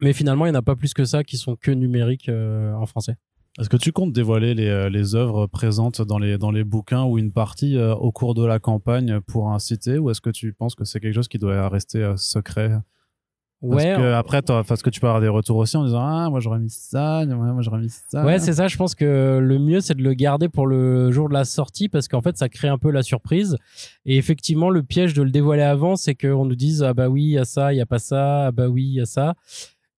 Mais 0.00 0.12
finalement, 0.12 0.46
il 0.46 0.50
n'y 0.50 0.56
en 0.56 0.58
a 0.58 0.62
pas 0.62 0.76
plus 0.76 0.92
que 0.92 1.04
ça 1.04 1.24
qui 1.24 1.36
sont 1.36 1.56
que 1.56 1.70
numériques 1.70 2.28
euh, 2.28 2.74
en 2.74 2.86
français. 2.86 3.16
Est-ce 3.58 3.68
que 3.68 3.76
tu 3.76 3.92
comptes 3.92 4.12
dévoiler 4.12 4.52
les, 4.52 4.66
euh, 4.66 5.14
œuvres 5.14 5.46
présentes 5.46 6.02
dans 6.02 6.18
les, 6.18 6.38
dans 6.38 6.50
les 6.50 6.64
bouquins 6.64 7.04
ou 7.04 7.18
une 7.18 7.30
partie 7.32 7.76
euh, 7.76 7.94
au 7.94 8.10
cours 8.10 8.34
de 8.34 8.44
la 8.44 8.58
campagne 8.58 9.20
pour 9.20 9.52
inciter 9.52 9.96
ou 9.98 10.10
est-ce 10.10 10.20
que 10.20 10.30
tu 10.30 10.52
penses 10.52 10.74
que 10.74 10.84
c'est 10.84 10.98
quelque 10.98 11.14
chose 11.14 11.28
qui 11.28 11.38
doit 11.38 11.68
rester 11.68 12.02
euh, 12.02 12.16
secret? 12.16 12.72
Parce 13.68 13.82
Ouais, 13.82 13.94
que 13.96 14.12
après, 14.12 14.42
parce 14.42 14.82
que 14.82 14.90
tu 14.90 15.00
peux 15.00 15.06
avoir 15.06 15.22
des 15.22 15.28
retours 15.28 15.56
aussi 15.56 15.76
en 15.76 15.84
disant 15.84 16.00
Ah, 16.00 16.28
moi 16.28 16.40
j'aurais 16.40 16.58
mis 16.58 16.70
ça, 16.70 17.24
moi 17.26 17.62
j'aurais 17.62 17.80
mis 17.80 17.88
ça. 17.88 18.24
Ouais, 18.24 18.38
c'est 18.38 18.52
ça. 18.52 18.68
Je 18.68 18.76
pense 18.76 18.94
que 18.94 19.38
le 19.40 19.58
mieux, 19.58 19.80
c'est 19.80 19.94
de 19.94 20.02
le 20.02 20.12
garder 20.12 20.48
pour 20.48 20.66
le 20.66 21.10
jour 21.12 21.28
de 21.28 21.34
la 21.34 21.44
sortie 21.44 21.88
parce 21.88 22.06
qu'en 22.06 22.20
fait, 22.20 22.36
ça 22.36 22.48
crée 22.48 22.68
un 22.68 22.78
peu 22.78 22.90
la 22.90 23.02
surprise. 23.02 23.56
Et 24.04 24.18
effectivement, 24.18 24.68
le 24.68 24.82
piège 24.82 25.14
de 25.14 25.22
le 25.22 25.30
dévoiler 25.30 25.62
avant, 25.62 25.96
c'est 25.96 26.14
qu'on 26.14 26.44
nous 26.44 26.56
dise 26.56 26.82
ah 26.82 26.92
bah 26.92 27.08
oui, 27.08 27.22
il 27.22 27.30
y 27.30 27.38
a 27.38 27.44
ça, 27.44 27.72
il 27.72 27.76
y 27.76 27.80
a 27.80 27.86
pas 27.86 27.98
ça, 27.98 28.46
ah 28.46 28.52
bah 28.52 28.68
oui, 28.68 28.84
il 28.84 28.94
y 28.94 29.00
a 29.00 29.06
ça. 29.06 29.34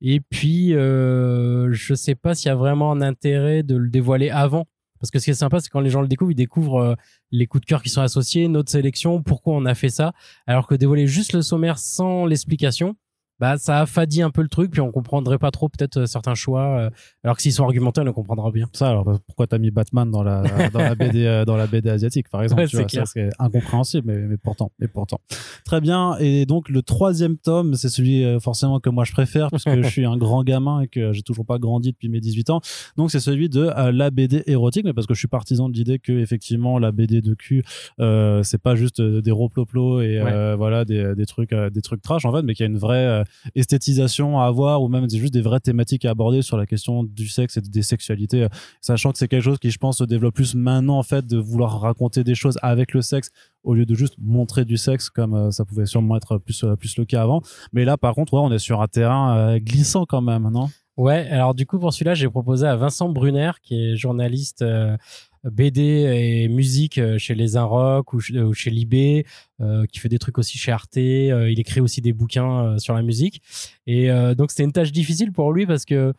Et 0.01 0.21
puis, 0.21 0.75
euh, 0.75 1.69
je 1.73 1.95
sais 1.95 2.15
pas 2.15 2.35
s'il 2.35 2.49
y 2.49 2.53
a 2.53 2.55
vraiment 2.55 2.93
un 2.93 3.01
intérêt 3.01 3.63
de 3.63 3.77
le 3.77 3.89
dévoiler 3.89 4.31
avant. 4.31 4.67
Parce 5.01 5.11
que 5.11 5.19
ce 5.19 5.25
qui 5.25 5.31
est 5.31 5.35
sympa, 5.35 5.61
c'est 5.61 5.69
quand 5.69 5.81
les 5.81 5.91
gens 5.91 6.01
le 6.01 6.09
découvrent, 6.09 6.33
ils 6.33 6.37
découvrent 6.37 6.81
euh, 6.81 6.95
les 7.31 7.47
coups 7.47 7.63
de 7.63 7.67
cœur 7.67 7.83
qui 7.83 7.91
sont 7.91 8.01
associés, 8.01 8.49
notre 8.49 8.71
sélection, 8.71 9.23
pourquoi 9.23 9.55
on 9.55 9.65
a 9.67 9.75
fait 9.75 9.89
ça. 9.91 10.13
Alors 10.47 10.67
que 10.67 10.75
dévoiler 10.75 11.07
juste 11.07 11.33
le 11.33 11.43
sommaire 11.43 11.79
sans 11.79 12.25
l'explication, 12.25 12.97
bah 13.41 13.59
ça 13.59 13.81
affadit 13.81 14.23
un 14.23 14.31
peu 14.31 14.43
le 14.43 14.49
truc, 14.49 14.71
puis 14.71 14.81
on 14.81 14.91
comprendrait 14.91 15.39
pas 15.39 15.51
trop 15.51 15.69
peut-être 15.69 15.99
euh, 15.99 16.07
certains 16.07 16.35
choix. 16.35 16.79
euh, 16.79 16.91
alors 17.25 17.37
que 17.37 17.43
s'ils 17.43 17.53
sont 17.53 17.65
argumentés, 17.65 18.01
on 18.01 18.13
comprendra 18.13 18.51
bien. 18.51 18.69
Ça, 18.73 18.89
alors 18.91 19.05
bah, 19.05 19.19
pourquoi 19.27 19.47
t'as 19.47 19.59
mis 19.59 19.71
Batman 19.71 20.11
dans 20.11 20.23
la, 20.23 20.43
dans 20.73 20.79
la, 20.81 20.95
BD, 20.95 21.25
euh, 21.27 21.45
dans 21.45 21.57
la 21.57 21.67
BD 21.67 21.91
asiatique, 21.91 22.29
par 22.31 22.43
exemple 22.43 22.63
Ouais, 22.63 22.67
tu 22.69 22.77
c'est 22.77 22.83
vois, 22.83 22.89
clair. 22.89 23.07
Ça, 23.07 23.13
c'est 23.15 23.29
incompréhensible, 23.39 24.07
mais, 24.07 24.19
mais 24.27 24.37
pourtant, 24.37 24.73
mais 24.79 24.89
pourtant. 24.89 25.19
Très 25.65 25.81
bien. 25.81 26.17
Et 26.19 26.47
donc, 26.47 26.69
le 26.69 26.83
troisième 26.83 27.37
tome, 27.37 27.75
c'est 27.75 27.89
celui 27.89 28.25
euh, 28.25 28.41
forcément 28.41 28.81
que 28.81 28.91
moi 28.91 29.05
je 29.05 29.13
préfère, 29.13 29.49
puisque 29.51 29.75
je 29.83 29.89
suis 29.89 30.05
un 30.05 30.17
grand 30.17 30.43
gamin 30.45 30.81
et 30.81 30.89
que 30.89 31.13
j'ai 31.13 31.23
toujours 31.23 31.47
pas 31.47 31.59
grandi 31.59 31.93
depuis 31.93 32.09
mes 32.09 32.21
18 32.21 32.51
ans. 32.51 32.61
Donc, 32.97 33.11
c'est 33.11 33.21
celui 33.21 33.49
de 33.49 33.71
euh, 33.77 33.93
la 33.93 34.11
BD 34.11 34.43
érotique, 34.47 34.85
mais 34.85 34.93
parce 34.93 35.07
que 35.07 35.15
je 35.15 35.19
suis 35.19 35.29
partisan 35.29 35.69
de 35.69 35.75
l'idée 35.75 35.99
que, 35.99 36.13
effectivement, 36.13 36.79
la 36.79 36.93
BD 36.93 37.21
de 37.21 37.35
cul, 37.35 37.65
euh, 38.01 38.43
c'est 38.43 38.61
pas 38.61 38.77
juste 38.77 39.01
des 39.01 39.31
roploplos 39.31 40.01
et 40.01 40.19
euh, 40.19 40.55
voilà, 40.57 40.85
des, 40.85 41.15
des 41.15 41.27
trucs, 41.27 41.53
euh, 41.53 41.71
des 41.71 41.83
trucs 41.83 42.03
trash, 42.03 42.25
en 42.25 42.33
fait, 42.33 42.43
mais 42.43 42.55
qu'il 42.55 42.65
y 42.65 42.69
a 42.69 42.71
une 42.71 42.79
vraie, 42.79 43.07
euh, 43.07 43.25
esthétisation 43.55 44.41
à 44.41 44.47
avoir 44.47 44.83
ou 44.83 44.89
même 44.89 45.09
juste 45.09 45.33
des 45.33 45.41
vraies 45.41 45.61
thématiques 45.61 46.05
à 46.05 46.11
aborder 46.11 46.43
sur 46.43 46.57
la 46.57 46.67
question 46.67 47.05
du 47.05 47.29
sexe 47.29 47.57
et 47.57 47.61
des 47.61 47.83
sexualités, 47.83 48.47
sachant 48.81 49.13
que 49.13 49.19
c'est 49.19 49.29
quelque 49.29 49.43
chose 49.43 49.59
qui, 49.59 49.71
je 49.71 49.79
pense, 49.79 49.99
se 49.99 50.05
développe 50.05 50.35
plus 50.35 50.55
maintenant 50.55 50.99
en 50.99 51.03
fait 51.03 51.27
de 51.27 51.39
vouloir 51.39 51.81
raconter 51.81 52.25
des 52.25 52.35
choses 52.35 52.59
avec 52.63 52.93
le 52.93 53.03
sexe 53.03 53.31
au 53.63 53.75
lieu 53.75 53.87
de 53.87 53.95
juste 53.95 54.15
montrer 54.19 54.65
du 54.65 54.77
sexe 54.77 55.11
comme 55.11 55.51
ça 55.51 55.65
pouvait 55.65 55.87
sûrement 55.87 56.17
être 56.17 56.39
plus 56.39 56.65
plus 56.79 56.97
le 56.99 57.05
cas 57.05 57.23
avant. 57.23 57.43
Mais 57.73 57.85
là, 57.85 57.97
par 57.97 58.15
contre, 58.15 58.35
ouais, 58.35 58.41
on 58.41 58.53
est 58.53 58.59
sur 58.59 58.81
un 58.81 58.89
terrain 58.89 59.59
glissant 59.59 60.07
quand 60.07 60.23
même, 60.23 60.49
non? 60.51 60.69
Ouais, 60.97 61.29
alors 61.29 61.55
du 61.55 61.67
coup 61.67 61.79
pour 61.79 61.93
celui-là, 61.93 62.15
j'ai 62.15 62.29
proposé 62.29 62.67
à 62.67 62.75
Vincent 62.75 63.11
Brunner, 63.11 63.51
qui 63.63 63.75
est 63.75 63.97
journaliste 63.97 64.63
euh, 64.63 64.97
BD 65.45 65.83
et 65.83 66.49
musique 66.49 66.99
euh, 66.99 67.19
chez 67.19 67.35
Les 67.35 67.57
Inrocks 67.57 68.13
ou, 68.13 68.19
ou, 68.19 68.55
chez 68.55 68.71
Libé, 68.71 69.27
euh, 69.61 69.87
qui 69.87 69.99
fait 69.99 70.09
des 70.09 70.19
trucs 70.19 70.39
aussi 70.39 70.59
chez 70.59 70.73
Arte. 70.73 70.97
il 70.97 71.59
écrit 71.59 71.81
aussi 71.81 72.01
des 72.01 72.13
bouquins 72.13 72.79
sur 72.79 72.95
la 72.95 73.03
musique. 73.03 73.43
Et 73.87 74.09
donc 74.37 74.51
c'était 74.51 74.65
une 74.65 74.73
tâche 74.73 74.93
difficile 74.93 75.33
pour 75.33 75.53
lui 75.53 75.67
parce 75.67 75.85
que 75.85 76.13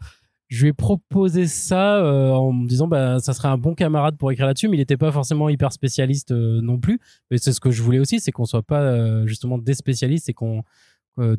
je 0.49 0.63
lui 0.63 0.69
ai 0.69 0.73
proposé 0.73 1.45
ça 1.47 2.01
en 2.03 2.53
me 2.53 2.67
disant 2.67 2.87
bah 2.87 3.19
ça 3.19 3.33
serait 3.33 3.49
un 3.49 3.57
bon 3.57 3.75
camarade 3.75 4.17
pour 4.17 4.31
écrire 4.31 4.47
là-dessus, 4.47 4.67
mais 4.67 4.77
il 4.77 4.79
n'était 4.79 4.97
pas 4.97 5.11
forcément 5.11 5.49
hyper 5.49 5.71
spécialiste 5.71 6.31
non 6.31 6.79
plus. 6.79 6.99
Mais 7.29 7.37
c'est 7.37 7.53
ce 7.53 7.59
que 7.59 7.71
je 7.71 7.81
voulais 7.83 7.99
aussi, 7.99 8.19
c'est 8.19 8.31
qu'on 8.31 8.45
soit 8.45 8.63
pas 8.63 9.25
justement 9.25 9.57
des 9.57 9.73
spécialistes 9.73 10.29
et 10.29 10.33
qu'on 10.33 10.63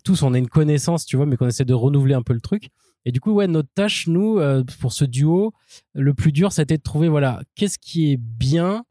tous 0.05 0.23
on 0.23 0.35
ait 0.35 0.39
une 0.39 0.49
connaissance, 0.49 1.07
tu 1.07 1.17
vois, 1.17 1.27
mais 1.27 1.37
qu'on 1.37 1.49
essaie 1.49 1.65
de 1.65 1.75
renouveler 1.75 2.15
un 2.15 2.23
peu 2.23 2.35
le 2.35 2.41
truc. 2.41 2.71
Et 3.05 3.13
du 3.13 3.21
coup, 3.21 3.33
ouais, 3.33 3.47
notre 3.47 3.71
tâche, 3.75 4.07
nous, 4.07 4.39
euh, 4.39 4.65
pour 4.81 4.93
ce 4.93 5.05
duo, 5.05 5.53
le 5.95 6.15
plus 6.15 6.33
dur, 6.33 6.53
c'était 6.53 6.77
de 6.77 6.83
trouver, 6.83 7.09
voilà, 7.09 7.41
qu'est-ce 7.55 7.79
qui 7.79 8.13
est 8.13 8.17
bien, 8.17 8.85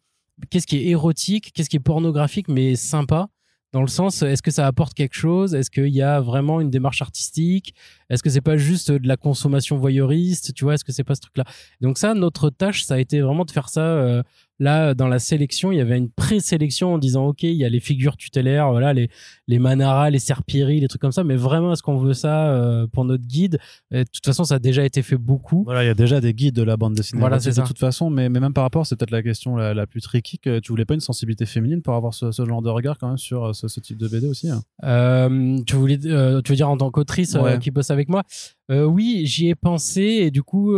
qu'est-ce 0.49 0.67
qui 0.67 0.77
est 0.77 0.85
érotique, 0.85 1.51
qu'est-ce 1.53 1.69
qui 1.69 1.77
est 1.77 1.81
pornographique, 1.81 2.47
mais 2.47 2.75
sympa. 2.75 3.27
Dans 3.73 3.81
le 3.81 3.87
sens, 3.87 4.21
est-ce 4.21 4.41
que 4.41 4.49
ça 4.49 4.65
apporte 4.65 4.93
quelque 4.93 5.13
chose? 5.13 5.53
Est-ce 5.53 5.69
qu'il 5.69 5.93
y 5.93 6.01
a 6.01 6.21
vraiment 6.21 6.61
une 6.61 6.69
démarche 6.69 7.01
artistique? 7.01 7.75
Est-ce 8.09 8.23
que 8.23 8.29
c'est 8.29 8.41
pas 8.41 8.55
juste 8.55 8.91
de 8.91 9.07
la 9.07 9.17
consommation 9.17 9.77
voyeuriste? 9.77 10.53
Tu 10.53 10.63
vois, 10.63 10.75
est-ce 10.75 10.85
que 10.85 10.93
c'est 10.93 11.03
pas 11.03 11.15
ce 11.15 11.21
truc-là? 11.21 11.43
Donc 11.81 11.97
ça, 11.97 12.13
notre 12.13 12.49
tâche, 12.49 12.85
ça 12.85 12.95
a 12.95 12.97
été 12.97 13.19
vraiment 13.19 13.43
de 13.43 13.51
faire 13.51 13.67
ça 13.67 13.81
euh, 13.81 14.23
Là, 14.59 14.95
dans 14.95 15.07
la 15.07 15.19
sélection, 15.19 15.71
il 15.71 15.77
y 15.77 15.81
avait 15.81 15.97
une 15.97 16.09
présélection 16.09 16.95
en 16.95 16.97
disant, 16.97 17.27
OK, 17.27 17.43
il 17.43 17.53
y 17.53 17.63
a 17.63 17.69
les 17.69 17.79
figures 17.79 18.17
tutélaires, 18.17 18.71
voilà, 18.71 18.91
les, 18.93 19.09
les 19.47 19.59
Manara, 19.59 20.09
les 20.09 20.17
Serpiri, 20.17 20.79
les 20.79 20.87
trucs 20.87 21.01
comme 21.01 21.11
ça. 21.11 21.23
Mais 21.23 21.35
vraiment, 21.35 21.73
est-ce 21.73 21.83
qu'on 21.83 21.97
veut 21.97 22.13
ça 22.13 22.49
euh, 22.49 22.87
pour 22.87 23.05
notre 23.05 23.25
guide? 23.25 23.59
De 23.91 24.03
toute 24.03 24.25
façon, 24.25 24.43
ça 24.45 24.55
a 24.55 24.59
déjà 24.59 24.83
été 24.83 25.03
fait 25.03 25.17
beaucoup. 25.17 25.63
Voilà, 25.63 25.83
il 25.83 25.87
y 25.87 25.91
a 25.91 25.93
déjà 25.93 26.19
des 26.19 26.33
guides 26.33 26.55
de 26.55 26.63
la 26.63 26.75
bande 26.75 26.95
dessinée. 26.95 27.19
Voilà, 27.19 27.39
c'est 27.39 27.55
De 27.55 27.65
toute 27.65 27.77
façon, 27.77 28.09
mais, 28.09 28.29
mais 28.29 28.39
même 28.39 28.53
par 28.53 28.63
rapport, 28.63 28.85
c'est 28.87 28.95
peut-être 28.95 29.11
la 29.11 29.21
question 29.21 29.57
la, 29.57 29.87
plus 29.87 30.01
tricky. 30.01 30.39
Que 30.39 30.59
tu 30.59 30.71
voulais 30.71 30.85
pas 30.85 30.95
une 30.95 30.99
sensibilité 30.99 31.45
féminine 31.45 31.81
pour 31.81 31.93
avoir 31.93 32.13
ce, 32.13 32.31
genre 32.31 32.61
de 32.61 32.69
regard 32.69 32.97
quand 32.97 33.07
même 33.07 33.17
sur 33.17 33.45
euh, 33.45 33.53
ce, 33.53 33.79
type 33.79 33.97
de 33.97 34.07
BD 34.07 34.27
aussi 34.27 34.49
hein 34.49 34.61
euh, 34.83 35.59
tu, 35.65 35.75
voulais, 35.75 35.97
tu 35.97 36.07
veux 36.07 36.55
dire 36.55 36.69
en 36.69 36.77
tant 36.77 36.89
qu'autrice 36.89 37.37
qui 37.61 37.71
bosse 37.71 37.91
avec 37.91 38.09
moi? 38.09 38.23
Oui, 38.69 39.21
j'y 39.25 39.49
ai 39.49 39.55
pensé 39.55 40.01
et 40.01 40.31
du 40.31 40.41
coup, 40.41 40.75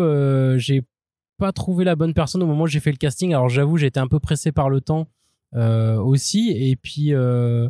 j'ai 0.58 0.84
pas 1.40 1.52
trouvé 1.52 1.86
la 1.86 1.96
bonne 1.96 2.14
personne 2.14 2.44
au 2.44 2.46
moment 2.46 2.64
où 2.64 2.68
j'ai 2.68 2.80
fait 2.80 2.92
le 2.92 2.98
casting. 2.98 3.34
Alors 3.34 3.50
j'avoue, 3.50 3.78
j'étais 3.78 4.00
un 4.00 4.08
peu 4.08 4.20
pressé 4.20 4.52
par 4.52 4.70
le 4.70 4.82
temps 4.82 5.08
euh, 5.56 5.98
aussi. 5.98 6.52
Et 6.52 6.76
puis, 6.76 7.14
euh, 7.14 7.68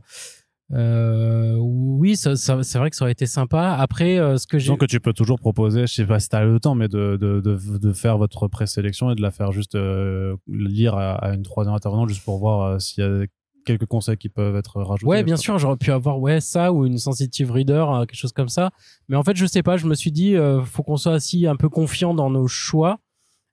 euh, 0.73 1.55
oui, 1.59 2.15
ça, 2.15 2.35
c'est 2.35 2.77
vrai 2.77 2.89
que 2.89 2.95
ça 2.95 3.05
aurait 3.05 3.11
été 3.11 3.25
sympa. 3.25 3.75
Après, 3.79 4.17
ce 4.37 4.45
que 4.47 4.59
j'ai. 4.59 4.69
Donc, 4.69 4.81
que 4.81 4.85
tu 4.85 4.99
peux 4.99 5.13
toujours 5.13 5.39
proposer, 5.39 5.81
je 5.87 5.93
sais 5.93 6.05
pas 6.05 6.19
si 6.19 6.29
t'as 6.29 6.43
le 6.43 6.59
temps, 6.59 6.75
mais 6.75 6.87
de, 6.87 7.17
de, 7.17 7.39
de, 7.39 7.93
faire 7.93 8.17
votre 8.17 8.47
présélection 8.47 9.11
et 9.11 9.15
de 9.15 9.21
la 9.21 9.31
faire 9.31 9.51
juste 9.51 9.77
lire 10.47 10.95
à, 10.95 11.33
une 11.33 11.43
troisième 11.43 11.75
intervenante 11.75 12.09
juste 12.09 12.23
pour 12.23 12.39
voir 12.39 12.81
s'il 12.81 13.03
y 13.03 13.07
a 13.07 13.25
quelques 13.65 13.85
conseils 13.85 14.17
qui 14.17 14.29
peuvent 14.29 14.55
être 14.55 14.81
rajoutés. 14.81 15.05
Ouais, 15.05 15.23
bien 15.23 15.37
sûr, 15.37 15.57
j'aurais 15.59 15.77
pu 15.77 15.91
avoir 15.91 16.19
ouais 16.19 16.41
ça 16.41 16.71
ou 16.71 16.85
une 16.85 16.97
sensitive 16.97 17.51
reader, 17.51 17.85
quelque 18.07 18.15
chose 18.15 18.33
comme 18.33 18.49
ça. 18.49 18.71
Mais 19.07 19.15
en 19.15 19.23
fait, 19.23 19.35
je 19.35 19.45
sais 19.45 19.63
pas. 19.63 19.77
Je 19.77 19.85
me 19.85 19.95
suis 19.95 20.11
dit, 20.11 20.35
faut 20.65 20.83
qu'on 20.83 20.97
soit 20.97 21.13
assis 21.13 21.47
un 21.47 21.55
peu 21.55 21.69
confiant 21.69 22.13
dans 22.13 22.29
nos 22.29 22.47
choix 22.47 22.99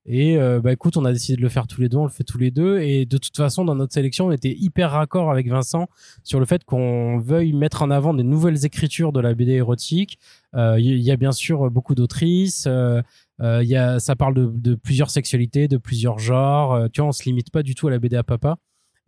et 0.09 0.38
euh, 0.38 0.61
bah 0.61 0.73
écoute, 0.73 0.97
on 0.97 1.05
a 1.05 1.12
décidé 1.12 1.37
de 1.37 1.42
le 1.42 1.49
faire 1.49 1.66
tous 1.66 1.81
les 1.81 1.88
deux, 1.88 1.97
on 1.97 2.05
le 2.05 2.11
fait 2.11 2.23
tous 2.23 2.38
les 2.38 2.53
deux. 2.53 2.79
Et 2.79 3.07
de 3.07 3.19
toute 3.19 3.37
façon, 3.37 3.64
dans 3.64 3.75
notre 3.75 3.92
sélection, 3.92 4.27
on 4.27 4.31
était 4.31 4.55
hyper 4.57 4.92
raccord 4.92 5.33
avec 5.33 5.49
Vincent 5.49 5.88
sur 6.23 6.38
le 6.38 6.47
fait 6.47 6.62
qu'on 6.64 7.19
veuille 7.19 7.53
mettre 7.53 7.83
en 7.83 7.90
avant 7.90 8.14
des 8.14 8.23
nouvelles 8.23 8.64
écritures 8.64 9.12
de 9.12 9.19
la 9.21 9.35
BD 9.35 9.53
érotique. 9.53 10.19
Il 10.55 10.61
euh, 10.61 10.79
y, 10.79 11.11
a 11.11 11.16
bien 11.16 11.33
sûr 11.33 11.71
beaucoup 11.73 11.97
d'autrices. 11.97 12.66
Euh, 12.69 13.03
euh, 13.42 13.64
y 13.64 13.75
a, 13.75 13.99
ça 13.99 14.14
parle 14.14 14.35
de, 14.35 14.75
plusieurs 14.77 15.11
sexualités, 15.11 15.66
de 15.66 15.77
plusieurs 15.77 16.21
genres. 16.21 16.75
Euh, 16.75 16.88
tu 16.92 17.01
vois, 17.01 17.09
on 17.09 17.12
se 17.12 17.25
limite 17.25 17.51
pas 17.51 17.64
du 17.64 17.75
tout 17.75 17.88
à 17.88 17.90
la 17.90 17.99
BD 17.99 18.14
à 18.16 18.23
papa. 18.23 18.57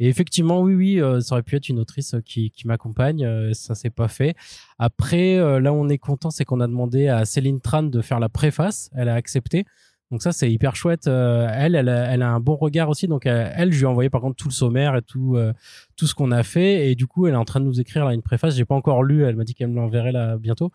Et 0.00 0.08
effectivement, 0.08 0.60
oui, 0.60 0.74
oui, 0.74 1.22
ça 1.22 1.34
aurait 1.34 1.42
pu 1.42 1.56
être 1.56 1.68
une 1.68 1.80
autrice 1.80 2.14
qui, 2.24 2.52
qui 2.52 2.68
m'accompagne. 2.68 3.52
ça 3.52 3.74
s'est 3.74 3.90
pas 3.90 4.06
fait. 4.06 4.36
Après, 4.78 5.38
là 5.60 5.72
où 5.72 5.76
on 5.76 5.88
est 5.88 5.98
content, 5.98 6.30
c'est 6.30 6.44
qu'on 6.44 6.60
a 6.60 6.68
demandé 6.68 7.08
à 7.08 7.24
Céline 7.24 7.60
Tran 7.60 7.82
de 7.82 8.00
faire 8.00 8.20
la 8.20 8.28
préface. 8.28 8.90
Elle 8.94 9.08
a 9.08 9.14
accepté. 9.14 9.64
Donc 10.10 10.22
ça, 10.22 10.32
c'est 10.32 10.50
hyper 10.50 10.74
chouette. 10.74 11.06
Euh, 11.06 11.48
elle, 11.52 11.74
elle 11.74 11.88
a, 11.88 12.12
elle 12.12 12.22
a, 12.22 12.30
un 12.30 12.40
bon 12.40 12.56
regard 12.56 12.88
aussi. 12.88 13.08
Donc 13.08 13.26
euh, 13.26 13.50
elle, 13.54 13.72
je 13.72 13.78
lui 13.78 13.84
ai 13.84 13.86
envoyé 13.86 14.08
par 14.08 14.22
contre 14.22 14.36
tout 14.36 14.48
le 14.48 14.54
sommaire 14.54 14.96
et 14.96 15.02
tout, 15.02 15.36
euh, 15.36 15.52
tout 15.96 16.06
ce 16.06 16.14
qu'on 16.14 16.30
a 16.30 16.42
fait. 16.42 16.90
Et 16.90 16.94
du 16.94 17.06
coup, 17.06 17.26
elle 17.26 17.34
est 17.34 17.38
en 17.38 17.44
train 17.44 17.60
de 17.60 17.66
nous 17.66 17.80
écrire 17.80 18.06
là 18.06 18.14
une 18.14 18.22
préface. 18.22 18.56
J'ai 18.56 18.64
pas 18.64 18.74
encore 18.74 19.02
lu. 19.02 19.24
Elle 19.24 19.36
m'a 19.36 19.44
dit 19.44 19.54
qu'elle 19.54 19.68
me 19.68 19.76
l'enverrait 19.76 20.12
là 20.12 20.38
bientôt. 20.38 20.72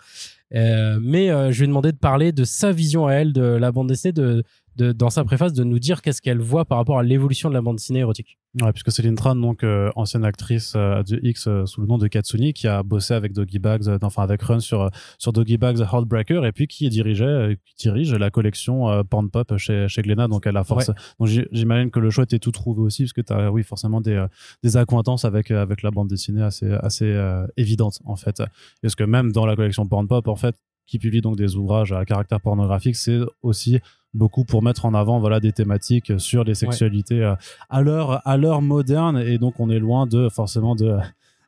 mais 0.51 1.29
je 1.51 1.57
lui 1.57 1.63
ai 1.63 1.67
demandé 1.67 1.91
de 1.91 1.97
parler 1.97 2.31
de 2.31 2.43
sa 2.43 2.71
vision 2.71 3.07
à 3.07 3.13
elle 3.13 3.33
de 3.33 3.41
la 3.41 3.71
bande 3.71 3.87
d'essai, 3.87 4.11
de 4.11 4.43
de, 4.75 4.91
dans 4.91 5.09
sa 5.09 5.23
préface 5.23 5.53
de 5.53 5.63
nous 5.63 5.79
dire 5.79 6.01
qu'est-ce 6.01 6.21
qu'elle 6.21 6.39
voit 6.39 6.65
par 6.65 6.77
rapport 6.77 6.99
à 6.99 7.03
l'évolution 7.03 7.49
de 7.49 7.53
la 7.53 7.61
bande 7.61 7.77
dessinée 7.77 7.99
érotique. 7.99 8.37
Ouais, 8.61 8.71
puisque 8.71 8.91
Céline 8.91 9.15
Tran, 9.15 9.35
donc 9.35 9.63
euh, 9.63 9.89
ancienne 9.95 10.23
actrice 10.23 10.73
euh, 10.75 11.01
de 11.01 11.19
X 11.23 11.47
euh, 11.47 11.65
sous 11.65 11.81
le 11.81 11.87
nom 11.87 11.97
de 11.97 12.07
Katsuni, 12.07 12.53
qui 12.53 12.67
a 12.67 12.83
bossé 12.83 13.15
avec 13.15 13.33
Doggy 13.33 13.57
Bags, 13.57 13.87
enfin 14.03 14.21
avec 14.21 14.43
Run 14.43 14.59
sur 14.59 14.91
sur 15.17 15.33
Doggy 15.33 15.57
Bags 15.57 15.79
Heartbreaker, 15.79 16.45
et 16.45 16.51
puis 16.51 16.67
qui 16.67 16.87
dirigeait, 16.89 17.57
qui 17.65 17.87
dirige 17.87 18.13
la 18.13 18.29
collection 18.29 19.03
Porn 19.05 19.31
Pop 19.31 19.57
chez 19.57 19.87
chez 19.87 20.03
Glénat, 20.03 20.27
donc 20.27 20.45
elle 20.45 20.57
a 20.57 20.63
force. 20.63 20.91
Donc 21.19 21.29
j'imagine 21.51 21.89
que 21.89 21.99
le 21.99 22.11
choix 22.11 22.25
était 22.25 22.37
tout 22.37 22.51
trouvé 22.51 22.81
aussi, 22.81 23.03
parce 23.03 23.13
que 23.13 23.21
tu 23.21 23.33
as 23.33 23.51
oui 23.51 23.63
forcément 23.63 24.01
des 24.01 24.23
des 24.61 24.77
accointances 24.77 25.25
avec 25.25 25.49
avec 25.49 25.81
la 25.81 25.89
bande 25.89 26.09
dessinée 26.09 26.43
assez 26.43 26.71
assez 26.71 27.11
évidentes 27.57 27.99
en 28.05 28.15
fait. 28.15 28.43
Parce 28.83 28.93
que 28.93 29.03
même 29.03 29.31
dans 29.31 29.47
la 29.47 29.55
collection 29.55 29.87
Porn 29.87 30.07
Pop, 30.07 30.27
en 30.27 30.35
fait, 30.35 30.55
qui 30.85 30.99
publie 30.99 31.21
donc 31.21 31.37
des 31.37 31.55
ouvrages 31.55 31.91
à 31.91 32.05
caractère 32.05 32.39
pornographique, 32.41 32.95
c'est 32.95 33.19
aussi 33.41 33.79
beaucoup 34.13 34.45
pour 34.45 34.61
mettre 34.61 34.85
en 34.85 34.93
avant 34.93 35.19
voilà 35.19 35.39
des 35.39 35.51
thématiques 35.51 36.19
sur 36.19 36.43
les 36.43 36.53
sexualités 36.53 37.23
euh, 37.23 37.33
à 37.69 37.81
l'heure 37.81 38.21
à 38.27 38.37
l'heure 38.37 38.61
moderne 38.61 39.17
et 39.17 39.39
donc 39.39 39.59
on 39.59 39.71
est 39.71 39.79
loin 39.79 40.05
de 40.05 40.29
forcément 40.29 40.75
de 40.75 40.97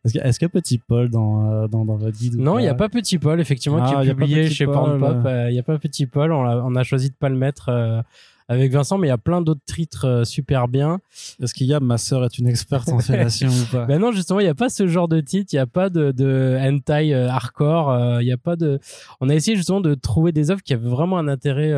est-ce 0.04 0.38
qu'il 0.38 0.46
y, 0.46 0.46
a 0.46 0.50
Petit 0.50 0.78
Paul 0.78 1.10
dans, 1.10 1.50
euh, 1.50 1.68
dans, 1.68 1.84
dans 1.84 1.96
votre 1.96 2.16
guide 2.16 2.38
Non, 2.38 2.60
il 2.60 2.62
n'y 2.62 2.68
a 2.68 2.76
pas 2.76 2.90
Petit 2.90 3.18
Paul, 3.18 3.42
effectivement, 3.42 3.84
qui 3.88 3.94
ah, 3.98 4.04
est 4.04 4.14
publié 4.14 4.48
chez 4.52 4.68
Pornpop. 4.68 5.26
Euh. 5.26 5.50
Il 5.50 5.54
n'y 5.54 5.60
a 5.60 5.64
pas 5.64 5.80
Petit 5.80 6.06
Paul, 6.06 6.32
on 6.32 6.44
a, 6.44 6.58
on 6.58 6.76
a 6.76 6.84
choisi 6.84 7.10
de 7.10 7.16
pas 7.16 7.28
le 7.28 7.36
mettre 7.36 8.04
avec 8.48 8.72
Vincent, 8.72 8.98
mais 8.98 9.08
il 9.08 9.10
y 9.10 9.14
a 9.14 9.18
plein 9.18 9.42
d'autres 9.42 9.64
titres 9.66 10.06
euh, 10.06 10.24
super 10.24 10.68
bien. 10.68 11.00
Est-ce 11.42 11.54
qu'il 11.54 11.68
y 11.68 11.74
a 11.74 11.80
Ma 11.80 11.98
sœur 11.98 12.24
est 12.24 12.38
une 12.38 12.48
experte 12.48 12.90
en 12.90 13.00
fellation 13.00 13.50
ou 13.50 13.72
pas 13.72 13.86
Ben 13.88 14.00
non, 14.00 14.12
justement, 14.12 14.40
il 14.40 14.44
n'y 14.44 14.50
a 14.50 14.56
pas 14.56 14.70
ce 14.70 14.88
genre 14.88 15.08
de 15.08 15.20
titre, 15.20 15.54
il 15.54 15.56
n'y 15.56 15.62
a 15.62 15.68
pas 15.68 15.90
de, 15.90 16.12
de 16.12 16.58
hentai 16.60 17.14
euh, 17.14 17.30
hardcore, 17.30 17.90
euh, 17.90 18.22
il 18.22 18.28
y 18.28 18.32
a 18.32 18.38
pas 18.38 18.56
de. 18.56 18.80
On 19.20 19.30
a 19.30 19.36
essayé 19.36 19.58
justement 19.58 19.82
de 19.82 19.96
trouver 19.96 20.32
des 20.32 20.52
œuvres 20.52 20.62
qui 20.62 20.74
avaient 20.74 20.90
vraiment 20.90 21.18
un 21.18 21.28
intérêt, 21.28 21.72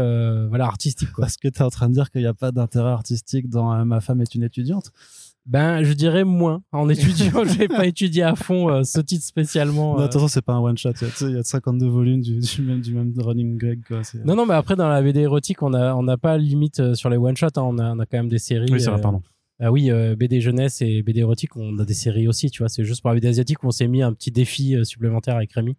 voilà, 0.47 0.65
artistique. 0.65 1.11
Quoi. 1.11 1.23
Parce 1.23 1.37
que 1.37 1.47
tu 1.47 1.59
es 1.59 1.61
en 1.61 1.69
train 1.69 1.89
de 1.89 1.93
dire 1.93 2.11
qu'il 2.11 2.21
n'y 2.21 2.27
a 2.27 2.33
pas 2.33 2.51
d'intérêt 2.51 2.91
artistique 2.91 3.49
dans 3.49 3.85
Ma 3.85 4.01
femme 4.01 4.21
est 4.21 4.35
une 4.35 4.43
étudiante 4.43 4.91
ben, 5.47 5.81
je 5.81 5.93
dirais 5.93 6.25
moins. 6.25 6.61
En 6.73 6.89
étudiant, 6.89 7.43
je 7.45 7.57
vais 7.57 7.67
pas 7.69 7.85
étudier 7.85 8.23
à 8.23 8.35
fond 8.35 8.69
euh, 8.69 8.83
ce 8.83 8.99
titre 8.99 9.23
spécialement. 9.23 9.97
Non, 9.97 10.03
attention, 10.03 10.27
c'est 10.27 10.41
pas 10.41 10.53
un 10.53 10.59
one 10.59 10.77
shot. 10.77 10.91
Il 11.21 11.31
y 11.31 11.37
a 11.37 11.43
52 11.43 11.87
volumes 11.87 12.21
du, 12.21 12.39
même, 12.61 12.81
du 12.81 12.93
même 12.93 13.13
running 13.17 13.57
gag. 13.57 13.79
Quoi. 13.87 14.01
Non, 14.25 14.35
non, 14.35 14.45
mais 14.45 14.55
après, 14.55 14.75
dans 14.75 14.89
la 14.89 15.01
BD 15.01 15.21
érotique, 15.21 15.63
on 15.63 15.73
a, 15.73 15.95
on 15.95 16.03
n'a 16.03 16.17
pas 16.17 16.37
limite 16.37 16.81
euh, 16.81 16.95
sur 16.95 17.09
les 17.09 17.17
one 17.17 17.37
shots. 17.37 17.47
Hein. 17.55 17.61
On, 17.61 17.77
a, 17.77 17.93
on 17.93 17.99
a 17.99 18.05
quand 18.05 18.17
même 18.17 18.27
des 18.29 18.39
séries. 18.39 18.67
Oui, 18.71 18.81
c'est 18.81 18.89
vrai, 18.89 18.99
pardon. 18.99 19.21
Ah 19.59 19.71
oui, 19.71 19.89
euh, 19.89 20.15
BD 20.15 20.39
jeunesse 20.39 20.83
et 20.83 21.01
BD 21.01 21.21
érotique, 21.21 21.55
on 21.55 21.79
a 21.79 21.85
des 21.85 21.95
séries 21.95 22.27
aussi, 22.27 22.51
tu 22.51 22.59
vois. 22.61 22.69
C'est 22.69 22.83
juste 22.83 23.01
pour 23.01 23.09
la 23.09 23.15
BD 23.15 23.27
asiatique 23.27 23.63
où 23.63 23.67
on 23.67 23.71
s'est 23.71 23.87
mis 23.87 24.03
un 24.03 24.13
petit 24.13 24.29
défi 24.29 24.75
euh, 24.75 24.83
supplémentaire 24.83 25.35
avec 25.35 25.51
Rémi. 25.51 25.75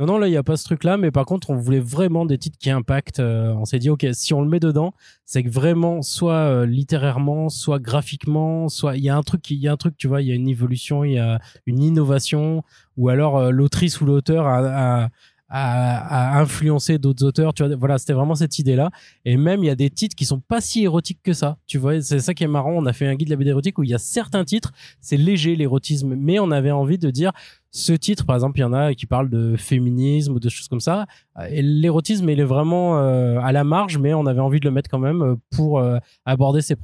Non, 0.00 0.06
non, 0.06 0.18
là, 0.18 0.26
il 0.26 0.32
n'y 0.32 0.36
a 0.36 0.42
pas 0.42 0.56
ce 0.56 0.64
truc-là, 0.64 0.96
mais 0.96 1.12
par 1.12 1.24
contre, 1.24 1.50
on 1.50 1.54
voulait 1.54 1.78
vraiment 1.78 2.26
des 2.26 2.36
titres 2.36 2.58
qui 2.58 2.70
impactent. 2.70 3.20
Euh, 3.20 3.52
on 3.54 3.64
s'est 3.64 3.78
dit, 3.78 3.90
OK, 3.90 4.04
si 4.12 4.34
on 4.34 4.42
le 4.42 4.48
met 4.48 4.58
dedans, 4.58 4.92
c'est 5.24 5.44
que 5.44 5.48
vraiment, 5.50 6.02
soit 6.02 6.66
littérairement, 6.66 7.48
soit 7.48 7.78
graphiquement, 7.78 8.68
soit 8.68 8.96
il 8.96 9.04
y 9.04 9.08
a 9.08 9.16
un 9.16 9.22
truc, 9.22 9.48
il 9.50 9.58
y 9.58 9.68
a 9.68 9.72
un 9.72 9.76
truc, 9.76 9.96
tu 9.96 10.08
vois, 10.08 10.20
il 10.20 10.26
y 10.26 10.32
a 10.32 10.34
une 10.34 10.48
évolution, 10.48 11.04
il 11.04 11.12
y 11.12 11.18
a 11.18 11.40
une 11.66 11.80
innovation, 11.80 12.64
ou 12.96 13.08
alors 13.08 13.52
l'autrice 13.52 14.00
ou 14.00 14.04
l'auteur 14.04 14.48
a, 14.48 15.04
a 15.04 15.08
à, 15.54 16.40
influencer 16.40 16.98
d'autres 16.98 17.24
auteurs. 17.24 17.52
Tu 17.52 17.64
vois, 17.64 17.76
voilà, 17.76 17.98
c'était 17.98 18.14
vraiment 18.14 18.34
cette 18.34 18.58
idée-là. 18.58 18.90
Et 19.24 19.36
même, 19.36 19.62
il 19.62 19.66
y 19.66 19.70
a 19.70 19.74
des 19.74 19.90
titres 19.90 20.16
qui 20.16 20.24
sont 20.24 20.40
pas 20.40 20.60
si 20.60 20.82
érotiques 20.82 21.20
que 21.22 21.34
ça. 21.34 21.58
Tu 21.66 21.76
vois, 21.78 22.00
c'est 22.00 22.20
ça 22.20 22.32
qui 22.32 22.42
est 22.42 22.48
marrant. 22.48 22.72
On 22.72 22.86
a 22.86 22.92
fait 22.92 23.06
un 23.06 23.14
guide 23.14 23.28
de 23.28 23.32
la 23.32 23.36
BD 23.36 23.50
érotique 23.50 23.78
où 23.78 23.82
il 23.82 23.90
y 23.90 23.94
a 23.94 23.98
certains 23.98 24.44
titres, 24.44 24.72
c'est 25.00 25.18
léger 25.18 25.54
l'érotisme, 25.54 26.14
mais 26.14 26.38
on 26.38 26.50
avait 26.50 26.70
envie 26.70 26.98
de 26.98 27.10
dire 27.10 27.32
ce 27.70 27.92
titre, 27.92 28.24
par 28.24 28.36
exemple, 28.36 28.58
il 28.58 28.62
y 28.62 28.64
en 28.64 28.72
a 28.72 28.94
qui 28.94 29.06
parlent 29.06 29.30
de 29.30 29.56
féminisme 29.56 30.34
ou 30.34 30.40
de 30.40 30.48
choses 30.48 30.68
comme 30.68 30.80
ça. 30.80 31.06
L'érotisme, 31.50 32.28
il 32.28 32.40
est 32.40 32.44
vraiment 32.44 32.98
euh, 32.98 33.38
à 33.40 33.52
la 33.52 33.64
marge, 33.64 33.98
mais 33.98 34.14
on 34.14 34.26
avait 34.26 34.40
envie 34.40 34.60
de 34.60 34.64
le 34.64 34.70
mettre 34.70 34.90
quand 34.90 34.98
même 34.98 35.22
euh, 35.22 35.36
pour 35.50 35.78
euh, 35.78 35.98
aborder 36.24 36.62
ces 36.62 36.76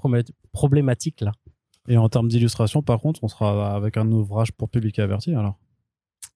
problématiques-là. 0.53 1.33
Et 1.89 1.97
en 1.97 2.09
termes 2.11 2.29
d'illustration, 2.29 2.83
par 2.83 3.01
contre, 3.01 3.21
on 3.23 3.29
sera 3.29 3.75
avec 3.75 3.97
un 3.97 4.11
ouvrage 4.13 4.53
pour 4.53 4.69
public 4.69 4.99
averti 4.99 5.35
alors 5.35 5.59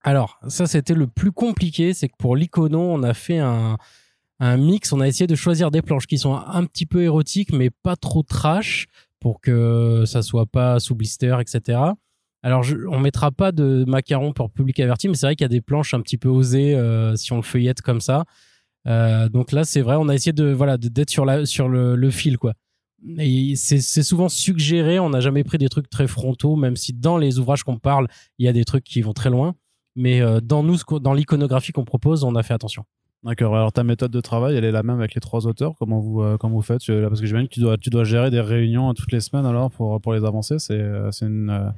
Alors, 0.02 0.40
ça, 0.48 0.66
c'était 0.66 0.94
le 0.94 1.06
plus 1.06 1.32
compliqué. 1.32 1.94
C'est 1.94 2.08
que 2.08 2.16
pour 2.18 2.36
l'icono, 2.36 2.80
on 2.80 3.02
a 3.02 3.14
fait 3.14 3.38
un, 3.38 3.76
mix. 4.40 4.92
On 4.92 5.00
a 5.00 5.06
essayé 5.06 5.26
de 5.26 5.36
choisir 5.36 5.70
des 5.70 5.82
planches 5.82 6.06
qui 6.06 6.18
sont 6.18 6.34
un 6.34 6.64
petit 6.64 6.86
peu 6.86 7.02
érotiques, 7.02 7.52
mais 7.52 7.70
pas 7.70 7.96
trop 7.96 8.22
trash 8.22 8.88
pour 9.20 9.40
que 9.40 10.02
ça 10.04 10.22
soit 10.22 10.46
pas 10.46 10.80
sous 10.80 10.96
blister, 10.96 11.36
etc. 11.40 11.78
Alors, 12.42 12.64
je, 12.64 12.76
on 12.90 12.98
mettra 12.98 13.30
pas 13.30 13.52
de 13.52 13.84
macaron 13.86 14.32
pour 14.32 14.50
public 14.50 14.80
averti, 14.80 15.08
mais 15.08 15.14
c'est 15.14 15.26
vrai 15.26 15.36
qu'il 15.36 15.44
y 15.44 15.46
a 15.46 15.48
des 15.48 15.60
planches 15.60 15.94
un 15.94 16.00
petit 16.00 16.18
peu 16.18 16.28
osées 16.28 16.74
euh, 16.74 17.14
si 17.14 17.32
on 17.32 17.36
le 17.36 17.42
feuillette 17.42 17.82
comme 17.82 18.00
ça. 18.00 18.24
Euh, 18.88 19.28
donc 19.28 19.52
là, 19.52 19.62
c'est 19.62 19.80
vrai, 19.80 19.94
on 19.96 20.08
a 20.08 20.14
essayé 20.14 20.32
de 20.32 20.50
voilà 20.50 20.76
d'être 20.76 21.10
sur 21.10 21.24
sur 21.46 21.68
le, 21.68 21.94
le 21.94 22.10
fil 22.10 22.36
quoi. 22.36 22.54
Et 23.18 23.54
c'est 23.56 24.02
souvent 24.02 24.28
suggéré. 24.28 24.98
On 24.98 25.10
n'a 25.10 25.20
jamais 25.20 25.44
pris 25.44 25.58
des 25.58 25.68
trucs 25.68 25.90
très 25.90 26.06
frontaux, 26.06 26.56
même 26.56 26.76
si 26.76 26.92
dans 26.92 27.16
les 27.16 27.38
ouvrages 27.38 27.64
qu'on 27.64 27.78
parle, 27.78 28.08
il 28.38 28.46
y 28.46 28.48
a 28.48 28.52
des 28.52 28.64
trucs 28.64 28.84
qui 28.84 29.02
vont 29.02 29.12
très 29.12 29.30
loin. 29.30 29.54
Mais 29.94 30.20
euh, 30.20 30.40
dans 30.40 30.62
nous, 30.62 30.76
dans 31.00 31.12
l'iconographie 31.12 31.72
qu'on 31.72 31.84
propose, 31.84 32.24
on 32.24 32.34
a 32.34 32.42
fait 32.42 32.54
attention. 32.54 32.84
D'accord. 33.24 33.54
Alors 33.54 33.72
ta 33.72 33.84
méthode 33.84 34.10
de 34.10 34.20
travail, 34.20 34.56
elle 34.56 34.64
est 34.64 34.72
la 34.72 34.82
même 34.82 34.98
avec 34.98 35.14
les 35.14 35.20
trois 35.20 35.46
auteurs. 35.46 35.74
Comment 35.78 36.00
vous 36.00 36.22
euh, 36.22 36.36
comment 36.38 36.56
vous 36.56 36.62
faites? 36.62 36.84
Parce 36.86 37.20
que 37.20 37.26
j'imagine 37.26 37.46
que 37.46 37.54
tu 37.54 37.60
dois 37.60 37.76
tu 37.76 37.88
dois 37.88 38.02
gérer 38.02 38.30
des 38.30 38.40
réunions 38.40 38.92
toutes 38.94 39.12
les 39.12 39.20
semaines 39.20 39.46
alors 39.46 39.70
pour 39.70 40.00
pour 40.00 40.12
les 40.12 40.24
avancer. 40.24 40.58
C'est 40.58 40.80
euh, 40.80 41.10
une, 41.20 41.72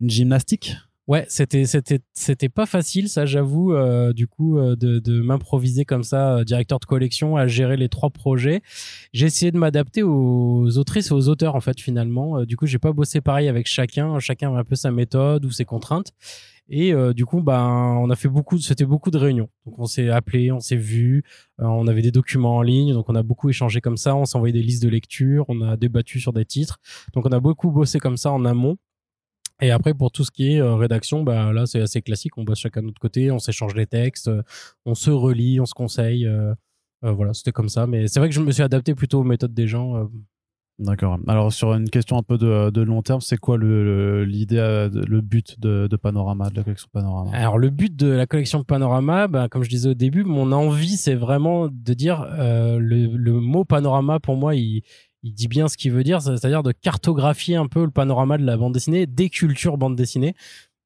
une 0.00 0.10
gymnastique? 0.10 0.74
Ouais, 1.06 1.24
c'était 1.28 1.66
c'était 1.66 2.00
c'était 2.14 2.48
pas 2.48 2.66
facile, 2.66 3.08
ça 3.08 3.26
j'avoue, 3.26 3.72
euh, 3.72 4.12
du 4.12 4.26
coup 4.26 4.58
de, 4.58 4.98
de 4.98 5.20
m'improviser 5.22 5.84
comme 5.86 6.02
ça, 6.02 6.44
directeur 6.44 6.80
de 6.80 6.84
collection, 6.84 7.36
à 7.36 7.46
gérer 7.46 7.76
les 7.76 7.88
trois 7.88 8.10
projets. 8.10 8.60
J'ai 9.12 9.26
essayé 9.26 9.50
de 9.52 9.56
m'adapter 9.56 10.02
aux 10.02 10.76
autrices 10.76 11.10
et 11.10 11.14
aux 11.14 11.28
auteurs 11.28 11.54
en 11.54 11.60
fait 11.60 11.80
finalement. 11.80 12.44
du 12.44 12.56
coup, 12.56 12.66
j'ai 12.66 12.78
pas 12.78 12.92
bossé 12.92 13.20
pareil 13.20 13.48
avec 13.48 13.66
chacun. 13.66 14.18
Chacun 14.18 14.54
a 14.54 14.58
un 14.58 14.64
peu 14.64 14.74
sa 14.74 14.90
méthode 14.90 15.46
ou 15.46 15.50
ses 15.50 15.64
contraintes. 15.64 16.12
Et 16.68 16.92
du 17.14 17.24
coup, 17.24 17.42
ben, 17.42 17.96
on 17.98 18.10
a 18.10 18.16
fait 18.16 18.28
beaucoup, 18.28 18.58
c'était 18.58 18.84
beaucoup 18.84 19.10
de 19.10 19.16
réunions. 19.16 19.48
Donc, 19.64 19.78
on 19.78 19.86
s'est 19.86 20.10
appelé, 20.10 20.52
on 20.52 20.60
s'est 20.60 20.76
vu, 20.76 21.24
on 21.58 21.86
avait 21.86 22.02
des 22.02 22.10
documents 22.10 22.56
en 22.56 22.62
ligne, 22.62 22.92
donc 22.92 23.08
on 23.08 23.14
a 23.14 23.22
beaucoup 23.22 23.48
échangé 23.48 23.80
comme 23.80 23.96
ça, 23.96 24.14
on 24.14 24.26
s'est 24.26 24.36
envoyé 24.36 24.52
des 24.52 24.62
listes 24.62 24.82
de 24.82 24.88
lecture, 24.90 25.46
on 25.48 25.62
a 25.62 25.78
débattu 25.78 26.20
sur 26.20 26.34
des 26.34 26.44
titres. 26.44 26.78
Donc, 27.14 27.24
on 27.24 27.32
a 27.32 27.40
beaucoup 27.40 27.70
bossé 27.70 27.98
comme 27.98 28.18
ça 28.18 28.32
en 28.32 28.44
amont. 28.44 28.76
Et 29.60 29.70
après, 29.70 29.92
pour 29.92 30.12
tout 30.12 30.24
ce 30.24 30.30
qui 30.30 30.54
est 30.54 30.60
euh, 30.60 30.76
rédaction, 30.76 31.22
bah, 31.24 31.52
là, 31.52 31.66
c'est 31.66 31.80
assez 31.80 32.00
classique. 32.00 32.38
On 32.38 32.44
bosse 32.44 32.60
chacun 32.60 32.80
de 32.80 32.86
notre 32.86 33.00
côté, 33.00 33.30
on 33.30 33.38
s'échange 33.38 33.74
les 33.74 33.86
textes, 33.86 34.28
euh, 34.28 34.42
on 34.84 34.94
se 34.94 35.10
relit, 35.10 35.60
on 35.60 35.66
se 35.66 35.74
conseille. 35.74 36.26
Euh, 36.26 36.54
voilà, 37.02 37.34
c'était 37.34 37.52
comme 37.52 37.68
ça. 37.68 37.86
Mais 37.86 38.06
c'est 38.08 38.20
vrai 38.20 38.28
que 38.28 38.34
je 38.34 38.40
me 38.40 38.52
suis 38.52 38.62
adapté 38.62 38.94
plutôt 38.94 39.20
aux 39.20 39.24
méthodes 39.24 39.54
des 39.54 39.66
gens. 39.66 40.08
D'accord. 40.78 41.18
Alors, 41.26 41.52
sur 41.52 41.74
une 41.74 41.90
question 41.90 42.18
un 42.18 42.22
peu 42.22 42.38
de, 42.38 42.80
long 42.80 43.02
terme, 43.02 43.20
c'est 43.20 43.36
quoi 43.36 43.58
l'idée, 43.58 44.56
le, 44.56 44.88
le, 45.06 45.20
but 45.20 45.58
de, 45.58 45.88
de, 45.90 45.96
Panorama, 45.96 46.50
de 46.50 46.56
la 46.56 46.62
collection 46.62 46.88
Panorama? 46.92 47.30
Alors, 47.34 47.58
le 47.58 47.70
but 47.70 47.96
de 47.96 48.08
la 48.08 48.26
collection 48.26 48.62
Panorama, 48.62 49.26
bah, 49.26 49.48
comme 49.48 49.64
je 49.64 49.70
disais 49.70 49.88
au 49.88 49.94
début, 49.94 50.22
mon 50.22 50.52
envie, 50.52 50.96
c'est 50.96 51.16
vraiment 51.16 51.66
de 51.66 51.94
dire 51.94 52.26
le, 52.38 53.06
le, 53.06 53.32
mot 53.40 53.64
Panorama, 53.64 54.20
pour 54.20 54.36
moi, 54.36 54.54
il 54.54 54.82
il 55.22 55.34
dit 55.34 55.48
bien 55.48 55.68
ce 55.68 55.76
qu'il 55.76 55.92
veut 55.92 56.04
dire, 56.04 56.22
c'est-à-dire 56.22 56.62
de 56.62 56.72
cartographier 56.72 57.56
un 57.56 57.66
peu 57.66 57.84
le 57.84 57.90
panorama 57.90 58.38
de 58.38 58.44
la 58.44 58.56
bande 58.56 58.72
dessinée, 58.72 59.06
des 59.06 59.30
cultures 59.30 59.76
bande 59.76 59.96
dessinée, 59.96 60.34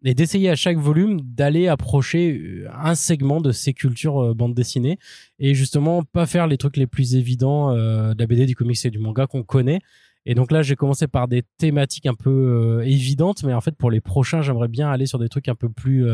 et 0.04 0.14
d'essayer 0.14 0.50
à 0.50 0.56
chaque 0.56 0.78
volume 0.78 1.20
d'aller 1.20 1.68
approcher 1.68 2.32
euh, 2.32 2.68
un 2.74 2.94
segment 2.94 3.40
de 3.40 3.52
ces 3.52 3.72
cultures 3.72 4.22
euh, 4.22 4.34
bande 4.34 4.54
dessinée, 4.54 4.98
et 5.38 5.54
justement 5.54 6.02
pas 6.02 6.26
faire 6.26 6.46
les 6.46 6.58
trucs 6.58 6.76
les 6.76 6.86
plus 6.86 7.16
évidents 7.16 7.70
euh, 7.70 8.14
de 8.14 8.18
la 8.20 8.26
BD, 8.26 8.46
du 8.46 8.56
comics 8.56 8.84
et 8.84 8.90
du 8.90 8.98
manga 8.98 9.26
qu'on 9.26 9.42
connaît. 9.42 9.80
Et 10.24 10.34
donc 10.34 10.52
là, 10.52 10.62
j'ai 10.62 10.76
commencé 10.76 11.08
par 11.08 11.26
des 11.26 11.42
thématiques 11.58 12.06
un 12.06 12.14
peu 12.14 12.80
évidentes, 12.84 13.42
mais 13.42 13.54
en 13.54 13.60
fait, 13.60 13.74
pour 13.76 13.90
les 13.90 14.00
prochains, 14.00 14.40
j'aimerais 14.40 14.68
bien 14.68 14.88
aller 14.88 15.06
sur 15.06 15.18
des 15.18 15.28
trucs 15.28 15.48
un 15.48 15.56
peu 15.56 15.68
plus 15.68 16.06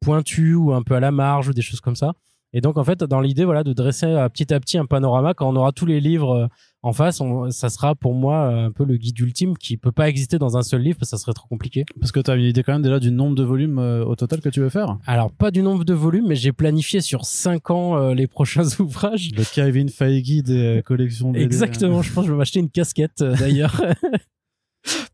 pointus 0.00 0.56
ou 0.56 0.72
un 0.72 0.82
peu 0.82 0.96
à 0.96 1.00
la 1.00 1.12
marge 1.12 1.50
ou 1.50 1.52
des 1.52 1.62
choses 1.62 1.80
comme 1.80 1.94
ça. 1.94 2.14
Et 2.52 2.60
donc, 2.60 2.78
en 2.78 2.82
fait, 2.82 3.04
dans 3.04 3.20
l'idée, 3.20 3.44
voilà, 3.44 3.62
de 3.62 3.72
dresser 3.72 4.06
petit 4.32 4.52
à 4.52 4.58
petit 4.58 4.76
un 4.76 4.86
panorama, 4.86 5.34
quand 5.34 5.48
on 5.48 5.54
aura 5.54 5.70
tous 5.70 5.86
les 5.86 6.00
livres 6.00 6.48
en 6.84 6.92
face, 6.92 7.20
ça 7.50 7.70
sera 7.70 7.94
pour 7.94 8.14
moi 8.14 8.50
euh, 8.50 8.66
un 8.66 8.70
peu 8.70 8.84
le 8.84 8.96
guide 8.96 9.18
ultime 9.18 9.56
qui 9.56 9.76
peut 9.76 9.92
pas 9.92 10.08
exister 10.08 10.38
dans 10.38 10.56
un 10.56 10.62
seul 10.62 10.82
livre 10.82 10.98
parce 10.98 11.10
que 11.10 11.16
ça 11.16 11.22
serait 11.22 11.32
trop 11.32 11.48
compliqué. 11.48 11.84
Parce 11.98 12.12
que 12.12 12.20
tu 12.20 12.30
as 12.30 12.34
une 12.36 12.44
idée 12.44 12.62
quand 12.62 12.72
même 12.72 12.82
déjà 12.82 13.00
du 13.00 13.10
nombre 13.10 13.34
de 13.34 13.42
volumes 13.42 13.78
au 13.78 14.14
total 14.16 14.40
que 14.40 14.48
tu 14.48 14.60
veux 14.60 14.68
faire 14.68 14.98
Alors, 15.06 15.32
pas 15.32 15.50
du 15.50 15.62
nombre 15.62 15.84
de 15.84 15.94
volumes, 15.94 16.26
mais 16.28 16.36
j'ai 16.36 16.52
planifié 16.52 17.00
sur 17.00 17.24
5 17.24 17.70
ans 17.70 18.08
les 18.12 18.26
prochains 18.26 18.64
ouvrages. 18.78 19.30
Le 19.36 19.44
Kevin 19.44 19.88
Feige 19.88 20.42
des 20.42 20.82
collections 20.84 21.30
BD. 21.30 21.44
Exactement, 21.44 22.02
je 22.02 22.12
pense 22.12 22.24
que 22.24 22.28
je 22.28 22.32
vais 22.32 22.38
m'acheter 22.38 22.60
une 22.60 22.70
casquette 22.70 23.22
d'ailleurs. 23.22 23.80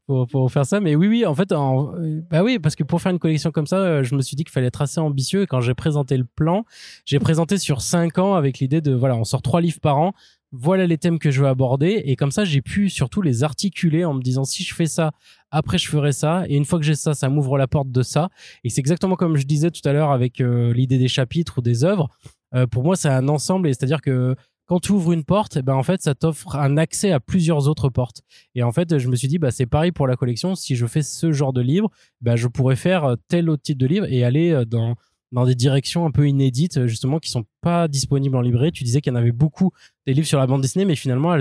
pour, 0.07 0.27
pour, 0.27 0.51
faire 0.51 0.67
ça. 0.67 0.81
Mais 0.81 0.95
oui, 0.95 1.07
oui, 1.07 1.27
en 1.27 1.35
fait, 1.35 1.53
en, 1.53 1.93
bah 2.31 2.43
oui, 2.43 2.59
parce 2.59 2.75
que 2.75 2.83
pour 2.83 3.01
faire 3.01 3.13
une 3.13 3.19
collection 3.19 3.51
comme 3.51 3.67
ça, 3.67 3.77
euh, 3.77 4.03
je 4.03 4.15
me 4.15 4.23
suis 4.23 4.37
dit 4.37 4.45
qu'il 4.45 4.53
fallait 4.53 4.67
être 4.67 4.83
assez 4.83 5.01
ambitieux. 5.01 5.43
Et 5.43 5.47
quand 5.47 5.61
j'ai 5.61 5.75
présenté 5.75 6.17
le 6.17 6.25
plan, 6.25 6.65
j'ai 7.05 7.19
présenté 7.19 7.59
sur 7.59 7.81
cinq 7.81 8.19
ans 8.19 8.35
avec 8.35 8.59
l'idée 8.59 8.81
de, 8.81 8.93
voilà, 8.93 9.17
on 9.17 9.25
sort 9.25 9.43
trois 9.43 9.61
livres 9.61 9.81
par 9.81 9.99
an. 9.99 10.13
Voilà 10.53 10.87
les 10.87 10.99
thèmes 10.99 11.19
que 11.19 11.31
je 11.31 11.41
veux 11.41 11.47
aborder. 11.47 12.03
Et 12.05 12.17
comme 12.17 12.33
ça, 12.33 12.45
j'ai 12.45 12.61
pu 12.61 12.91
surtout 12.91 13.23
les 13.23 13.45
articuler 13.45 14.05
en 14.05 14.15
me 14.15 14.23
disant, 14.23 14.45
si 14.45 14.65
je 14.65 14.75
fais 14.75 14.87
ça, 14.87 15.13
après 15.51 15.79
je 15.79 15.89
ferai 15.89 16.13
ça. 16.13 16.45
Et 16.49 16.57
une 16.57 16.65
fois 16.65 16.79
que 16.79 16.85
j'ai 16.85 16.97
ça, 16.97 17.15
ça 17.15 17.29
m'ouvre 17.29 17.57
la 17.57 17.69
porte 17.69 17.91
de 17.91 18.03
ça. 18.03 18.31
Et 18.65 18.69
c'est 18.69 18.81
exactement 18.81 19.17
comme 19.17 19.37
je 19.37 19.47
disais 19.47 19.71
tout 19.71 19.87
à 19.89 19.93
l'heure 19.93 20.11
avec 20.11 20.41
euh, 20.41 20.73
l'idée 20.73 20.99
des 20.99 21.09
chapitres 21.09 21.59
ou 21.59 21.61
des 21.63 21.85
œuvres. 21.85 22.09
Euh, 22.55 22.67
pour 22.67 22.83
moi, 22.83 22.97
c'est 22.97 23.09
un 23.09 23.29
ensemble. 23.29 23.69
Et 23.69 23.73
c'est-à-dire 23.73 24.01
que 24.01 24.35
quand 24.67 24.81
tu 24.81 24.93
ouvres 24.93 25.13
une 25.13 25.25
porte, 25.25 25.57
eh 25.57 25.63
ben 25.63 25.75
en 25.75 25.83
fait, 25.83 26.01
ça 26.03 26.15
t'offre 26.15 26.57
un 26.57 26.77
accès 26.77 27.13
à 27.13 27.21
plusieurs 27.21 27.69
autres 27.69 27.89
portes. 27.89 28.23
Et 28.55 28.63
en 28.63 28.73
fait, 28.73 28.99
je 28.99 29.09
me 29.09 29.17
suis 29.17 29.29
dit, 29.29 29.39
bah, 29.39 29.51
c'est 29.51 29.67
pareil 29.67 29.93
pour 29.93 30.07
la 30.07 30.17
collection. 30.17 30.55
Si 30.55 30.77
je 30.77 30.87
fais 30.87 31.03
ce 31.03 31.33
genre 31.33 31.53
de 31.53 31.61
livre, 31.61 31.91
bah, 32.21 32.37
je 32.37 32.49
pourrais 32.49 32.77
faire 32.77 33.17
tel 33.29 33.51
autre 33.51 33.63
type 33.63 33.79
de 33.79 33.87
livre 33.87 34.07
et 34.09 34.25
aller 34.25 34.51
euh, 34.51 34.65
dans, 34.65 34.97
dans 35.33 35.47
des 35.47 35.55
directions 35.55 36.07
un 36.07 36.11
peu 36.11 36.29
inédites, 36.29 36.79
euh, 36.79 36.87
justement, 36.87 37.19
qui 37.19 37.31
sont 37.31 37.45
pas 37.61 37.89
disponibles 37.89 38.37
en 38.37 38.41
librairie. 38.41 38.73
Tu 38.73 38.85
disais 38.85 39.01
qu'il 39.01 39.13
y 39.13 39.17
en 39.17 39.19
avait 39.19 39.33
beaucoup 39.33 39.71
des 40.07 40.15
livres 40.15 40.27
sur 40.27 40.39
la 40.39 40.47
bande 40.47 40.63
dessinée, 40.63 40.85
mais 40.85 40.97
finalement, 40.97 41.37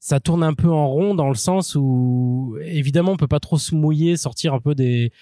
ça 0.00 0.20
tourne 0.20 0.42
un 0.42 0.54
peu 0.54 0.70
en 0.70 0.88
rond 0.88 1.14
dans 1.14 1.28
le 1.28 1.34
sens 1.34 1.74
où, 1.74 2.56
évidemment, 2.62 3.12
on 3.12 3.16
peut 3.16 3.28
pas 3.28 3.40
trop 3.40 3.58
se 3.58 3.74
mouiller, 3.74 4.16
sortir 4.16 4.54
un 4.54 4.60
peu 4.60 4.74
des, 4.74 5.12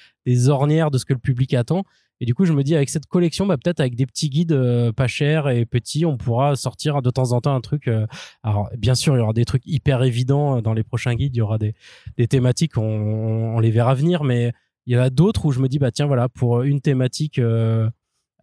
ornières 0.49 0.91
de 0.91 0.99
ce 0.99 1.05
que 1.05 1.12
le 1.12 1.19
public 1.19 1.55
attend. 1.55 1.85
Et 2.21 2.25
du 2.25 2.35
coup, 2.35 2.47
je 2.47 2.55
me 2.55 2.62
dis, 2.62 2.75
avec 2.75 2.89
cette 2.89 3.07
collection, 3.07 3.47
bah, 3.47 3.59
peut-être 3.59 3.81
avec 3.81 3.95
des 3.95 4.07
petits 4.07 4.31
guides 4.31 4.53
euh, 4.53 4.91
pas 4.91 5.07
chers 5.07 5.49
et 5.49 5.67
petits, 5.67 6.07
on 6.07 6.17
pourra 6.17 6.57
sortir 6.57 7.03
de 7.03 7.11
temps 7.11 7.33
en 7.33 7.43
temps 7.43 7.55
un 7.55 7.61
truc. 7.61 7.89
Euh, 7.89 8.07
alors, 8.43 8.71
bien 8.79 8.95
sûr, 8.95 9.14
il 9.14 9.19
y 9.19 9.21
aura 9.21 9.35
des 9.35 9.45
trucs 9.45 9.67
hyper 9.67 10.03
évidents 10.03 10.62
dans 10.62 10.73
les 10.73 10.83
prochains 10.83 11.14
guides. 11.14 11.35
Il 11.35 11.39
y 11.39 11.43
aura 11.43 11.59
des, 11.59 11.75
thématiques, 12.27 12.79
on, 12.79 13.59
les 13.61 13.71
verra 13.71 13.95
venir, 13.95 14.25
mais 14.25 14.53
il 14.87 14.95
y 14.95 14.99
en 14.99 15.03
a 15.03 15.11
d'autres 15.11 15.45
où 15.45 15.53
je 15.53 15.61
me 15.61 15.69
dis, 15.69 15.79
bah, 15.79 15.91
tiens, 15.91 16.07
voilà, 16.07 16.31
pour 16.31 16.62
une 16.62 16.81
thématique 16.81 17.39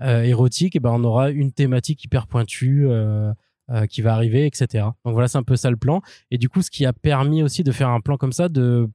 érotique, 0.03 0.75
et 0.75 0.79
ben, 0.79 0.91
on 0.91 1.03
aura 1.03 1.29
une 1.29 1.51
thématique 1.51 2.03
hyper 2.03 2.27
pointue. 2.27 2.87
qui 3.89 4.01
va 4.01 4.13
arriver, 4.13 4.45
etc. 4.45 4.85
Donc 5.05 5.13
voilà, 5.13 5.27
c'est 5.27 5.37
un 5.37 5.43
peu 5.43 5.55
ça 5.55 5.71
le 5.71 5.77
plan. 5.77 6.01
Et 6.29 6.37
du 6.37 6.49
coup, 6.49 6.61
ce 6.61 6.69
qui 6.69 6.85
a 6.85 6.93
permis 6.93 7.41
aussi 7.41 7.63
de 7.63 7.71
faire 7.71 7.89
un 7.89 8.01
plan 8.01 8.17
comme 8.17 8.33
ça, 8.33 8.49
de 8.49 8.89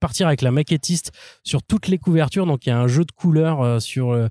partir 0.00 0.26
avec 0.26 0.42
la 0.42 0.50
maquettiste 0.50 1.12
sur 1.42 1.62
toutes 1.62 1.88
les 1.88 1.98
couvertures. 1.98 2.46
Donc 2.46 2.66
il 2.66 2.70
y 2.70 2.72
a 2.72 2.78
un 2.78 2.86
jeu 2.86 3.04
de 3.04 3.12
couleurs 3.12 3.62
euh, 3.62 3.78
sur 3.78 4.10
euh, 4.10 4.28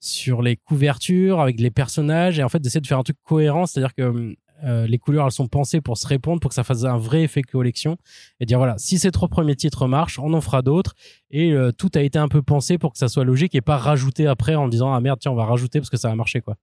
sur 0.00 0.42
les 0.42 0.56
couvertures 0.56 1.40
avec 1.40 1.60
les 1.60 1.70
personnages 1.70 2.38
et 2.38 2.44
en 2.44 2.48
fait 2.48 2.60
d'essayer 2.60 2.80
de 2.80 2.86
faire 2.86 2.98
un 2.98 3.02
truc 3.02 3.16
cohérent, 3.24 3.66
c'est-à-dire 3.66 3.94
que 3.94 4.36
euh, 4.64 4.86
les 4.86 4.98
couleurs 4.98 5.26
elles 5.26 5.32
sont 5.32 5.48
pensées 5.48 5.80
pour 5.80 5.98
se 5.98 6.06
répondre 6.06 6.40
pour 6.40 6.48
que 6.48 6.54
ça 6.54 6.64
fasse 6.64 6.84
un 6.84 6.98
vrai 6.98 7.22
effet 7.22 7.42
collection 7.42 7.96
et 8.40 8.46
dire 8.46 8.58
voilà 8.58 8.76
si 8.78 8.98
ces 8.98 9.10
trois 9.10 9.28
premiers 9.28 9.56
titres 9.56 9.86
marchent 9.86 10.18
on 10.18 10.32
en 10.34 10.40
fera 10.40 10.62
d'autres 10.62 10.94
et 11.30 11.54
tout 11.76 11.90
a 11.94 12.00
été 12.00 12.18
un 12.18 12.28
peu 12.28 12.42
pensé 12.42 12.78
pour 12.78 12.92
que 12.92 12.98
ça 12.98 13.08
soit 13.08 13.24
logique 13.24 13.54
et 13.54 13.60
pas 13.60 13.76
rajouté 13.76 14.26
après 14.26 14.54
en 14.54 14.68
disant 14.68 14.92
ah 14.92 15.00
merde 15.00 15.18
tiens 15.20 15.32
on 15.32 15.36
va 15.36 15.44
rajouter 15.44 15.78
parce 15.80 15.90
que 15.90 15.96
ça 15.96 16.10
a 16.10 16.14
marché 16.14 16.40
quoi 16.40 16.56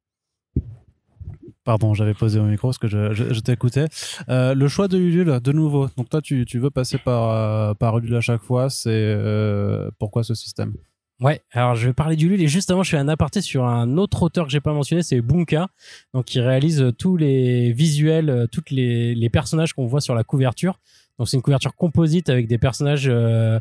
Pardon, 1.66 1.96
j'avais 1.96 2.14
posé 2.14 2.40
mon 2.40 2.46
micro 2.46 2.68
parce 2.68 2.78
que 2.78 2.88
je, 2.88 3.40
t'écoutais. 3.40 3.88
Euh, 4.30 4.54
le 4.54 4.68
choix 4.68 4.88
de 4.88 5.00
Ulule, 5.00 5.40
de 5.40 5.52
nouveau. 5.52 5.88
Donc 5.98 6.10
toi, 6.10 6.22
tu, 6.22 6.46
tu 6.46 6.60
veux 6.60 6.70
passer 6.70 7.00
par, 7.00 7.32
euh, 7.32 7.74
par 7.74 7.98
Ulule 7.98 8.16
à 8.16 8.22
chaque 8.22 8.44
fois. 8.44 8.70
C'est 8.70 8.92
euh, 8.92 9.90
pourquoi 9.98 10.24
ce 10.24 10.36
système? 10.36 10.76
Ouais, 11.22 11.42
alors 11.54 11.76
je 11.76 11.88
vais 11.88 11.94
parler 11.94 12.18
d'Ulule 12.18 12.42
et 12.42 12.48
justement 12.50 12.84
je 12.84 12.90
fais 12.90 12.98
un 12.98 13.08
aparté 13.08 13.40
sur 13.40 13.66
un 13.66 13.98
autre 13.98 14.24
auteur 14.24 14.46
que 14.46 14.52
j'ai 14.52 14.60
pas 14.60 14.74
mentionné, 14.74 15.02
c'est 15.02 15.22
Bunka, 15.22 15.70
donc 16.14 16.26
qui 16.26 16.42
réalise 16.42 16.92
tous 16.98 17.16
les 17.16 17.72
visuels, 17.72 18.48
tous 18.52 18.64
les, 18.70 19.30
personnages 19.32 19.74
qu'on 19.74 19.86
voit 19.86 20.02
sur 20.02 20.14
la 20.14 20.26
couverture. 20.26 20.78
Donc 21.18 21.30
c'est 21.30 21.38
une 21.38 21.44
couverture 21.44 21.74
composite 21.76 22.30
avec 22.30 22.48
des 22.48 22.58
personnages 22.58 23.08
euh, 23.08 23.58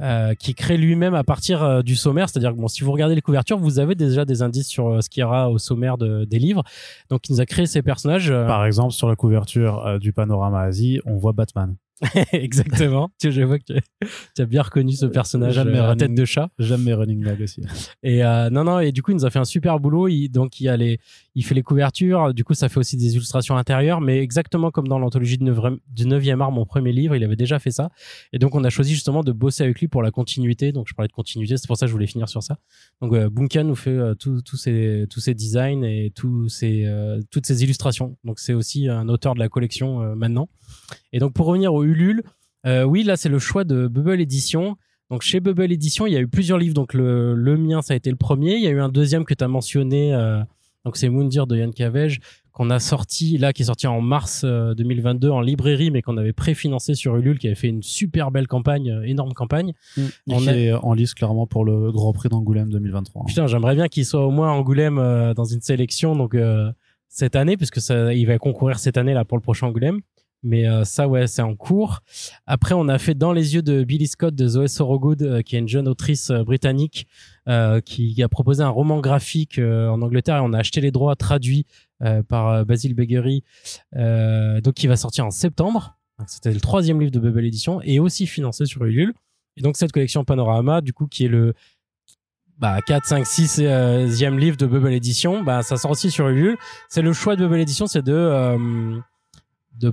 euh, 0.00 0.34
qui 0.34 0.54
crée 0.54 0.76
lui-même 0.76 1.14
à 1.14 1.22
partir 1.22 1.62
euh, 1.62 1.82
du 1.82 1.94
sommaire. 1.94 2.28
C'est-à-dire 2.28 2.50
que 2.50 2.56
bon, 2.56 2.66
si 2.66 2.82
vous 2.82 2.90
regardez 2.90 3.14
les 3.14 3.22
couvertures, 3.22 3.58
vous 3.58 3.78
avez 3.78 3.94
déjà 3.94 4.24
des 4.24 4.42
indices 4.42 4.66
sur 4.66 4.88
euh, 4.88 5.00
ce 5.00 5.08
qu'il 5.08 5.20
y 5.20 5.24
aura 5.24 5.48
au 5.48 5.58
sommaire 5.58 5.98
de, 5.98 6.24
des 6.24 6.40
livres. 6.40 6.64
Donc 7.08 7.28
il 7.28 7.32
nous 7.32 7.40
a 7.40 7.46
créé 7.46 7.66
ces 7.66 7.82
personnages. 7.82 8.30
Par 8.30 8.66
exemple, 8.66 8.92
sur 8.92 9.08
la 9.08 9.14
couverture 9.14 10.00
du 10.00 10.12
Panorama 10.12 10.62
Asie, 10.62 11.00
on 11.06 11.16
voit 11.16 11.32
Batman. 11.32 11.76
Exactement. 12.32 13.10
tu, 13.20 13.32
je 13.32 13.42
vois 13.42 13.58
que 13.58 13.64
tu 13.64 14.42
as 14.42 14.46
bien 14.46 14.62
reconnu 14.62 14.92
ce 14.92 15.06
personnage 15.06 15.58
à 15.58 15.96
tête 15.96 16.14
de 16.14 16.24
chat. 16.24 16.48
J'aime 16.58 16.82
mes 16.82 16.94
running 16.94 17.22
gags 17.22 17.40
aussi. 17.40 17.62
Et 18.02 18.22
non, 18.22 18.64
non. 18.64 18.80
Et 18.80 18.92
du 18.92 19.02
coup, 19.02 19.12
il 19.12 19.14
nous 19.14 19.24
a 19.24 19.30
fait 19.30 19.38
un 19.38 19.44
super 19.44 19.80
boulot. 19.80 20.08
Il, 20.08 20.28
donc 20.28 20.60
il 20.60 20.64
y 20.64 20.68
a 20.68 20.76
les, 20.76 20.98
il 21.36 21.44
fait 21.44 21.54
les 21.54 21.62
couvertures. 21.62 22.32
Du 22.32 22.44
coup, 22.44 22.54
ça 22.54 22.70
fait 22.70 22.78
aussi 22.78 22.96
des 22.96 23.14
illustrations 23.14 23.58
intérieures, 23.58 24.00
mais 24.00 24.20
exactement 24.20 24.70
comme 24.70 24.88
dans 24.88 24.98
l'anthologie 24.98 25.36
du 25.36 25.44
9e 25.44 26.40
art, 26.40 26.50
mon 26.50 26.64
premier 26.64 26.92
livre, 26.92 27.14
il 27.14 27.22
avait 27.22 27.36
déjà 27.36 27.58
fait 27.58 27.70
ça. 27.70 27.90
Et 28.32 28.38
donc, 28.38 28.54
on 28.54 28.64
a 28.64 28.70
choisi 28.70 28.94
justement 28.94 29.22
de 29.22 29.32
bosser 29.32 29.62
avec 29.62 29.78
lui 29.78 29.86
pour 29.86 30.02
la 30.02 30.10
continuité. 30.10 30.72
Donc, 30.72 30.86
je 30.88 30.94
parlais 30.94 31.08
de 31.08 31.12
continuité, 31.12 31.58
c'est 31.58 31.66
pour 31.66 31.76
ça 31.76 31.84
que 31.84 31.88
je 31.88 31.92
voulais 31.92 32.06
finir 32.06 32.30
sur 32.30 32.42
ça. 32.42 32.56
Donc, 33.02 33.12
euh, 33.12 33.28
Bunka 33.28 33.62
nous 33.64 33.76
fait 33.76 33.90
euh, 33.90 34.14
tous 34.14 34.56
ces 34.56 35.06
tous 35.10 35.20
ces 35.20 35.34
designs 35.34 35.84
et 35.84 36.10
tous 36.14 36.48
ces 36.48 36.86
euh, 36.86 37.20
toutes 37.30 37.44
ces 37.44 37.62
illustrations. 37.62 38.16
Donc, 38.24 38.38
c'est 38.40 38.54
aussi 38.54 38.88
un 38.88 39.06
auteur 39.10 39.34
de 39.34 39.38
la 39.38 39.50
collection 39.50 40.00
euh, 40.00 40.14
maintenant. 40.14 40.48
Et 41.12 41.18
donc, 41.18 41.34
pour 41.34 41.46
revenir 41.46 41.74
au 41.74 41.84
Ulule, 41.84 42.22
oui, 42.64 43.04
là, 43.04 43.16
c'est 43.16 43.28
le 43.28 43.38
choix 43.38 43.62
de 43.62 43.86
Bubble 43.86 44.20
Edition. 44.20 44.76
Donc 45.10 45.22
chez 45.22 45.38
Bubble 45.38 45.70
Edition, 45.70 46.06
il 46.06 46.12
y 46.12 46.16
a 46.16 46.20
eu 46.20 46.26
plusieurs 46.26 46.58
livres. 46.58 46.74
Donc 46.74 46.92
le, 46.92 47.34
le 47.34 47.56
mien, 47.56 47.80
ça 47.80 47.94
a 47.94 47.96
été 47.96 48.10
le 48.10 48.16
premier. 48.16 48.56
Il 48.56 48.62
y 48.62 48.66
a 48.66 48.70
eu 48.70 48.80
un 48.80 48.88
deuxième 48.88 49.24
que 49.24 49.34
tu 49.34 49.44
as 49.44 49.48
mentionné. 49.48 50.12
Euh, 50.12 50.42
donc 50.86 50.96
c'est 50.96 51.08
Moundir 51.08 51.46
de 51.48 51.56
Yann 51.56 51.74
Cavege 51.74 52.20
qu'on 52.52 52.70
a 52.70 52.78
sorti 52.78 53.36
là, 53.36 53.52
qui 53.52 53.62
est 53.62 53.66
sorti 53.66 53.86
en 53.86 54.00
mars 54.00 54.42
2022 54.44 55.28
euh, 55.28 55.32
en 55.32 55.40
librairie, 55.42 55.90
mais 55.90 56.00
qu'on 56.00 56.16
avait 56.16 56.32
préfinancé 56.32 56.94
sur 56.94 57.14
Ulule, 57.16 57.38
qui 57.38 57.48
avait 57.48 57.56
fait 57.56 57.68
une 57.68 57.82
super 57.82 58.30
belle 58.30 58.46
campagne, 58.46 58.90
euh, 58.90 59.02
énorme 59.02 59.34
campagne. 59.34 59.74
Mmh. 59.98 60.02
On 60.30 60.38
qui 60.38 60.48
est 60.48 60.72
en 60.72 60.94
lice 60.94 61.12
clairement 61.12 61.46
pour 61.46 61.66
le 61.66 61.92
Grand 61.92 62.14
Prix 62.14 62.30
d'Angoulême 62.30 62.70
2023. 62.70 63.24
Putain, 63.26 63.46
j'aimerais 63.46 63.74
bien 63.74 63.88
qu'il 63.88 64.06
soit 64.06 64.24
au 64.24 64.30
moins 64.30 64.52
Angoulême 64.52 65.34
dans 65.36 65.44
une 65.44 65.60
sélection. 65.60 66.16
Donc 66.16 66.34
cette 67.08 67.36
année, 67.36 67.58
puisque 67.58 67.80
ça, 67.80 68.14
il 68.14 68.26
va 68.26 68.38
concourir 68.38 68.78
cette 68.78 68.96
année 68.96 69.12
là 69.12 69.26
pour 69.26 69.36
le 69.36 69.42
prochain 69.42 69.66
Angoulême. 69.66 70.00
Mais 70.42 70.68
euh, 70.68 70.84
ça, 70.84 71.08
ouais, 71.08 71.26
c'est 71.26 71.42
en 71.42 71.56
cours. 71.56 72.00
Après, 72.46 72.74
on 72.74 72.88
a 72.88 72.98
fait 72.98 73.14
Dans 73.14 73.32
les 73.32 73.54
yeux 73.54 73.62
de 73.62 73.84
Billy 73.84 74.06
Scott 74.06 74.34
de 74.34 74.46
Zoé 74.46 74.68
Sorogood, 74.68 75.22
euh, 75.22 75.42
qui 75.42 75.56
est 75.56 75.58
une 75.58 75.68
jeune 75.68 75.88
autrice 75.88 76.30
euh, 76.30 76.44
britannique 76.44 77.06
qui 77.84 78.20
a 78.24 78.28
proposé 78.28 78.64
un 78.64 78.68
roman 78.68 78.98
graphique 78.98 79.60
en 79.60 80.02
Angleterre 80.02 80.38
et 80.38 80.40
on 80.40 80.52
a 80.52 80.58
acheté 80.58 80.80
les 80.80 80.90
droits 80.90 81.14
traduits 81.14 81.64
par 82.26 82.66
Basil 82.66 82.92
Beggery, 82.92 83.44
donc 83.94 84.74
qui 84.74 84.88
va 84.88 84.96
sortir 84.96 85.26
en 85.26 85.30
septembre. 85.30 85.96
C'était 86.26 86.52
le 86.52 86.58
troisième 86.58 86.98
livre 86.98 87.12
de 87.12 87.20
Bubble 87.20 87.44
Edition 87.44 87.80
et 87.82 88.00
aussi 88.00 88.26
financé 88.26 88.66
sur 88.66 88.84
Ulule. 88.84 89.14
Et 89.56 89.62
donc 89.62 89.76
cette 89.76 89.92
collection 89.92 90.24
Panorama, 90.24 90.80
du 90.80 90.92
coup, 90.92 91.06
qui 91.06 91.26
est 91.26 91.28
le 91.28 91.54
bah, 92.58 92.80
4, 92.84 93.06
5, 93.06 93.24
6 93.24 93.60
e 93.60 94.36
livre 94.36 94.56
de 94.56 94.66
Bubble 94.66 94.92
Edition, 94.92 95.44
bah, 95.44 95.62
ça 95.62 95.76
sort 95.76 95.92
aussi 95.92 96.10
sur 96.10 96.26
Ulule. 96.26 96.56
C'est 96.88 97.02
le 97.02 97.12
choix 97.12 97.36
de 97.36 97.46
Bubble 97.46 97.60
Edition, 97.60 97.86
c'est 97.86 98.02
de 98.02 98.98
de 99.78 99.92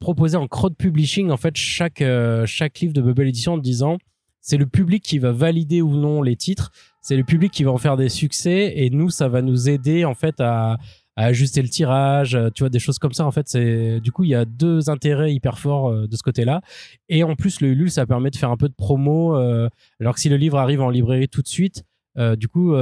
proposer 0.00 0.36
en 0.36 0.46
crowd 0.46 0.76
publishing 0.76 1.30
en 1.30 1.36
fait 1.36 1.56
chaque 1.56 2.02
euh, 2.02 2.44
chaque 2.46 2.78
livre 2.80 2.92
de 2.92 3.00
Bubble 3.00 3.26
Edition 3.26 3.54
en 3.54 3.58
disant 3.58 3.96
c'est 4.40 4.58
le 4.58 4.66
public 4.66 5.02
qui 5.02 5.18
va 5.18 5.32
valider 5.32 5.80
ou 5.80 5.96
non 5.96 6.20
les 6.20 6.36
titres, 6.36 6.70
c'est 7.00 7.16
le 7.16 7.24
public 7.24 7.50
qui 7.50 7.64
va 7.64 7.70
en 7.70 7.78
faire 7.78 7.96
des 7.96 8.10
succès 8.10 8.74
et 8.76 8.90
nous 8.90 9.08
ça 9.08 9.28
va 9.28 9.40
nous 9.40 9.70
aider 9.70 10.04
en 10.04 10.14
fait 10.14 10.40
à, 10.40 10.76
ajuster 11.16 11.62
le 11.62 11.68
tirage, 11.68 12.36
tu 12.56 12.64
vois 12.64 12.70
des 12.70 12.80
choses 12.80 12.98
comme 12.98 13.12
ça 13.12 13.24
en 13.24 13.30
fait 13.30 13.48
c'est 13.48 14.00
du 14.00 14.10
coup 14.10 14.24
il 14.24 14.30
y 14.30 14.34
a 14.34 14.44
deux 14.44 14.90
intérêts 14.90 15.32
hyper 15.32 15.60
forts 15.60 15.88
euh, 15.90 16.08
de 16.08 16.16
ce 16.16 16.22
côté-là 16.24 16.60
et 17.08 17.22
en 17.22 17.36
plus 17.36 17.60
le 17.60 17.68
Ulule 17.68 17.90
ça 17.90 18.04
permet 18.04 18.30
de 18.30 18.36
faire 18.36 18.50
un 18.50 18.56
peu 18.56 18.68
de 18.68 18.74
promo 18.74 19.36
euh, 19.36 19.68
alors 20.00 20.14
que 20.14 20.20
si 20.20 20.28
le 20.28 20.36
livre 20.36 20.58
arrive 20.58 20.82
en 20.82 20.90
librairie 20.90 21.28
tout 21.28 21.40
de 21.40 21.48
suite 21.48 21.84
du 22.36 22.48
coup 22.48 22.74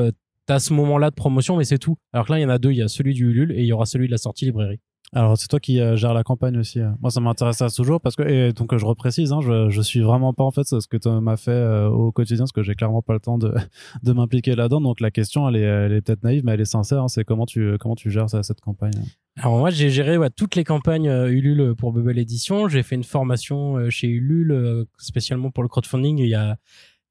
tu 0.47 0.53
as 0.53 0.59
ce 0.59 0.73
moment-là 0.73 1.11
de 1.11 1.15
promotion 1.15 1.57
mais 1.57 1.65
c'est 1.65 1.79
tout. 1.79 1.97
Alors 2.13 2.27
que 2.27 2.33
là 2.33 2.39
il 2.39 2.43
y 2.43 2.45
en 2.45 2.49
a 2.49 2.59
deux, 2.59 2.71
il 2.71 2.79
y 2.79 2.83
a 2.83 2.89
celui 2.89 3.15
du 3.15 3.31
Ulule 3.31 3.53
et 3.53 3.61
il 3.61 3.67
y 3.67 3.73
aura 3.73 3.87
celui 3.87 4.07
de 4.07 4.13
la 4.13 4.19
sortie 4.19 4.45
librairie. 4.45 4.81
Alors, 5.15 5.37
c'est 5.37 5.47
toi 5.47 5.61
qui 5.61 5.79
euh, 5.79 5.95
gères 5.95 6.15
la 6.15 6.25
campagne 6.25 6.57
aussi. 6.57 6.81
Hein. 6.81 6.97
Moi, 7.03 7.11
ça 7.11 7.21
m'intéresse 7.21 7.63
toujours 7.75 8.01
parce 8.01 8.17
que, 8.17 8.23
et 8.23 8.53
donc, 8.55 8.75
je 8.75 8.87
reprécise, 8.87 9.31
hein, 9.33 9.41
je, 9.43 9.69
je 9.69 9.83
suis 9.83 10.01
vraiment 10.01 10.33
pas 10.33 10.43
en 10.43 10.51
fait 10.51 10.65
ce 10.65 10.87
que 10.87 10.97
tu 10.97 11.09
m'as 11.11 11.37
fait 11.37 11.51
euh, 11.51 11.89
au 11.89 12.13
quotidien, 12.13 12.45
parce 12.45 12.53
que 12.53 12.63
j'ai 12.63 12.75
clairement 12.75 13.03
pas 13.03 13.13
le 13.13 13.21
temps 13.21 13.37
de, 13.37 13.53
de 14.03 14.13
m'impliquer 14.13 14.55
là-dedans. 14.55 14.81
Donc, 14.81 15.01
la 15.01 15.11
question, 15.11 15.47
elle 15.49 15.57
est, 15.57 15.61
elle 15.61 15.93
est 15.93 16.01
peut-être 16.01 16.25
naïve, 16.25 16.45
mais 16.47 16.53
elle 16.53 16.63
est 16.63 16.65
sincère. 16.65 17.03
Hein. 17.03 17.09
c'est 17.09 17.25
comment 17.25 17.45
tu, 17.45 17.77
comment 17.79 17.95
tu 17.95 18.11
gères 18.11 18.31
ça, 18.31 18.43
cette 18.43 18.63
campagne 18.63 18.95
Alors, 19.37 19.59
moi, 19.59 19.69
j'ai 19.69 19.91
géré 19.91 20.17
toutes 20.35 20.57
les 20.57 20.65
campagnes 20.65 21.11
euh, 21.11 21.31
Ulule 21.31 21.75
pour 21.77 21.93
Bubble 21.93 22.19
Edition. 22.19 22.69
J'ai 22.69 22.83
fait 22.83 22.95
une 22.95 23.05
formation 23.05 23.91
chez 23.91 24.09
Ulule 24.09 24.87
spécialement 24.97 25.51
pour 25.51 25.63
le 25.63 25.69
crowdfunding 25.69 26.19
il 26.21 26.29
y 26.29 26.35
a, 26.35 26.57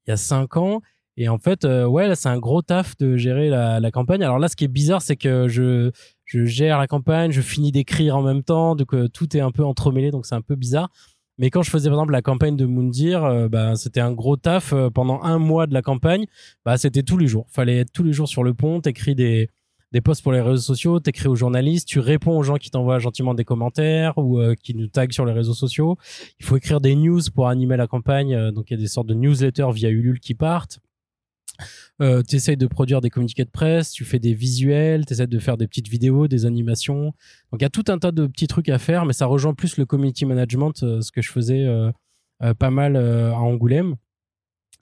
il 0.06 0.10
y 0.10 0.12
a 0.12 0.16
cinq 0.16 0.56
ans. 0.56 0.80
Et 1.16 1.28
en 1.28 1.38
fait, 1.38 1.64
ouais, 1.64 2.08
là, 2.08 2.14
c'est 2.14 2.30
un 2.30 2.38
gros 2.38 2.62
taf 2.62 2.96
de 2.96 3.16
gérer 3.16 3.50
la, 3.50 3.80
la 3.80 3.90
campagne. 3.90 4.22
Alors 4.22 4.38
là, 4.38 4.48
ce 4.48 4.56
qui 4.56 4.64
est 4.64 4.68
bizarre, 4.68 5.02
c'est 5.02 5.16
que 5.16 5.46
je, 5.46 5.90
je 6.32 6.46
gère 6.46 6.78
la 6.78 6.86
campagne, 6.86 7.30
je 7.30 7.42
finis 7.42 7.72
d'écrire 7.72 8.16
en 8.16 8.22
même 8.22 8.42
temps, 8.42 8.74
donc 8.74 8.94
euh, 8.94 9.08
tout 9.08 9.36
est 9.36 9.40
un 9.40 9.50
peu 9.50 9.64
entremêlé, 9.64 10.10
donc 10.10 10.24
c'est 10.24 10.34
un 10.34 10.40
peu 10.40 10.56
bizarre. 10.56 10.88
Mais 11.36 11.50
quand 11.50 11.62
je 11.62 11.70
faisais 11.70 11.90
par 11.90 11.98
exemple 11.98 12.12
la 12.12 12.22
campagne 12.22 12.56
de 12.56 12.64
Moundir, 12.64 13.24
euh, 13.24 13.48
bah, 13.48 13.76
c'était 13.76 14.00
un 14.00 14.12
gros 14.12 14.36
taf 14.36 14.72
euh, 14.72 14.88
pendant 14.88 15.20
un 15.22 15.38
mois 15.38 15.66
de 15.66 15.74
la 15.74 15.82
campagne. 15.82 16.26
Bah, 16.64 16.78
c'était 16.78 17.02
tous 17.02 17.18
les 17.18 17.26
jours. 17.26 17.46
Fallait 17.50 17.78
être 17.78 17.92
tous 17.92 18.02
les 18.02 18.14
jours 18.14 18.28
sur 18.28 18.44
le 18.44 18.54
pont, 18.54 18.80
t'écris 18.80 19.14
des, 19.14 19.50
des 19.92 20.00
posts 20.00 20.22
pour 20.22 20.32
les 20.32 20.40
réseaux 20.40 20.62
sociaux, 20.62 21.00
t'écris 21.00 21.28
aux 21.28 21.36
journalistes, 21.36 21.86
tu 21.86 22.00
réponds 22.00 22.38
aux 22.38 22.42
gens 22.42 22.56
qui 22.56 22.70
t'envoient 22.70 22.98
gentiment 22.98 23.34
des 23.34 23.44
commentaires 23.44 24.16
ou 24.16 24.40
qui 24.62 24.74
nous 24.74 24.86
taguent 24.86 25.12
sur 25.12 25.26
les 25.26 25.32
réseaux 25.32 25.54
sociaux. 25.54 25.98
Il 26.40 26.46
faut 26.46 26.56
écrire 26.56 26.80
des 26.80 26.94
news 26.94 27.20
pour 27.34 27.48
animer 27.48 27.76
la 27.76 27.86
campagne. 27.86 28.52
donc 28.52 28.70
il 28.70 28.74
y 28.74 28.76
a 28.76 28.80
des 28.80 28.88
sortes 28.88 29.08
de 29.08 29.14
newsletters 29.14 29.72
via 29.72 29.90
Ulule 29.90 30.20
qui 30.20 30.34
partent. 30.34 30.80
Euh, 32.00 32.22
tu 32.26 32.36
essayes 32.36 32.56
de 32.56 32.66
produire 32.66 33.00
des 33.00 33.10
communiqués 33.10 33.44
de 33.44 33.50
presse, 33.50 33.92
tu 33.92 34.04
fais 34.04 34.18
des 34.18 34.34
visuels, 34.34 35.06
tu 35.06 35.12
essaies 35.12 35.26
de 35.26 35.38
faire 35.38 35.56
des 35.56 35.66
petites 35.66 35.88
vidéos, 35.88 36.28
des 36.28 36.46
animations. 36.46 37.04
Donc 37.50 37.60
il 37.60 37.62
y 37.62 37.64
a 37.64 37.70
tout 37.70 37.84
un 37.88 37.98
tas 37.98 38.12
de 38.12 38.26
petits 38.26 38.46
trucs 38.46 38.68
à 38.68 38.78
faire, 38.78 39.04
mais 39.04 39.12
ça 39.12 39.26
rejoint 39.26 39.54
plus 39.54 39.76
le 39.76 39.84
community 39.84 40.26
management, 40.26 40.82
euh, 40.82 41.00
ce 41.00 41.12
que 41.12 41.22
je 41.22 41.30
faisais 41.30 41.64
euh, 41.66 41.90
pas 42.54 42.70
mal 42.70 42.96
à 42.96 43.38
Angoulême. 43.38 43.94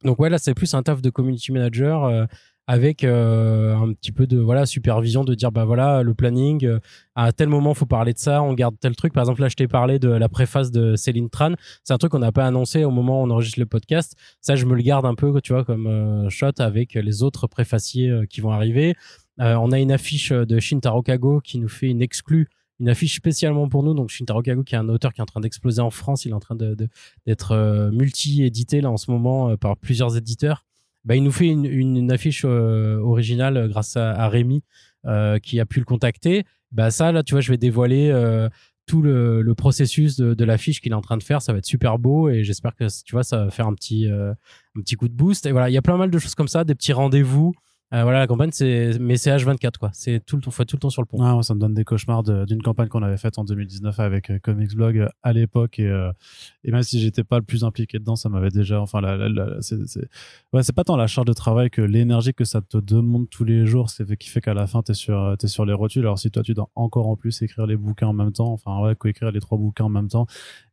Donc 0.04 0.18
ouais, 0.18 0.30
là 0.30 0.38
c'est 0.38 0.54
plus 0.54 0.72
un 0.74 0.82
taf 0.82 1.02
de 1.02 1.10
community 1.10 1.52
manager 1.52 2.26
avec 2.70 3.02
euh, 3.02 3.74
un 3.74 3.92
petit 3.94 4.12
peu 4.12 4.28
de 4.28 4.38
voilà 4.38 4.64
supervision 4.64 5.24
de 5.24 5.34
dire 5.34 5.50
bah 5.50 5.64
voilà 5.64 6.04
le 6.04 6.14
planning 6.14 6.64
euh, 6.64 6.78
à 7.16 7.32
tel 7.32 7.48
moment 7.48 7.74
faut 7.74 7.84
parler 7.84 8.12
de 8.12 8.18
ça 8.18 8.44
on 8.44 8.54
garde 8.54 8.76
tel 8.78 8.94
truc. 8.94 9.12
Par 9.12 9.24
exemple 9.24 9.40
là 9.40 9.48
je 9.48 9.56
t'ai 9.56 9.66
parlé 9.66 9.98
de 9.98 10.08
la 10.08 10.28
préface 10.28 10.70
de 10.70 10.94
Céline 10.94 11.30
Tran. 11.30 11.54
C'est 11.82 11.92
un 11.94 11.98
truc 11.98 12.12
qu'on 12.12 12.20
n'a 12.20 12.30
pas 12.30 12.46
annoncé 12.46 12.84
au 12.84 12.92
moment 12.92 13.22
où 13.22 13.26
on 13.26 13.30
enregistre 13.30 13.58
le 13.58 13.66
podcast. 13.66 14.14
Ça 14.40 14.54
je 14.54 14.66
me 14.66 14.76
le 14.76 14.82
garde 14.82 15.04
un 15.04 15.16
peu 15.16 15.40
tu 15.40 15.52
vois 15.52 15.64
comme 15.64 15.88
euh, 15.88 16.30
shot 16.30 16.52
avec 16.60 16.94
les 16.94 17.24
autres 17.24 17.48
préfaciers 17.48 18.20
qui 18.30 18.40
vont 18.40 18.52
arriver. 18.52 18.94
On 19.38 19.72
a 19.72 19.80
une 19.80 19.90
affiche 19.90 20.30
de 20.30 20.60
Shintaro 20.60 21.02
Kago 21.02 21.40
qui 21.40 21.58
nous 21.58 21.68
fait 21.68 21.88
une 21.88 22.02
exclue 22.02 22.46
une 22.78 22.88
affiche 22.88 23.16
spécialement 23.16 23.68
pour 23.68 23.82
nous. 23.82 23.94
Donc 23.94 24.10
Shintaro 24.10 24.42
Kago, 24.42 24.62
qui 24.62 24.74
est 24.74 24.78
un 24.78 24.88
auteur 24.88 25.12
qui 25.12 25.20
est 25.20 25.22
en 25.22 25.26
train 25.26 25.40
d'exploser 25.40 25.80
en 25.82 25.90
France, 25.90 26.24
il 26.24 26.30
est 26.30 26.34
en 26.34 26.40
train 26.40 26.56
d'être 26.56 27.90
multi-édité 27.92 28.80
là 28.80 28.90
en 28.90 28.96
ce 28.96 29.10
moment 29.10 29.56
par 29.56 29.76
plusieurs 29.76 30.16
éditeurs 30.16 30.64
bah, 31.04 31.16
il 31.16 31.22
nous 31.22 31.32
fait 31.32 31.46
une, 31.46 32.12
affiche 32.12 32.44
euh, 32.44 32.98
originale 33.00 33.56
euh, 33.56 33.68
grâce 33.68 33.96
à, 33.96 34.28
Rémi 34.28 34.62
euh, 35.06 35.38
qui 35.38 35.60
a 35.60 35.66
pu 35.66 35.78
le 35.78 35.84
contacter. 35.84 36.44
Bah 36.72 36.90
ça 36.90 37.10
là, 37.10 37.22
tu 37.22 37.34
vois, 37.34 37.40
je 37.40 37.50
vais 37.50 37.58
dévoiler 37.58 38.12
tout 38.86 39.02
le, 39.02 39.52
processus 39.56 40.16
de, 40.16 40.34
de 40.34 40.44
l'affiche 40.44 40.80
qu'il 40.80 40.92
est 40.92 40.94
en 40.94 41.00
train 41.00 41.16
de 41.16 41.22
faire. 41.22 41.42
Ça 41.42 41.52
va 41.52 41.58
être 41.58 41.66
super 41.66 41.98
beau 41.98 42.28
et 42.28 42.44
j'espère 42.44 42.76
que 42.76 42.84
tu 43.04 43.12
vois, 43.12 43.24
ça 43.24 43.44
va 43.44 43.50
faire 43.50 43.66
un 43.66 43.74
petit 43.74 44.08
un 44.08 44.80
petit 44.82 44.94
coup 44.94 45.08
de 45.08 45.14
boost. 45.14 45.46
Et 45.46 45.52
voilà, 45.52 45.68
il 45.68 45.72
y 45.72 45.78
a 45.78 45.82
plein 45.82 45.96
mal 45.96 46.10
de 46.10 46.18
choses 46.18 46.36
comme 46.36 46.48
ça, 46.48 46.62
des 46.62 46.76
petits 46.76 46.92
rendez-vous. 46.92 47.52
Euh, 47.92 48.04
voilà, 48.04 48.20
la 48.20 48.28
campagne, 48.28 48.50
c'est 48.52 48.98
mais 49.00 49.16
c'est 49.16 49.30
H24 49.30 49.78
quoi. 49.78 49.90
C'est 49.92 50.24
tout 50.24 50.36
le 50.36 50.42
temps, 50.42 50.52
faut 50.52 50.64
tout 50.64 50.76
le 50.76 50.80
temps 50.80 50.90
sur 50.90 51.02
le 51.02 51.06
pont. 51.06 51.20
Ah, 51.22 51.42
ça 51.42 51.54
me 51.54 51.60
donne 51.60 51.74
des 51.74 51.82
cauchemars 51.82 52.22
d'une 52.22 52.62
campagne 52.62 52.86
qu'on 52.86 53.02
avait 53.02 53.16
faite 53.16 53.36
en 53.38 53.44
2019 53.44 53.98
avec 53.98 54.30
euh, 54.30 54.38
Comics 54.38 54.76
Blog 54.76 54.98
euh, 54.98 55.08
à 55.24 55.32
l'époque 55.32 55.80
et, 55.80 55.90
et 56.62 56.70
même 56.70 56.84
si 56.84 57.00
j'étais 57.00 57.24
pas 57.24 57.38
le 57.38 57.44
plus 57.44 57.64
impliqué 57.64 57.98
dedans, 57.98 58.14
ça 58.14 58.28
m'avait 58.28 58.50
déjà, 58.50 58.80
enfin, 58.80 59.00
la, 59.00 59.28
la, 59.28 59.60
c'est 59.60 59.76
ouais, 60.52 60.62
c'est 60.62 60.72
pas 60.74 60.84
tant 60.84 60.96
la 60.96 61.08
charge 61.08 61.26
de 61.26 61.32
travail 61.32 61.68
que 61.68 61.82
l'énergie 61.82 62.32
que 62.32 62.44
ça 62.44 62.60
te 62.60 62.76
demande 62.76 63.28
tous 63.28 63.44
les 63.44 63.66
jours, 63.66 63.90
c'est 63.90 64.16
qui 64.16 64.28
fait 64.28 64.40
qu'à 64.40 64.54
la 64.54 64.68
fin 64.68 64.82
t'es 64.82 64.94
sur 64.94 65.34
t'es 65.38 65.48
sur 65.48 65.64
les 65.64 65.72
rotules. 65.72 66.02
Alors 66.02 66.18
si 66.18 66.30
toi 66.30 66.44
tu 66.44 66.54
dois 66.54 66.70
encore 66.76 67.08
en 67.08 67.16
plus 67.16 67.42
écrire 67.42 67.66
les 67.66 67.76
bouquins 67.76 68.06
en 68.06 68.12
même 68.12 68.32
temps, 68.32 68.52
enfin 68.52 68.80
ouais, 68.80 68.94
coécrire 68.94 69.32
les 69.32 69.40
trois 69.40 69.58
bouquins 69.58 69.84
en 69.84 69.88
même 69.88 70.08
temps, 70.08 70.26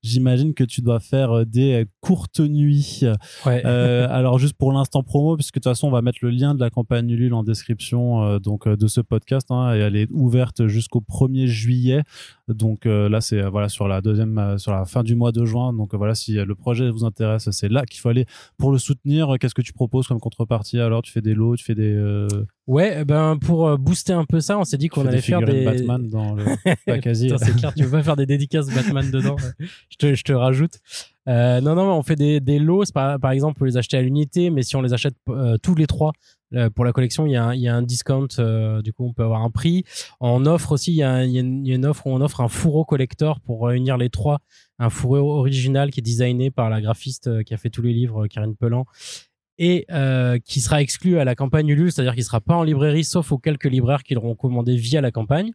j'imagine 0.04 0.54
que 0.54 0.64
tu 0.64 0.82
dois 0.82 1.00
faire 1.00 1.48
des 1.48 1.88
courtes 2.00 2.42
nuits. 2.42 3.02
Ouais. 3.46 3.64
alors 3.64 4.38
juste 4.38 4.54
pour 4.54 4.72
l'instant 4.72 5.02
promo, 5.02 5.36
puisque 5.36 5.56
de 5.56 5.60
toute 5.60 5.72
façon 5.72 5.88
on 5.88 5.92
va 5.92 6.04
mettre 6.04 6.20
le 6.22 6.30
lien 6.30 6.54
de 6.54 6.60
la 6.60 6.70
campagne 6.70 7.07
Ulule 7.10 7.34
en 7.34 7.44
description 7.44 8.24
euh, 8.24 8.40
donc 8.40 8.68
euh, 8.68 8.76
de 8.76 8.88
ce 8.88 9.02
podcast 9.02 9.48
hein, 9.52 9.76
et 9.76 9.80
elle 9.80 9.96
est 9.96 10.08
ouverte 10.12 10.68
jusqu'au 10.68 11.02
1er 11.02 11.46
juillet. 11.46 12.04
Donc 12.48 12.86
euh, 12.86 13.10
là 13.10 13.22
c'est 13.22 13.42
voilà 13.42 13.70
sur 13.70 13.88
la 13.88 14.02
deuxième 14.02 14.58
sur 14.58 14.72
la 14.72 14.86
fin 14.86 15.04
du 15.04 15.16
mois 15.16 15.32
de 15.32 15.46
juin. 15.46 15.74
Donc 15.74 15.94
voilà 15.94 16.16
si 16.16 16.34
le 16.34 16.56
projet 16.56 16.90
vous 16.90 17.06
intéresse, 17.06 17.50
c'est 17.52 17.70
là 17.70 17.86
qu'il 17.86 18.00
faut 18.00 18.10
aller 18.10 18.26
pour 18.58 18.72
le 18.72 18.78
soutenir. 18.78 19.36
Qu'est-ce 19.40 19.56
que 19.56 19.62
tu 19.62 19.74
proposes 19.74 20.08
comme 20.08 20.20
contrepartie 20.20 20.80
alors? 20.80 21.02
Tu 21.02 21.12
fais 21.12 21.22
des 21.22 21.34
lots, 21.34 21.56
tu 21.56 21.64
fais 21.64 21.76
des 21.76 22.28
Ouais, 22.68 22.98
eh 23.00 23.06
ben 23.06 23.38
pour 23.40 23.78
booster 23.78 24.12
un 24.12 24.26
peu 24.26 24.42
ça, 24.42 24.60
on 24.60 24.66
s'est 24.66 24.78
dit 24.78 24.90
qu'on 24.90 25.06
allait 25.06 25.22
faire 25.22 25.42
des 25.42 25.64
Batman 25.64 26.10
dans 26.10 26.36
le 26.36 26.44
c'est 27.06 27.56
clair, 27.56 27.74
tu 27.74 27.84
veux 27.84 27.92
pas 27.92 28.04
faire 28.04 28.18
des 28.18 28.26
dédicaces 28.26 28.68
Batman 28.68 29.10
dedans. 29.10 29.38
je 29.90 29.98
te 29.98 30.14
je 30.14 30.24
te 30.24 30.34
rajoute. 30.34 30.80
Euh, 31.28 31.60
non, 31.60 31.76
non, 31.76 31.98
on 31.98 32.04
fait 32.04 32.16
des, 32.16 32.40
des 32.40 32.60
lots, 32.60 32.84
par, 32.94 33.20
par 33.20 33.32
exemple, 33.32 33.58
pour 33.58 33.66
les 33.66 33.78
acheter 33.78 33.98
à 33.98 34.02
l'unité, 34.02 34.50
mais 34.50 34.64
si 34.64 34.76
on 34.76 34.82
les 34.82 34.94
achète 34.94 35.16
tous 35.62 35.76
les 35.76 35.88
trois 35.88 36.14
pour 36.76 36.86
la 36.86 36.94
collection, 36.94 37.26
il 37.26 37.32
y 37.32 37.36
a 37.36 37.76
un, 37.76 37.82
discount, 37.82 38.28
euh, 38.40 38.82
du 38.82 38.94
coup, 38.94 39.06
on 39.06 39.14
peut 39.14 39.24
avoir 39.24 39.42
un 39.42 39.50
prix. 39.50 39.84
En 40.20 40.46
offre 40.46 40.72
aussi, 40.72 40.92
il 40.92 40.98
y, 40.98 41.04
a, 41.04 41.24
une 41.24 41.86
offre 41.86 42.08
où 42.08 42.12
on 42.12 42.22
offre 42.22 42.42
un 42.42 42.48
fourreau 42.48 42.86
collector 42.86 43.40
pour 43.42 43.66
réunir 43.66 43.98
les 43.98 44.10
trois. 44.10 44.40
Un 44.80 44.90
fourreau 44.90 45.38
original 45.38 45.92
qui 45.92 46.00
est 46.00 46.04
designé 46.04 46.52
par 46.52 46.70
la 46.70 46.82
graphiste 46.82 47.44
qui 47.44 47.54
a 47.54 47.58
fait 47.58 47.70
tous 47.70 47.82
les 47.82 47.94
livres, 47.94 48.28
Karine 48.28 48.56
Pelan. 48.56 48.86
et 49.58 49.86
euh, 49.92 50.38
qui 50.40 50.62
sera 50.62 50.82
exclu 50.82 51.20
à 51.20 51.26
la 51.26 51.36
campagne 51.36 51.68
Ulule, 51.68 51.92
c'est-à-dire 51.92 52.14
qu'il 52.14 52.24
sera 52.24 52.42
pas 52.42 52.56
en 52.56 52.64
librairie 52.64 53.04
sauf 53.04 53.32
aux 53.32 53.40
quelques 53.40 53.66
libraires 53.66 54.04
qui 54.04 54.14
l'auront 54.14 54.36
commandé 54.36 54.76
via 54.76 55.02
la 55.02 55.12
campagne. 55.12 55.52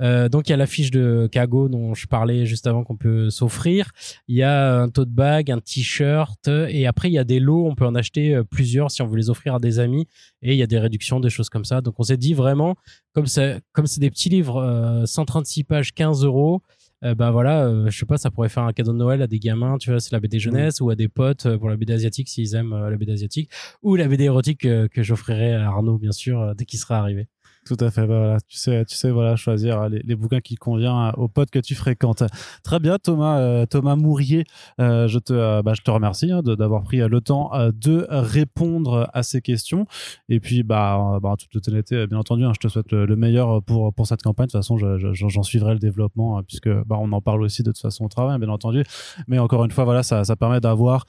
Euh, 0.00 0.28
donc 0.28 0.48
il 0.48 0.50
y 0.50 0.54
a 0.54 0.56
la 0.56 0.66
fiche 0.66 0.90
de 0.90 1.28
Kago 1.30 1.68
dont 1.68 1.94
je 1.94 2.06
parlais 2.06 2.46
juste 2.46 2.66
avant 2.66 2.84
qu'on 2.84 2.96
peut 2.96 3.30
s'offrir. 3.30 3.90
Il 4.28 4.36
y 4.36 4.42
a 4.42 4.80
un 4.80 4.88
tote 4.88 5.10
bag, 5.10 5.50
un 5.50 5.58
t-shirt 5.58 6.48
et 6.48 6.86
après 6.86 7.08
il 7.10 7.14
y 7.14 7.18
a 7.18 7.24
des 7.24 7.40
lots. 7.40 7.66
On 7.66 7.74
peut 7.74 7.86
en 7.86 7.94
acheter 7.94 8.34
euh, 8.34 8.44
plusieurs 8.44 8.90
si 8.90 9.02
on 9.02 9.06
veut 9.06 9.16
les 9.16 9.30
offrir 9.30 9.54
à 9.54 9.58
des 9.58 9.78
amis 9.78 10.06
et 10.40 10.52
il 10.52 10.58
y 10.58 10.62
a 10.62 10.66
des 10.66 10.78
réductions, 10.78 11.20
des 11.20 11.30
choses 11.30 11.50
comme 11.50 11.64
ça. 11.64 11.80
Donc 11.80 11.94
on 11.98 12.02
s'est 12.02 12.16
dit 12.16 12.34
vraiment 12.34 12.76
comme 13.14 13.26
c'est 13.26 13.60
comme 13.72 13.86
c'est 13.86 14.00
des 14.00 14.10
petits 14.10 14.28
livres, 14.28 14.62
euh, 14.62 15.06
136 15.06 15.64
pages, 15.64 15.92
15 15.92 16.24
euros. 16.24 16.62
Euh, 17.04 17.14
bah 17.14 17.30
voilà, 17.32 17.64
euh, 17.64 17.90
je 17.90 17.98
sais 17.98 18.06
pas, 18.06 18.16
ça 18.16 18.30
pourrait 18.30 18.48
faire 18.48 18.62
un 18.62 18.72
cadeau 18.72 18.92
de 18.92 18.98
Noël 18.98 19.22
à 19.22 19.26
des 19.26 19.40
gamins, 19.40 19.76
tu 19.78 19.90
vois, 19.90 19.98
c'est 19.98 20.12
la 20.12 20.20
BD 20.20 20.38
jeunesse 20.38 20.80
ou 20.80 20.88
à 20.90 20.94
des 20.94 21.08
potes 21.08 21.46
euh, 21.46 21.58
pour 21.58 21.68
la 21.68 21.76
BD 21.76 21.92
asiatique 21.92 22.28
s'ils 22.28 22.54
aiment 22.54 22.88
la 22.88 22.96
BD 22.96 23.12
asiatique 23.12 23.50
ou 23.82 23.96
la 23.96 24.06
BD 24.06 24.24
érotique 24.24 24.60
que 24.60 25.02
j'offrirai 25.02 25.54
à 25.54 25.66
Arnaud 25.66 25.98
bien 25.98 26.12
sûr 26.12 26.54
dès 26.54 26.64
qu'il 26.64 26.78
sera 26.78 26.98
arrivé. 26.98 27.26
Tout 27.64 27.76
à 27.78 27.92
fait. 27.92 28.06
Bah 28.08 28.18
voilà, 28.18 28.40
tu 28.48 28.56
sais, 28.56 28.84
tu 28.84 28.96
sais, 28.96 29.10
voilà, 29.10 29.36
choisir 29.36 29.88
les, 29.88 30.00
les 30.00 30.16
bouquins 30.16 30.40
qui 30.40 30.56
conviennent 30.56 31.12
aux 31.16 31.28
potes 31.28 31.50
que 31.50 31.60
tu 31.60 31.76
fréquentes. 31.76 32.24
Très 32.64 32.80
bien, 32.80 32.98
Thomas, 32.98 33.38
euh, 33.38 33.66
Thomas 33.66 33.94
Mourier, 33.94 34.44
euh, 34.80 35.06
je 35.06 35.20
te, 35.20 35.32
euh, 35.32 35.62
bah, 35.62 35.72
je 35.74 35.82
te 35.82 35.90
remercie 35.90 36.32
hein, 36.32 36.42
d'avoir 36.42 36.82
pris 36.82 36.98
le 36.98 37.20
temps 37.20 37.52
de 37.72 38.06
répondre 38.10 39.08
à 39.12 39.22
ces 39.22 39.40
questions. 39.40 39.86
Et 40.28 40.40
puis, 40.40 40.64
bah, 40.64 41.18
bah 41.22 41.34
toute 41.50 41.68
honnêteté, 41.68 42.06
bien 42.08 42.18
entendu, 42.18 42.44
hein, 42.44 42.52
je 42.52 42.66
te 42.66 42.68
souhaite 42.68 42.90
le, 42.90 43.14
meilleur 43.14 43.62
pour 43.62 43.94
pour 43.94 44.06
cette 44.08 44.22
campagne. 44.22 44.46
De 44.46 44.52
toute 44.52 44.60
façon, 44.60 44.76
j'en 44.76 45.42
suivrai 45.44 45.74
le 45.74 45.78
développement 45.78 46.42
puisque 46.42 46.68
bah, 46.68 46.96
on 46.98 47.12
en 47.12 47.20
parle 47.20 47.42
aussi 47.42 47.62
de 47.62 47.70
toute 47.70 47.80
façon 47.80 48.06
au 48.06 48.08
travail, 48.08 48.38
bien 48.40 48.48
entendu. 48.48 48.82
Mais 49.28 49.38
encore 49.38 49.64
une 49.64 49.70
fois, 49.70 49.84
voilà, 49.84 50.02
ça, 50.02 50.24
ça 50.24 50.34
permet 50.34 50.60
d'avoir 50.60 51.04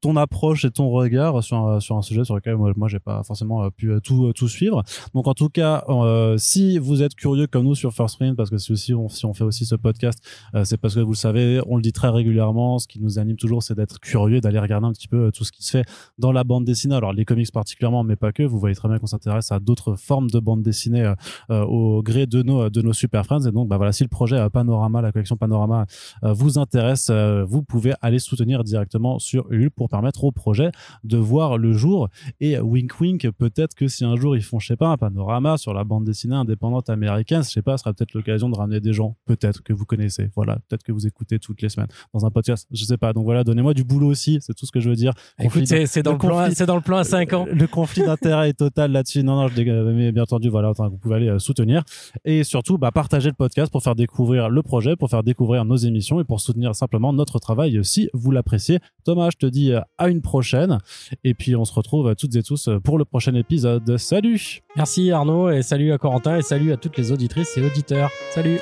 ton 0.00 0.16
approche 0.16 0.64
et 0.64 0.70
ton 0.70 0.88
regard 0.88 1.42
sur 1.42 1.82
sur 1.82 1.96
un 1.96 2.02
sujet 2.02 2.24
sur 2.24 2.36
lequel 2.36 2.56
moi, 2.56 2.72
moi 2.76 2.88
j'ai 2.88 3.00
pas 3.00 3.22
forcément 3.24 3.70
pu 3.70 3.92
tout 4.02 4.32
tout 4.32 4.48
suivre. 4.48 4.82
Donc, 5.12 5.26
en 5.26 5.34
tout 5.34 5.50
cas 5.50 5.73
euh, 5.88 6.36
si 6.38 6.78
vous 6.78 7.02
êtes 7.02 7.14
curieux 7.14 7.46
comme 7.46 7.64
nous 7.64 7.74
sur 7.74 7.92
First 7.92 8.18
Print, 8.18 8.36
parce 8.36 8.50
que 8.50 8.58
si, 8.58 8.94
on 8.94 9.08
fait 9.08 9.44
aussi 9.44 9.64
ce 9.64 9.74
podcast, 9.74 10.18
euh, 10.54 10.64
c'est 10.64 10.76
parce 10.76 10.94
que 10.94 11.00
vous 11.00 11.12
le 11.12 11.16
savez, 11.16 11.60
on 11.66 11.76
le 11.76 11.82
dit 11.82 11.92
très 11.92 12.08
régulièrement. 12.08 12.78
Ce 12.78 12.86
qui 12.86 13.00
nous 13.00 13.18
anime 13.18 13.36
toujours, 13.36 13.62
c'est 13.62 13.74
d'être 13.74 14.00
curieux, 14.00 14.40
d'aller 14.40 14.58
regarder 14.58 14.86
un 14.86 14.92
petit 14.92 15.08
peu 15.08 15.26
euh, 15.26 15.30
tout 15.30 15.44
ce 15.44 15.52
qui 15.52 15.64
se 15.64 15.70
fait 15.70 15.84
dans 16.18 16.32
la 16.32 16.44
bande 16.44 16.64
dessinée. 16.64 16.94
Alors 16.94 17.12
les 17.12 17.24
comics 17.24 17.50
particulièrement, 17.52 18.04
mais 18.04 18.16
pas 18.16 18.32
que. 18.32 18.42
Vous 18.42 18.58
voyez 18.58 18.74
très 18.74 18.88
bien 18.88 18.98
qu'on 18.98 19.06
s'intéresse 19.06 19.52
à 19.52 19.60
d'autres 19.60 19.96
formes 19.96 20.30
de 20.30 20.38
bande 20.38 20.62
dessinée 20.62 21.12
au 21.48 22.02
gré 22.02 22.26
de 22.26 22.42
nos 22.42 22.70
de 22.70 22.82
nos 22.82 22.92
super 22.92 23.24
friends. 23.24 23.46
Et 23.46 23.52
donc, 23.52 23.68
bah 23.68 23.76
voilà, 23.76 23.92
si 23.92 24.02
le 24.02 24.08
projet 24.08 24.48
Panorama, 24.50 25.00
la 25.00 25.12
collection 25.12 25.36
Panorama, 25.36 25.86
vous 26.22 26.58
intéresse, 26.58 27.10
vous 27.10 27.62
pouvez 27.62 27.94
aller 28.00 28.18
soutenir 28.18 28.64
directement 28.64 29.18
sur 29.18 29.50
Ulule 29.50 29.70
pour 29.70 29.88
permettre 29.88 30.24
au 30.24 30.32
projet 30.32 30.70
de 31.04 31.16
voir 31.16 31.58
le 31.58 31.72
jour. 31.72 32.08
Et 32.40 32.58
wink 32.58 33.00
wink, 33.00 33.30
peut-être 33.30 33.74
que 33.74 33.88
si 33.88 34.04
un 34.04 34.16
jour 34.16 34.36
ils 34.36 34.42
font, 34.42 34.58
je 34.58 34.68
sais 34.68 34.76
pas, 34.76 34.88
un 34.88 34.96
panorama 34.96 35.56
sur 35.64 35.74
la 35.74 35.82
bande 35.82 36.04
dessinée 36.04 36.36
indépendante 36.36 36.90
américaine, 36.90 37.42
je 37.42 37.48
sais 37.48 37.62
pas, 37.62 37.78
ce 37.78 37.82
sera 37.82 37.94
peut-être 37.94 38.12
l'occasion 38.12 38.50
de 38.50 38.56
ramener 38.56 38.80
des 38.80 38.92
gens, 38.92 39.16
peut-être 39.24 39.62
que 39.62 39.72
vous 39.72 39.86
connaissez, 39.86 40.28
voilà, 40.36 40.58
peut-être 40.68 40.82
que 40.82 40.92
vous 40.92 41.06
écoutez 41.06 41.38
toutes 41.38 41.62
les 41.62 41.70
semaines 41.70 41.88
dans 42.12 42.26
un 42.26 42.30
podcast, 42.30 42.68
je 42.70 42.84
sais 42.84 42.98
pas. 42.98 43.12
Donc 43.14 43.24
voilà, 43.24 43.44
donnez-moi 43.44 43.72
du 43.72 43.82
boulot 43.82 44.08
aussi, 44.08 44.38
c'est 44.42 44.52
tout 44.52 44.66
ce 44.66 44.72
que 44.72 44.80
je 44.80 44.90
veux 44.90 44.94
dire. 44.94 45.12
Écoute, 45.40 45.64
c'est 45.66 46.02
dans 46.02 46.12
le, 46.12 46.18
plan, 46.18 46.48
c'est 46.52 46.66
dans 46.66 46.76
le 46.76 46.82
plan 46.82 46.98
à 46.98 47.04
5 47.04 47.32
ans. 47.32 47.46
Le 47.50 47.66
conflit 47.66 48.02
d'intérêt 48.06 48.50
est 48.50 48.58
total 48.58 48.92
là-dessus. 48.92 49.22
Non, 49.22 49.36
non, 49.36 49.48
je 49.48 49.62
mais 49.62 50.12
bien 50.12 50.22
entendu, 50.22 50.50
voilà, 50.50 50.72
vous 50.72 50.98
pouvez 50.98 51.16
aller 51.16 51.28
euh, 51.28 51.38
soutenir 51.38 51.82
et 52.24 52.44
surtout, 52.44 52.76
bah, 52.76 52.92
partager 52.92 53.30
le 53.30 53.34
podcast 53.34 53.72
pour 53.72 53.82
faire 53.82 53.94
découvrir 53.94 54.50
le 54.50 54.62
projet, 54.62 54.96
pour 54.96 55.08
faire 55.08 55.22
découvrir 55.22 55.64
nos 55.64 55.76
émissions 55.76 56.20
et 56.20 56.24
pour 56.24 56.40
soutenir 56.40 56.74
simplement 56.74 57.12
notre 57.14 57.38
travail 57.38 57.82
si 57.84 58.10
vous 58.12 58.30
l'appréciez. 58.30 58.80
Thomas, 59.04 59.30
je 59.32 59.38
te 59.38 59.46
dis 59.46 59.72
euh, 59.72 59.80
à 59.96 60.08
une 60.08 60.20
prochaine 60.20 60.78
et 61.24 61.32
puis 61.32 61.56
on 61.56 61.64
se 61.64 61.72
retrouve 61.72 62.08
euh, 62.08 62.14
toutes 62.14 62.36
et 62.36 62.42
tous 62.42 62.68
pour 62.82 62.98
le 62.98 63.06
prochain 63.06 63.34
épisode. 63.34 63.96
Salut! 63.96 64.60
Merci 64.76 65.10
Arnaud 65.10 65.48
et 65.54 65.62
salut 65.62 65.92
à 65.92 65.98
Corentin 65.98 66.36
et 66.36 66.42
salut 66.42 66.72
à 66.72 66.76
toutes 66.76 66.96
les 66.96 67.12
auditrices 67.12 67.56
et 67.56 67.62
auditeurs. 67.62 68.10
Salut 68.30 68.58